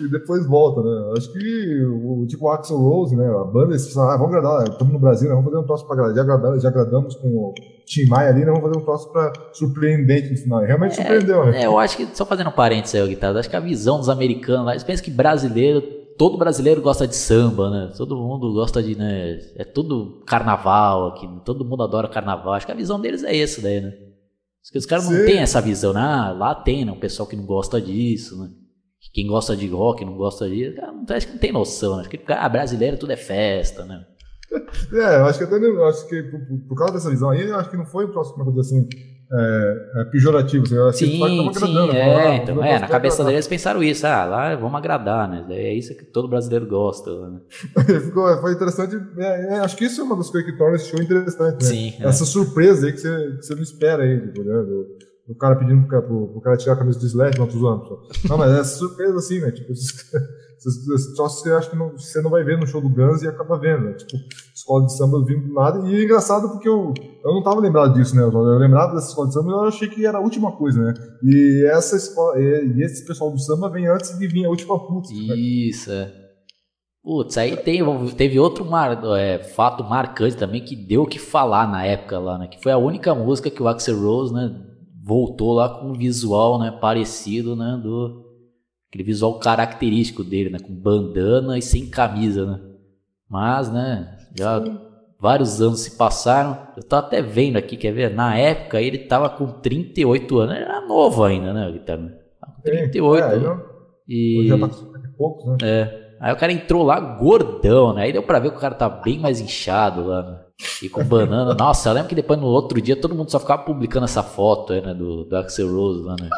[0.00, 1.12] e depois volta, né?
[1.16, 3.26] Acho que o tipo Axel Rose, né?
[3.28, 5.34] A banda, eles falaram, ah, vamos agradar, estamos no Brasil, né?
[5.34, 6.14] vamos fazer um troço pra agradar.
[6.14, 7.54] Já agradamos, já agradamos com o
[7.86, 8.46] Tim Maia ali, né?
[8.46, 10.62] Vamos fazer um troço pra surpreendente no final.
[10.62, 11.62] E realmente é, surpreendeu, né?
[11.62, 14.08] É, eu acho que, só fazendo um parênteses aí, Guitarra, acho que a visão dos
[14.08, 17.92] americanos lá, eles pensam que brasileiro todo brasileiro gosta de samba, né?
[17.96, 19.40] Todo mundo gosta de, né?
[19.56, 22.52] É tudo carnaval aqui, todo mundo adora carnaval.
[22.52, 23.92] Acho que a visão deles é essa daí, né?
[24.72, 26.00] Os caras não têm essa visão, né?
[26.00, 26.92] Ah, lá tem, né?
[26.92, 28.50] Um pessoal que não gosta disso, né?
[29.12, 32.02] Quem gosta de rock não gosta disso, cara, acho que não tem noção, né?
[32.02, 34.06] Acho que ah, brasileiro tudo é festa, né?
[34.92, 37.68] É, eu acho que até acho que por, por, causa dessa visão aí, eu acho
[37.68, 38.88] que não foi o próximo coisa assim
[39.32, 40.64] é, é pejorativo.
[40.88, 45.28] Assim, sim, sim, é, então, é, na cabeça deles pensaram isso, ah, lá vamos agradar,
[45.28, 45.46] né?
[45.50, 47.10] É isso que todo brasileiro gosta.
[47.28, 47.40] Né?
[48.04, 50.90] Ficou, foi interessante, é, é, acho que isso é uma das coisas que torna esse
[50.90, 51.70] show interessante, né?
[51.70, 51.94] Sim.
[52.00, 52.06] É.
[52.06, 54.62] Essa surpresa aí que você, que você não espera aí, tipo, né?
[54.62, 57.56] Do, o cara pedindo pro, pro, pro, cara tirar a camisa do Slash, não tô
[57.56, 58.00] zoando.
[58.28, 59.50] Não, mas é surpresa assim, né?
[59.50, 59.72] Tipo,
[61.16, 63.58] só você acha que não, você não vai ver no show do Guns e acaba
[63.58, 63.92] vendo, né?
[63.94, 64.16] Tipo,
[64.54, 65.88] escola de samba vindo do nada.
[65.88, 66.94] E é engraçado porque eu,
[67.24, 68.22] eu não tava lembrado disso, né?
[68.22, 70.94] Eu lembrava dessa escola de samba e eu achei que era a última coisa, né?
[71.22, 74.76] E essa escola, e, e esse pessoal do samba vem antes de vir a última
[74.76, 75.34] música.
[75.34, 75.36] Né?
[75.36, 76.12] Isso, é.
[77.02, 81.68] Putz, aí tem, teve outro mar, é, fato marcante também que deu o que falar
[81.68, 82.46] na época lá, né?
[82.46, 84.54] Que foi a única música que o Axel Rose, né?
[85.04, 86.70] Voltou lá com um visual, né?
[86.70, 87.80] Parecido, né?
[87.82, 88.21] Do
[88.92, 90.58] aquele visual característico dele, né?
[90.58, 92.60] Com bandana e sem camisa, né?
[93.28, 94.18] Mas, né?
[94.38, 94.62] Já
[95.18, 96.58] vários anos se passaram.
[96.76, 98.14] Eu tô até vendo aqui, quer ver?
[98.14, 100.56] Na época ele tava com 38 anos.
[100.56, 102.12] Ele era novo ainda, né, Guitarra?
[102.38, 103.24] Com 38.
[103.24, 103.56] É.
[104.06, 104.46] E...
[104.46, 105.56] Já tá com poucos, né?
[105.62, 106.02] É.
[106.20, 108.02] Aí o cara entrou lá gordão, né?
[108.02, 110.38] Aí deu pra ver que o cara tá bem mais inchado lá, né?
[110.82, 111.54] E com banana.
[111.58, 114.74] Nossa, eu lembro que depois no outro dia todo mundo só ficava publicando essa foto
[114.74, 114.92] aí, né?
[114.92, 116.28] Do, do Axel Rose lá, né?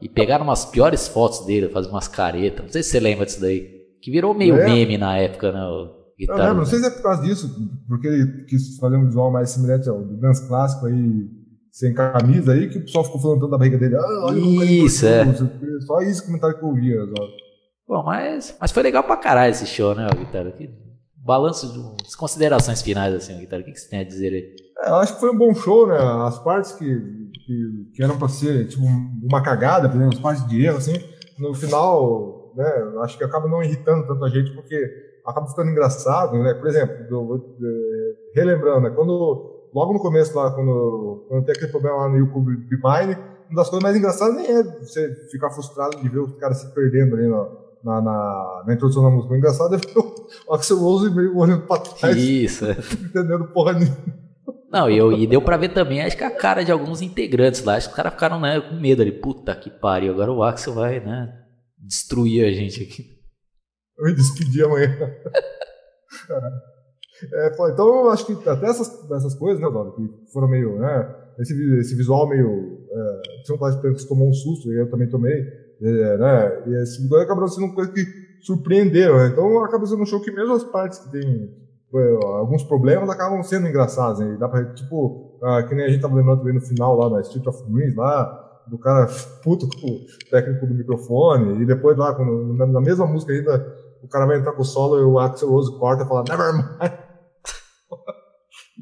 [0.00, 2.64] E pegaram umas piores fotos dele, fazer umas caretas.
[2.64, 3.78] Não sei se você lembra disso daí.
[4.00, 4.64] Que virou meio é.
[4.64, 5.60] meme na época, né?
[6.18, 7.48] Guitarra, eu lembro, não sei se é por causa disso,
[7.86, 11.28] porque ele quis fazer um visual mais semelhante ao do dance clássico aí,
[11.70, 13.94] sem camisa aí, que o pessoal ficou falando tanto da barriga dele.
[13.94, 15.24] Ah, olha isso, é.
[15.86, 16.98] Só isso comentário que eu ouvia.
[17.86, 20.50] Bom, mas, mas foi legal pra caralho esse show, né, Guitarra?
[20.50, 20.68] Que
[21.24, 23.62] balanço de considerações finais, assim, Guitarra.
[23.62, 24.56] O que, que você tem a dizer aí?
[24.84, 25.96] É, eu acho que foi um bom show, né?
[26.26, 26.84] As partes que,
[27.48, 30.92] que, que eram pra ser, tipo, uma cagada, por exemplo, as partes de erro, assim,
[31.38, 32.70] no final, né,
[33.00, 34.76] acho que acaba não irritando tanto a gente, porque
[35.24, 36.52] acaba ficando engraçado, né?
[36.52, 38.90] Por exemplo, do, do, relembrando, né?
[38.90, 43.16] quando logo no começo lá, quando, quando tem aquele problema lá no YouTube Be Mine,
[43.48, 46.74] uma das coisas mais engraçadas nem é você ficar frustrado de ver os caras se
[46.74, 47.48] perdendo ali na,
[47.82, 49.32] na, na, na introdução da música.
[49.32, 49.96] O engraçado é ver
[50.46, 52.16] o Axel Rose meio olhando pra trás.
[52.16, 52.66] Isso.
[52.66, 52.72] é.
[53.04, 54.27] Entendendo porra nenhuma.
[54.70, 57.62] Não, e, eu, e deu pra ver também, acho que a cara de alguns integrantes
[57.64, 59.12] lá, acho que os caras ficaram né, com medo ali.
[59.12, 61.32] Puta que pariu, agora o Axel vai, né,
[61.78, 63.18] destruir a gente aqui.
[63.98, 64.96] Eu me despedi amanhã.
[67.20, 71.16] É, então eu acho que até essas, essas coisas, né, Oswaldo, que foram meio, né,
[71.40, 75.34] esse, esse visual meio, é, tinha um pai que tomou um susto, eu também tomei,
[75.34, 78.04] é, né, e esse visual acabou sendo uma coisa que
[78.42, 81.67] surpreendeu, né, então acaba sendo um show que mesmo as partes que tem
[82.38, 86.14] alguns problemas acabam sendo engraçadas, né, dá pra, tipo, ah, que nem a gente tava
[86.14, 89.06] lembrando também no final lá, na Street of Dreams, lá, do cara
[89.42, 94.08] puto com o técnico do microfone, e depois lá, quando, na, mesma música ainda, o
[94.08, 96.92] cara vai entrar com o solo e o Axel Rose corta e fala, never mind.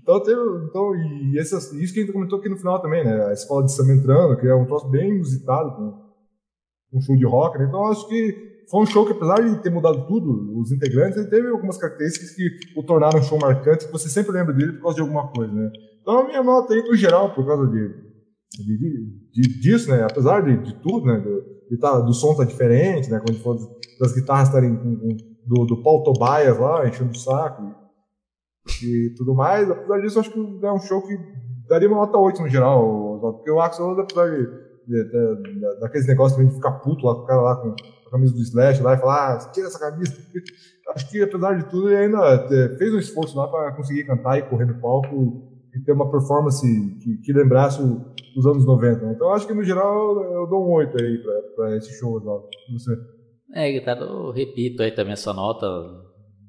[0.06, 1.58] Então, teve, então e isso
[1.92, 3.26] que a gente comentou aqui no final também, né?
[3.26, 7.26] A escola de samba entrando, que é um troço bem inusitado com um show de
[7.26, 7.64] rock, né?
[7.64, 11.28] Então, acho que foi um show que, apesar de ter mudado tudo, os integrantes, ele
[11.30, 14.82] teve algumas características que o tornaram um show marcante, que você sempre lembra dele por
[14.82, 15.70] causa de alguma coisa, né?
[16.02, 17.88] Então, a minha nota aí, no geral, por causa de,
[18.58, 20.02] de, de- disso, né?
[20.02, 21.18] Apesar de, de tudo, né?
[21.18, 23.20] Do, tá, do som tá diferente, né?
[23.24, 23.56] Quando for
[24.00, 25.16] das guitarras estarem com, com-
[25.46, 27.62] do, do Paul Tobias lá, enchendo o saco
[28.82, 29.70] e tudo mais.
[29.70, 31.16] Apesar disso, acho que é um show que
[31.68, 33.18] daria uma nota 8 no geral.
[33.20, 34.44] Porque o Axel, apesar de,
[34.86, 37.74] de, de- da- daqueles negócios de ficar puto lá com o cara lá com
[38.06, 40.14] a camisa do Slash lá e falar, ah, tira essa camisa.
[40.94, 44.38] Acho que apesar de tudo, ele ainda eh, fez um esforço lá para conseguir cantar
[44.38, 46.64] e correr no palco e ter uma performance
[47.02, 47.82] que, que lembrasse
[48.36, 49.04] os anos 90.
[49.04, 49.12] né?
[49.14, 51.22] Então acho que no geral eu dou um 8 aí
[51.56, 52.46] pra esse show, Oswaldo.
[52.78, 52.96] Sei.
[53.52, 55.66] É, Guitarra, eu repito aí também essa nota.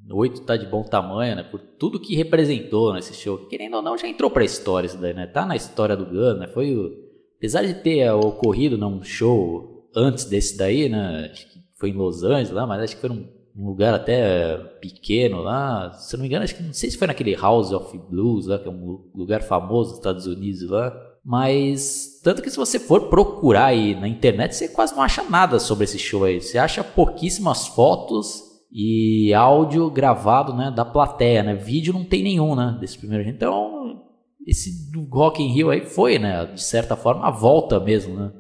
[0.10, 1.44] 8 tá de bom tamanho, né?
[1.44, 3.38] Por tudo que representou nesse show.
[3.48, 5.28] Querendo ou não, já entrou pra história isso daí, né?
[5.28, 6.48] Tá na história do Gun, né?
[6.48, 6.92] Foi o...
[7.38, 11.30] Apesar de ter eh, ocorrido num show antes desse daí, né?
[11.32, 15.42] Acho que foi em Los Angeles lá, mas acho que foi num, lugar até pequeno
[15.42, 15.92] lá.
[15.94, 18.46] Se eu não me engano, acho que não sei se foi naquele House of Blues
[18.46, 20.96] lá, que é um lugar famoso dos Estados Unidos lá.
[21.26, 25.60] Mas, tanto que se você for procurar aí na internet, você quase não acha nada
[25.60, 26.40] sobre esse show aí.
[26.40, 31.56] Você acha pouquíssimas fotos e áudio gravado, né, da plateia, né?
[31.56, 33.28] Vídeo não tem nenhum, né, desse primeiro.
[33.28, 34.04] Então,
[34.46, 34.72] esse
[35.12, 38.32] Rock in Rio aí foi, né, de certa forma, a volta mesmo, né,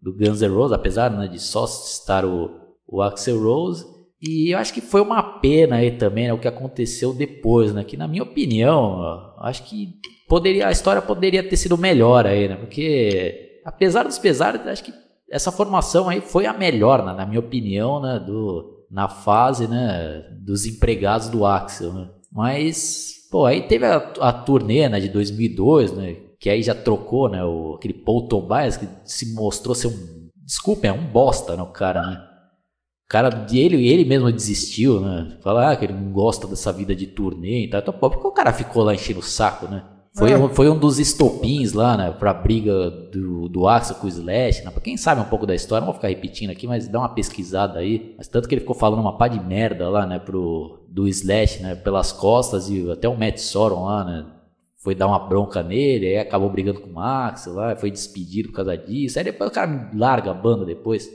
[0.00, 2.50] do Guns N' Roses, apesar, né, de só estar o,
[2.86, 3.84] o Axel Rose.
[4.20, 7.84] E eu acho que foi uma pena aí também, né, o que aconteceu depois, né,
[7.84, 9.94] que na minha opinião, acho que
[10.28, 14.92] poderia, a história poderia ter sido melhor aí, né, porque apesar dos pesares, acho que
[15.30, 20.24] essa formação aí foi a melhor, né, na minha opinião, né, do, na fase, né,
[20.40, 22.10] dos empregados do Axel, né.
[22.32, 27.28] Mas, pô, aí teve a, a turnê, né, de 2002, né, que aí já trocou,
[27.28, 31.62] né, o, aquele Paul Tobias, que se mostrou ser um, desculpem, é um bosta, né,
[31.62, 32.16] o cara, né.
[33.04, 36.96] O cara, ele, ele mesmo desistiu, né, falar ah, que ele não gosta dessa vida
[36.96, 39.66] de turnê e tal, então, pô, por que o cara ficou lá enchendo o saco,
[39.68, 39.84] né.
[40.16, 40.36] Foi, É.
[40.38, 44.64] um, foi um dos estopins lá, né, pra briga do, do Axel com o Slash,
[44.64, 47.00] né, pra quem sabe um pouco da história, não vou ficar repetindo aqui, mas dá
[47.00, 50.18] uma pesquisada aí, mas tanto que ele ficou falando uma pá de merda lá, né,
[50.18, 54.26] pro, do Slash, né, pelas costas e até o Matt Sorum lá, né,
[54.82, 58.56] foi dar uma bronca nele, aí acabou brigando com o Max lá, foi despedido por
[58.56, 59.18] causa disso.
[59.18, 61.08] Aí depois o cara larga a banda depois.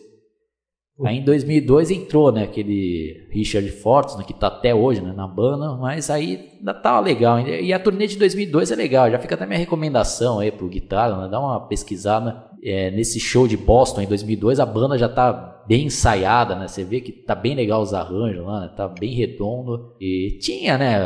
[1.04, 5.28] Aí em 2002 entrou, né, aquele Richard Fortes, né, que tá até hoje, né, na
[5.28, 7.40] banda, mas aí ainda tava legal.
[7.40, 11.24] E a turnê de 2002 é legal, já fica até minha recomendação aí pro guitarra,
[11.24, 15.55] né, dá uma pesquisada é, nesse show de Boston em 2002, a banda já tá
[15.68, 19.14] bem ensaiada, né, você vê que tá bem legal os arranjos lá, né, tá bem
[19.14, 19.96] redondo.
[20.00, 20.98] E tinha, né,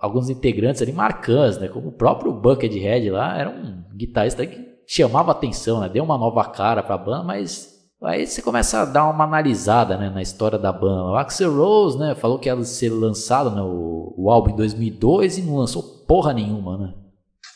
[0.00, 5.32] alguns integrantes ali marcantes, né, como o próprio Buckethead lá, era um guitarrista que chamava
[5.32, 7.72] atenção, né, deu uma nova cara pra banda, mas
[8.04, 11.04] Aí você começa a dar uma analisada né, na história da banda.
[11.04, 15.38] O Axel Rose né, falou que ia ser lançado né, o, o álbum em 2002
[15.38, 16.76] e não lançou porra nenhuma.
[16.76, 16.94] Né?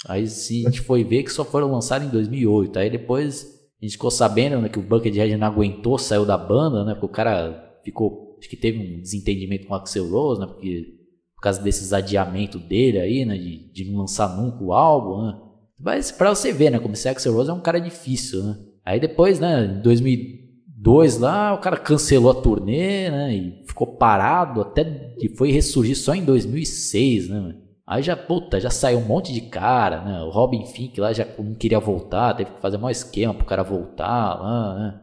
[0.09, 2.79] Aí se a gente foi ver que só foram lançados em 2008.
[2.79, 6.85] Aí depois a gente ficou sabendo né, que o Buckethead não aguentou, saiu da banda,
[6.85, 8.37] né, porque o cara ficou.
[8.39, 10.95] Acho que teve um desentendimento com o Axel Rose, né, porque,
[11.35, 15.27] por causa desses adiamentos dele aí, né, de, de não lançar nunca o álbum.
[15.27, 15.41] Né.
[15.79, 18.59] Mas pra você ver, né, como esse Axel Rose é um cara difícil, né.
[18.85, 24.63] Aí depois, né, em 2002 lá, o cara cancelou a turnê, né, e ficou parado
[24.63, 24.85] até
[25.19, 27.57] que foi ressurgir só em 2006, né.
[27.87, 31.25] Aí já, puta, já saiu um monte de cara, né, o Robin Fink lá já
[31.39, 35.01] não queria voltar, teve que fazer um esquema pro cara voltar lá, né.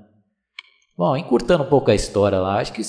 [0.97, 2.81] Bom, encurtando um pouco a história lá, acho que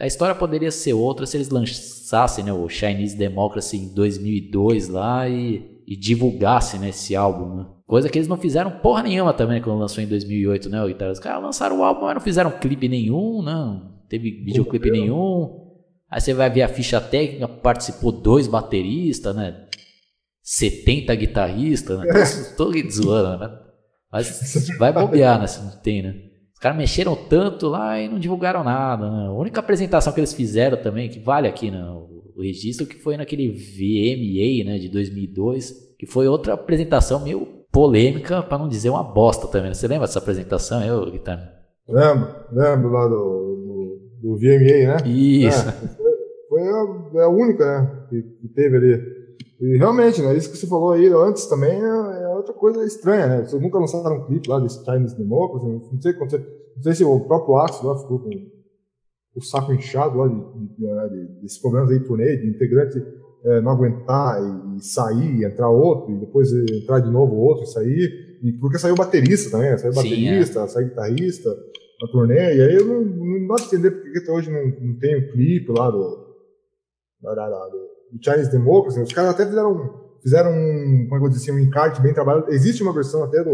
[0.00, 5.28] a história poderia ser outra se eles lançassem né, o Chinese Democracy em 2002 lá
[5.28, 7.56] e, e divulgassem né, esse álbum.
[7.56, 7.66] Né?
[7.86, 10.82] Coisa que eles não fizeram porra nenhuma também quando lançou em 2008, né?
[11.10, 13.92] Os caras lançaram o álbum, mas não fizeram clipe nenhum, não.
[14.08, 15.61] Teve videoclipe nenhum.
[16.12, 19.64] Aí você vai ver a ficha técnica, participou dois bateristas, né?
[20.42, 22.04] 70 guitarristas, né?
[22.54, 23.58] Tô, tô zoando, né?
[24.12, 25.46] Mas vai bobear, né?
[25.46, 26.14] Se não tem, né?
[26.52, 29.26] Os caras mexeram tanto lá e não divulgaram nada, né?
[29.28, 31.82] A única apresentação que eles fizeram também, que vale aqui, né?
[31.82, 34.78] O registro, que foi naquele VMA, né?
[34.78, 39.72] De 2002, que foi outra apresentação meio polêmica, para não dizer uma bosta também.
[39.72, 41.54] Você lembra dessa apresentação, eu, Guitarra?
[41.88, 45.08] Lembro, lembro lá do, do, do VMA, né?
[45.08, 45.68] Isso.
[45.70, 46.01] É,
[46.64, 48.06] foi, foi a, única, né?
[48.08, 49.22] Que, que teve ali.
[49.60, 53.26] E realmente, né, isso que você falou aí antes também é, é outra coisa estranha,
[53.26, 53.44] né?
[53.44, 57.20] Vocês nunca lançaram um clipe lá desse Chinese Democracy, não sei, não sei se o
[57.20, 58.30] próprio Axel lá ficou com
[59.36, 62.98] o saco inchado lá de, de, né, de, desses problemas aí, turnê, de integrante
[63.44, 64.40] é, não aguentar
[64.76, 68.94] e, sair, entrar outro, e depois entrar de novo outro e sair, e porque saiu
[68.94, 69.78] baterista também, né?
[69.78, 70.68] saiu baterista, Sim, é.
[70.68, 71.50] saiu guitarrista
[72.00, 74.98] na turnê, e aí eu não, não dá pra entender porque até hoje não, não
[74.98, 76.31] tem um clipe lá do,
[78.10, 81.58] do Chinese Democracy, os caras até fizeram, fizeram um, como é que eu disse, um
[81.58, 82.50] encarte bem trabalhado.
[82.50, 83.50] Existe uma versão até do,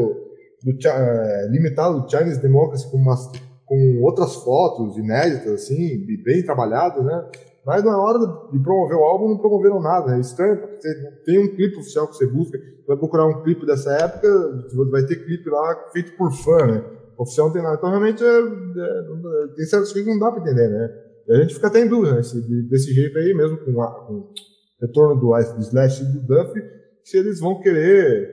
[0.65, 3.31] do uh, limitado do Chinese Democracy com, umas,
[3.67, 7.25] com outras fotos inéditas, assim, bem trabalhadas, né?
[7.65, 8.19] Mas na hora
[8.51, 10.17] de promover o álbum, não promoveram nada.
[10.17, 10.89] É estranho, porque
[11.27, 14.29] tem um clipe oficial que você busca, vai procurar um clipe dessa época,
[14.91, 16.83] vai ter clipe lá feito por fã, né?
[17.19, 17.77] Oficial não tem nada.
[17.77, 20.89] Então, realmente, é, é, tem certas coisas que não dá para entender, né?
[21.29, 22.23] E a gente fica até em dúvida, né?
[22.23, 24.33] Se, desse jeito aí, mesmo com, a, com o
[24.81, 26.53] retorno do, do Slash e do Duff,
[27.05, 28.31] se eles vão querer,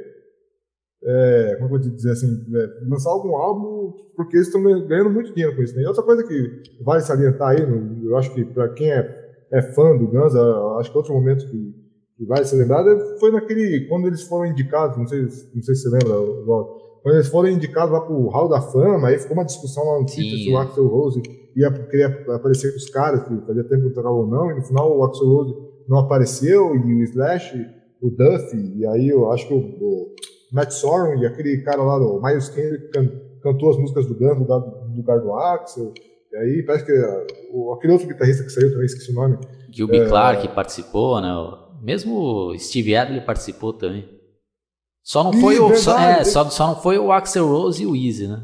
[1.04, 5.34] é, como eu vou dizer assim, é, lançar algum álbum, porque eles estão ganhando muito
[5.34, 5.76] dinheiro com isso.
[5.76, 5.84] Né?
[5.84, 7.62] E outra coisa que vale salientar aí,
[8.04, 10.34] eu acho que para quem é, é fã do Guns,
[10.80, 11.76] acho que outro momento que,
[12.18, 15.76] que vale ser lembrado é, foi naquele, quando eles foram indicados, não sei, não sei
[15.76, 16.16] se você lembra,
[17.04, 20.06] quando eles foram indicados lá pro Hall da Fama, aí ficou uma discussão lá no
[20.06, 21.22] Twitter se o Axel Rose
[21.56, 24.62] ia querer aparecer com os caras, que fazia tempo que tocavam ou não, e no
[24.62, 25.56] final o Axel Rose
[25.88, 27.66] não apareceu, e o Slash,
[28.02, 30.16] o Duffy, e aí eu acho que o, o
[30.52, 33.10] Matt Sorum e aquele cara lá, o Miles Kendrick, can,
[33.42, 35.94] cantou as músicas do Guns no lugar, no lugar do Axel,
[36.32, 36.94] e aí parece que
[37.54, 39.38] o, aquele outro guitarrista que saiu também, esqueci o nome.
[39.72, 41.32] Gilby é, Clark participou, né?
[41.82, 44.10] Mesmo o Steve Adler participou também.
[45.04, 45.76] Só não foi o.
[45.76, 48.44] Só, é, só, só não foi o Axel Rose e o Easy, né?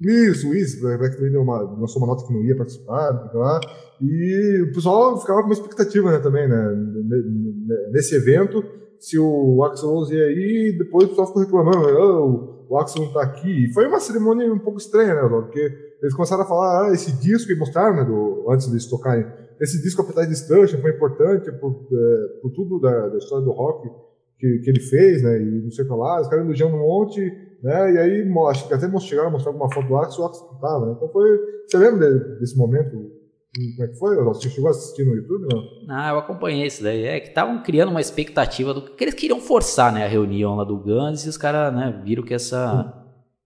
[0.00, 0.86] Isso, isso.
[0.86, 3.60] O Black deu uma, lançou uma nota que não ia participar, lá.
[4.00, 6.74] E o pessoal ficava com uma expectativa, né, também, né?
[7.90, 8.62] Nesse evento,
[9.00, 13.12] se o Axel Rose ia aí, depois o pessoal ficou reclamando, oh, o Axel não
[13.12, 13.64] tá aqui.
[13.64, 15.60] E foi uma cerimônia um pouco estranha, né, porque
[16.00, 19.26] eles começaram a falar, ah, esse disco, e mostraram, né, do, antes deles tocarem,
[19.60, 23.88] esse disco Appetite Destruction foi importante por, é, por tudo da, da história do rock
[24.38, 25.40] que, que ele fez, né?
[25.40, 27.20] E não sei o que lá, os caras elogiando um monte,
[27.62, 27.92] né?
[27.92, 30.86] E aí acho que até chegaram a mostrar alguma foto do Axel, o Axel não
[30.86, 30.92] né?
[30.96, 31.38] Então foi.
[31.66, 32.90] Você lembra desse momento?
[32.90, 34.16] Como é que foi?
[34.24, 35.62] Você chegou a assistir no YouTube, não?
[35.88, 37.04] Ah, eu acompanhei isso daí.
[37.04, 40.04] É que estavam criando uma expectativa do que eles queriam forçar, né?
[40.04, 42.94] A reunião lá do Guns e os caras, né, viram que essa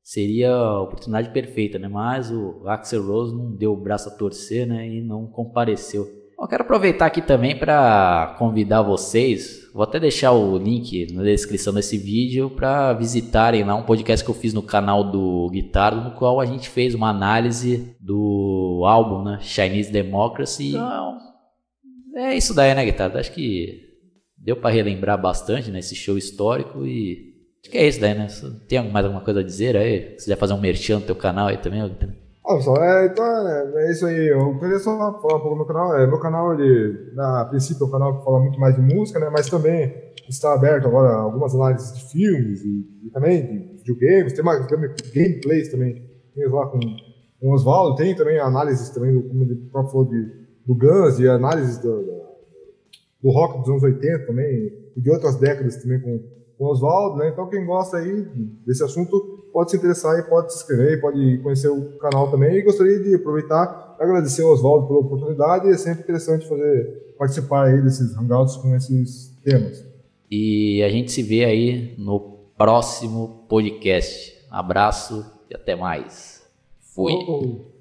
[0.02, 1.88] seria a oportunidade perfeita, né?
[1.88, 4.86] Mas o Axel Rose não deu o braço a torcer, né?
[4.86, 6.21] E não compareceu.
[6.42, 11.72] Eu quero aproveitar aqui também para convidar vocês, vou até deixar o link na descrição
[11.72, 16.16] desse vídeo para visitarem lá um podcast que eu fiz no canal do Guitarra, no
[16.16, 20.70] qual a gente fez uma análise do álbum, né, Chinese Democracy.
[20.70, 21.16] Então,
[22.16, 23.20] é isso daí, né, Guitarra?
[23.20, 23.80] Acho que
[24.36, 28.26] deu para relembrar bastante nesse né, show histórico e acho que é isso daí, né?
[28.68, 30.14] Tem mais alguma coisa a dizer aí?
[30.18, 32.21] Se quiser fazer um merchan no teu canal aí também, Guitarra?
[32.44, 34.28] Ah, pessoal, é, então é, é, isso aí.
[34.28, 35.96] Eu queria só falar um pouco do meu canal.
[35.96, 39.20] É, meu canal, ele, na, princípio, é um canal que fala muito mais de música,
[39.20, 39.30] né?
[39.30, 39.94] Mas também
[40.28, 44.32] está aberto agora algumas análises de filmes e, e também de videogames.
[44.32, 46.02] Tem mais gameplays também.
[46.34, 47.94] Tem lá com, com o Oswaldo.
[47.94, 50.26] Tem também análises também, do, como ele próprio falou, de,
[50.66, 52.22] do Guns e análises do, do,
[53.22, 56.18] do rock dos anos 80 também e de outras décadas também com,
[56.58, 57.28] com o Oswaldo, né?
[57.28, 58.26] Então quem gosta aí
[58.66, 62.56] desse assunto pode se interessar e pode se inscrever, pode conhecer o canal também.
[62.56, 65.68] E gostaria de aproveitar e agradecer ao Oswaldo pela oportunidade.
[65.68, 69.84] É sempre interessante fazer participar aí desses hangouts com esses temas.
[70.30, 72.20] E a gente se vê aí no
[72.56, 74.34] próximo podcast.
[74.50, 76.42] Abraço e até mais.
[76.94, 77.12] Fui.
[77.12, 77.71] Oh, oh.